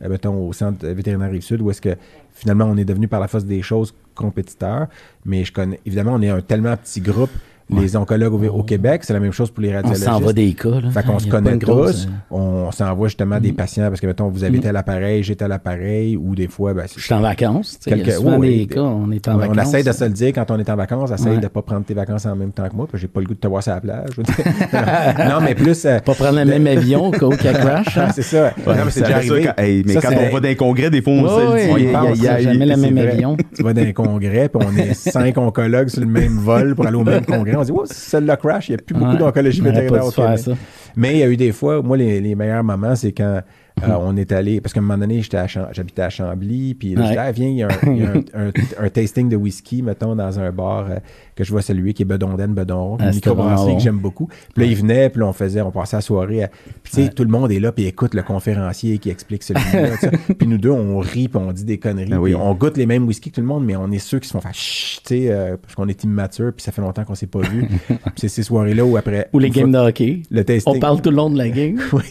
[0.09, 1.95] mettons, au centre vétérinaire Rive-Sud, où est-ce que
[2.33, 4.87] finalement, on est devenu par la force des choses compétiteurs,
[5.27, 7.29] mais je connais, évidemment, on est un tellement petit groupe.
[7.71, 10.05] Les oncologues au, au Québec, c'est la même chose pour les On radiologistes.
[10.07, 10.91] s'envoie des cas, là.
[10.91, 12.09] Fait qu'on Il se y connaît grosse, tous.
[12.09, 13.57] euh, On s'envoie justement des Mhm.
[13.57, 14.71] patients parce que, mettons, vous habitez Mhm.
[14.71, 17.79] à l'appareil, j'étais à l'appareil, ou des fois, ben, c'est- Je suis en vacances.
[17.79, 19.57] tu sais, Il y a Quelques- souvent des cas, on est en on, vacances.
[19.59, 21.37] on essaie de se le dire quand on est en vacances, essaye Ouais.
[21.37, 23.21] de ne pas prendre tes vacances en même temps que moi, parce que j'ai pas
[23.21, 24.09] le goût de te voir sur la plage.
[24.13, 24.35] je veux dire.
[25.29, 25.85] non, mais plus.
[25.85, 27.99] euh, Pas prendre le même avion qu'au cas crash.
[27.99, 28.05] hein.
[28.09, 28.53] ah, c'est ça.
[28.67, 29.45] non, mais c'est déjà arrivé.
[29.45, 31.77] quand- hey, mais Ça, quand on va dans un congrès, des fois, on se on
[31.77, 32.43] y aïe.
[32.45, 33.37] jamais le même avion.
[33.55, 36.87] Tu vas dans un congrès, puis on est cinq oncologues sur le même vol pour
[36.87, 37.57] aller au même congrès.
[37.59, 39.19] On dit, oh, celle-là crash, il n'y a plus beaucoup Ouais.
[39.19, 40.39] d'oncologie vétérinaire au Québec.
[40.39, 40.53] ça.
[40.97, 43.41] Mais il y a eu des fois, moi, les, les meilleurs moments, c'est quand
[43.85, 46.95] euh, on est allé, parce qu'à un moment donné, j'étais à j'habitais à Chambly, puis
[46.95, 47.07] là, Ouais.
[47.07, 49.29] je disais, ah, viens, il y a, un, il y a un- un- un tasting
[49.29, 50.97] de whisky, mettons, dans un bar euh,
[51.39, 54.27] que je vois celui qui est Bedonden, Bedonron, Ah, une vraiment microbrasserie que j'aime beaucoup.
[54.27, 56.43] Puis là, il venait, puis là, on faisait, on passait la soirée.
[56.43, 56.49] à-
[56.83, 59.97] puis tu sais, tout le monde est là, puis écoute le conférencier qui explique celui-là.
[60.39, 62.11] puis nous deux, on rit, puis on dit des conneries.
[62.13, 62.33] Ah oui.
[62.33, 64.27] puis on goûte les mêmes whisky que tout le monde, mais on est ceux qui
[64.27, 67.05] se font faire chut, tu sais, euh, parce qu'on est immature, puis ça fait longtemps
[67.05, 67.67] qu'on s'est pas vu.
[67.89, 69.29] Puis c'est ces soirées-là où après.
[69.33, 70.23] Ou les games de hockey.
[70.31, 70.75] le tasting.
[70.77, 71.79] On parle tout le long de la game.
[71.93, 72.03] Oui.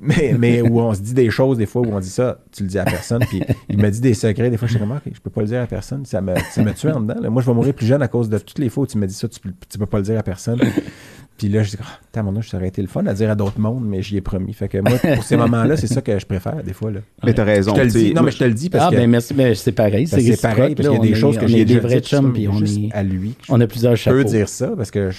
[0.00, 2.62] mais, mais où on se dit des choses, des fois, où on dit ça, tu
[2.62, 3.20] le dis à personne.
[3.28, 5.40] Puis il me dit des secrets, des fois, je suis comme, OK, je peux pas
[5.42, 6.04] le dire à personne.
[6.04, 7.20] Ça me, ça me tue en dedans.
[7.20, 7.30] là.
[7.30, 9.06] Moi, je vais mourir plus jeune à cause de toutes les fois où tu me
[9.06, 10.60] dis ça, tu, peux- tu peux pas le dire à personne.
[11.38, 13.30] Puis là, je dis, ah, t'as mon âge, ça aurait été le fun à dire
[13.30, 14.52] à d'autres mondes, mais j'y ai promis.
[14.52, 16.90] Fait que moi, pour ces moments-là, c'est ça que je préfère, des fois.
[16.90, 17.00] Là.
[17.24, 17.74] Mais t'as raison.
[17.74, 18.14] Je te le tu sais, dis.
[18.14, 19.34] Non, mais je te le dis parce ah, que ben merci.
[19.34, 20.06] Ben, c'est pareil.
[20.06, 22.26] c'est pareil, parce qu'il y a des choses que on j'ai est des vrais chums,
[22.26, 23.34] mais puis on, est, à lui.
[23.44, 24.24] je on a plusieurs peux chapeaux.
[24.24, 25.10] dire ça parce que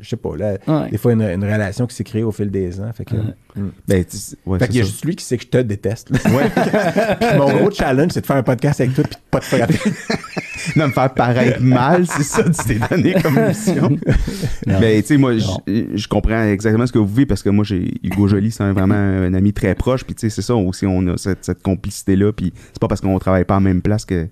[0.00, 0.90] je- sais pas, là, Ouais.
[0.90, 2.90] des fois, une, une relation qui s'est créée au fil des ans.
[2.94, 3.22] Fait que, Ouais.
[3.56, 3.68] Mm.
[3.88, 3.96] Ben,
[4.46, 4.90] ouais, Fait c'est qu'il y a ça.
[4.90, 6.10] juste lui qui sait que je te déteste.
[6.12, 6.32] Puis
[7.38, 9.78] mon gros challenge, c'est de faire un podcast avec toi puis de pas te frapper.
[10.74, 13.96] Non, me faire paraître mal, c'est ça, tu t'es donné comme mission.
[14.66, 17.94] Mais tu sais, moi, je comprends exactement ce que vous vivez parce que moi, j'ai
[18.02, 20.02] Hugo Joly, c'est un- vraiment un ami très proche.
[20.04, 22.32] Puis tu sais, c'est ça aussi, on a cette, cette complicité-là.
[22.32, 24.30] Puis c'est pas parce qu'on travaille pas en même place que tu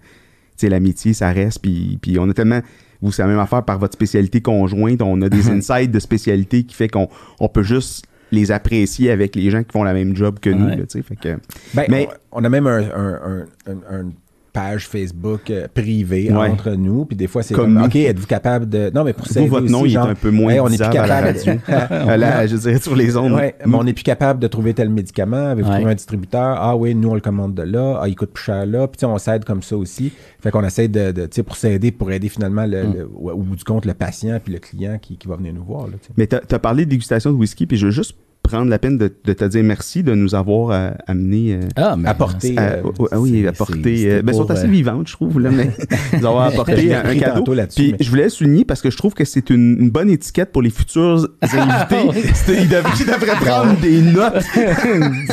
[0.57, 1.61] sais, l'amitié, ça reste.
[1.63, 2.61] Puis, puis on a tellement.
[3.05, 5.03] Vous, c'est la même affaire par votre spécialité conjointe.
[5.03, 7.09] On a des insights de spécialité qui fait qu'on
[7.39, 10.67] on peut juste les apprécier avec les gens qui font la même job que nous.
[10.67, 10.77] Ouais.
[10.77, 10.85] là.
[10.89, 11.37] Fait que,
[11.75, 13.47] Ben, Mais- on, on a même un, un- un-
[13.91, 14.13] un- une
[14.55, 16.49] page Facebook euh, privée Ouais.
[16.49, 17.05] entre nous.
[17.05, 17.85] Puis des fois, c'est Comme comme, nous.
[17.85, 18.91] OK, êtes-vous capable de.
[18.95, 20.67] Non, mais pour s'aider votre aussi, nom, il genre, est un peu moins Hey, on
[20.69, 21.61] est plus disable à la capable.
[21.69, 22.09] radio.
[22.11, 23.33] À la- je dirais sur les ondes.
[23.33, 25.49] Ouais, mais on n'est plus capable de trouver tel médicament.
[25.49, 25.75] Avez-vous Ouais.
[25.77, 26.57] trouvé un distributeur?
[26.59, 27.99] Ah oui, nous, on le commande de là.
[28.01, 28.87] Ah, il coûte plus cher là.
[28.89, 30.13] Puis, on s'aide comme ça aussi.
[30.41, 33.37] Fait qu'on essaie de, de- tu sais, pour s'aider, pour aider finalement, le, le- au
[33.43, 35.89] bout du compte, le patient puis le client qui, qui va venir nous voir.
[35.89, 35.95] Là.
[36.17, 38.15] Mais tu as parlé de dégustation de whisky, puis je veux juste
[38.55, 41.55] prendre la peine de, de te dire merci de nous avoir euh, amené.
[41.55, 44.67] euh, Ah, mais Apporter, c'est- euh, à- ah oui, c'est- euh, ben, ils sont assez
[44.67, 45.71] euh, vivantes, je trouve, là, mais
[46.13, 47.43] ils ont Je apporté un, cadeau.
[47.75, 50.53] Puis mais- je voulais souligner parce que je trouve que c'est une, une bonne étiquette
[50.53, 52.23] pour les futurs invités.
[52.35, 54.45] C'est- ils, devraient, prendre des notes.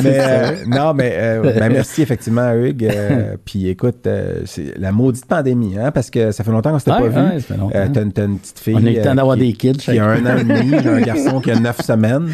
[0.02, 2.84] Mais, euh, non, mais euh, ben, merci effectivement à Hugues.
[2.84, 6.78] euh, puis écoute, euh, c'est la maudite pandémie, hein, parce que ça fait longtemps qu'on
[6.80, 7.44] s'était Ouais, pas ouais, vu.
[7.74, 8.74] Euh, t'as, une- une petite fille.
[8.76, 9.72] On a eu le temps d'avoir des kids.
[9.74, 12.28] qui a un an et demi, j'ai un garçon qui a neuf semaines.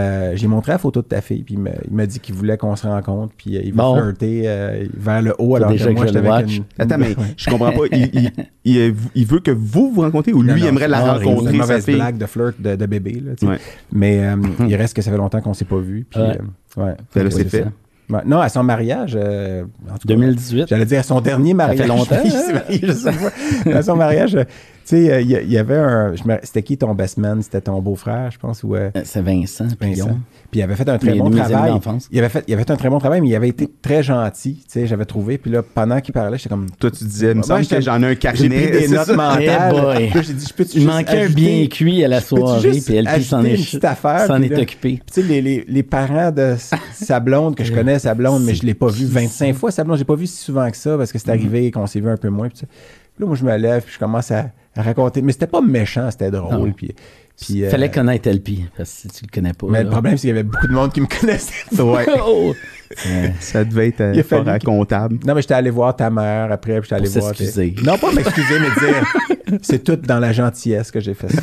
[0.00, 2.34] Euh, j'ai montré la photo de ta fille, puis il m'a, il m'a dit qu'il
[2.34, 4.00] voulait qu'on se rencontre, puis euh, il va Bon.
[4.00, 6.64] flirter euh, vers le haut, alors déjà que moi, j'étais avec une...
[6.78, 7.82] Attends, mais je comprends pas.
[7.92, 8.32] Il, il-
[8.64, 11.52] il- il veut que vous vous rencontrez ou lui Non, aimerait la C'est une rencontrer,
[11.52, 11.94] sa mauvaise fille?
[11.96, 13.48] blague de flirt de, de bébé, là.
[13.48, 13.58] Ouais.
[13.92, 14.36] Mais euh,
[14.68, 16.20] il reste que ça fait longtemps qu'on s'est pas vu, puis...
[16.76, 16.94] Ouais.
[17.14, 17.62] là, c'est fait.
[17.64, 18.22] ça.
[18.26, 20.66] Non, à son mariage, euh, en tout cas, 2018.
[20.68, 21.78] J'allais dire à son dernier mariage.
[21.78, 22.16] fait longtemps,
[23.66, 23.72] hein?
[23.72, 24.44] À son mariage, euh,
[24.90, 26.12] tu sais, euh, il y, il y avait un.
[26.42, 27.40] C'était qui ton best man?
[27.42, 29.66] C'était ton beau-frère, je pense, ou euh, Euh, C'est Vincent.
[29.80, 30.18] Vincent.
[30.50, 31.70] Puis il avait fait un très bon travail.
[31.70, 32.08] d'enfance.
[32.10, 34.02] Il avait, fait, il avait fait un très bon travail, mais il avait été très
[34.02, 35.38] gentil, tu sais, j'avais trouvé.
[35.38, 36.66] Puis là, pendant qu'il parlait, j'étais comme.
[36.78, 38.38] Toi, tu disais, il me Moi, semble j'étais- que j'en ai un carnet.
[38.40, 39.16] J'ai pris des notes ça?
[39.16, 39.70] mentales.
[39.72, 40.10] Boy.
[40.22, 43.44] J'ai dit, je Il manquait un bien cuit à la soirée, juste puis elle s'en
[43.44, 44.88] est, une petite affaire, s'en puis est là- occupé.
[45.06, 46.56] Puis, tu sais, les, les, les parents de
[46.94, 49.84] sa blonde, que je connais sa blonde, mais je l'ai pas vu 25 fois, sa
[49.84, 52.08] blonde, j'ai pas vu si souvent que ça, parce que c'est arrivé qu'on s'est vu
[52.10, 52.48] un peu moins.
[53.20, 55.22] Là, moi, je me lève, puis je commence à, à raconter.
[55.22, 56.72] Mais c'était pas méchant, c'était drôle.
[56.72, 56.94] Puis,
[57.40, 59.66] puis, euh, Fallait connaître LP, parce que si tu le connais pas.
[59.68, 59.84] Mais là.
[59.84, 61.52] le problème, c'est qu'il y avait beaucoup de monde qui me connaissait.
[61.82, 62.06] Ouais.
[62.26, 62.54] Oh!
[63.38, 65.18] Ça devait être euh, fort comptable.
[65.24, 67.32] Non, mais j'étais allé voir ta mère après, puis j'étais allé voir.
[67.32, 67.74] tes-.
[67.84, 69.58] Non, pas m'excuser, mais dire.
[69.62, 71.40] C'est tout dans la gentillesse que j'ai fait ça.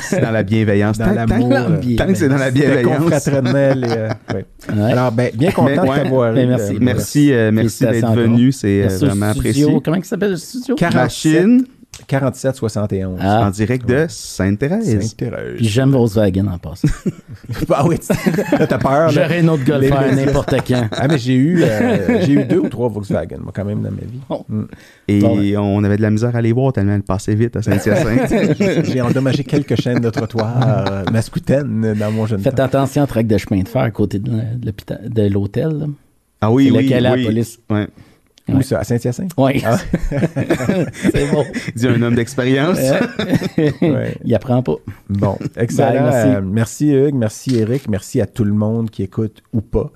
[0.00, 0.98] C'est dans la bienveillance.
[0.98, 1.50] Dans l'amour,
[1.96, 3.28] tant- que c'est dans la bienveillance.
[3.28, 4.44] euh, ouais.
[4.74, 4.92] Ouais.
[4.92, 6.74] Alors, ben, bien content Mais- de t'avoir Ben, merci.
[6.74, 8.52] euh, Merci, euh, merci d'être venu.
[8.52, 9.48] C'est euh, vraiment studio.
[9.50, 9.80] apprécié.
[9.84, 10.74] Comment il s'appelle le studio?
[10.76, 11.66] 47, Machine
[12.08, 13.16] 47-71.
[13.20, 13.46] Ah.
[13.46, 15.00] en direct de Sainte-Thérèse.
[15.00, 15.56] Sainte-Thérèse.
[15.56, 16.88] Puis j'aime Volkswagen en passant.
[17.70, 18.90] Ah oui, t'as peur.
[18.92, 19.08] là.
[19.08, 20.88] J'aurais une autre golfeur les- n'importe quand.
[20.92, 23.90] Ah, mais j'ai eu, euh, j'ai eu deux ou trois Volkswagen, moi, quand même, dans
[23.90, 24.20] ma vie.
[24.30, 24.44] Oh.
[24.48, 24.62] Mm.
[25.08, 25.56] Et Bon, ouais.
[25.56, 28.56] on avait de la misère à les voir tellement elle passait vite à Saint-Hyacinthe.
[28.84, 30.56] J'ai endommagé quelques chaînes de trottoir
[30.90, 32.64] euh, mascoutaines dans mon jeune Faites temps.
[32.64, 34.30] attention au track de chemin de fer à côté de
[34.64, 35.86] l'hôpital- de l'hôtel.
[36.40, 37.24] ah oui, oui, lequel à la oui.
[37.26, 37.58] police?
[37.70, 37.86] Ouais.
[38.48, 39.32] Où ça, à Saint-Hyacinthe?
[39.36, 39.62] Oui.
[39.64, 39.78] Ah.
[41.12, 41.44] c'est bon.
[41.74, 42.78] Dis un homme d'expérience.
[42.78, 44.14] Ouais.
[44.24, 44.76] Il apprend pas.
[45.08, 45.92] Bon, excellent.
[45.92, 46.28] Bye, merci.
[46.28, 49.90] Euh, merci Hugues, merci Eric, merci à tout le monde qui écoute ou pas.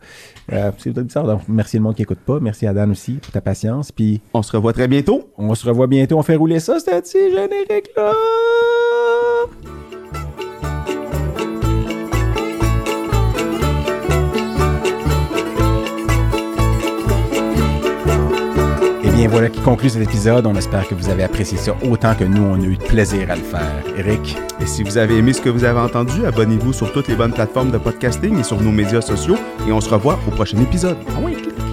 [0.52, 2.40] Euh, c'est peut-être bizarre, donc merci le monde qui écoute pas.
[2.40, 3.92] Merci à Dan aussi pour ta patience.
[3.92, 5.30] Puis On se revoit très bientôt.
[5.38, 6.18] on se revoit bientôt.
[6.18, 8.12] On fait rouler ça, ce petit générique-là.
[19.20, 20.46] Bien voilà qui conclut cet épisode.
[20.46, 23.30] On espère que vous avez apprécié ça autant que nous, on a eu de plaisir
[23.30, 23.82] à le faire.
[23.98, 27.16] Eric, Et si vous avez aimé ce que vous avez entendu, abonnez-vous sur toutes les
[27.16, 29.36] bonnes plateformes de podcasting et sur nos médias sociaux.
[29.68, 30.96] Et on se revoit au prochain épisode.
[31.10, 31.69] Ah oui, clic.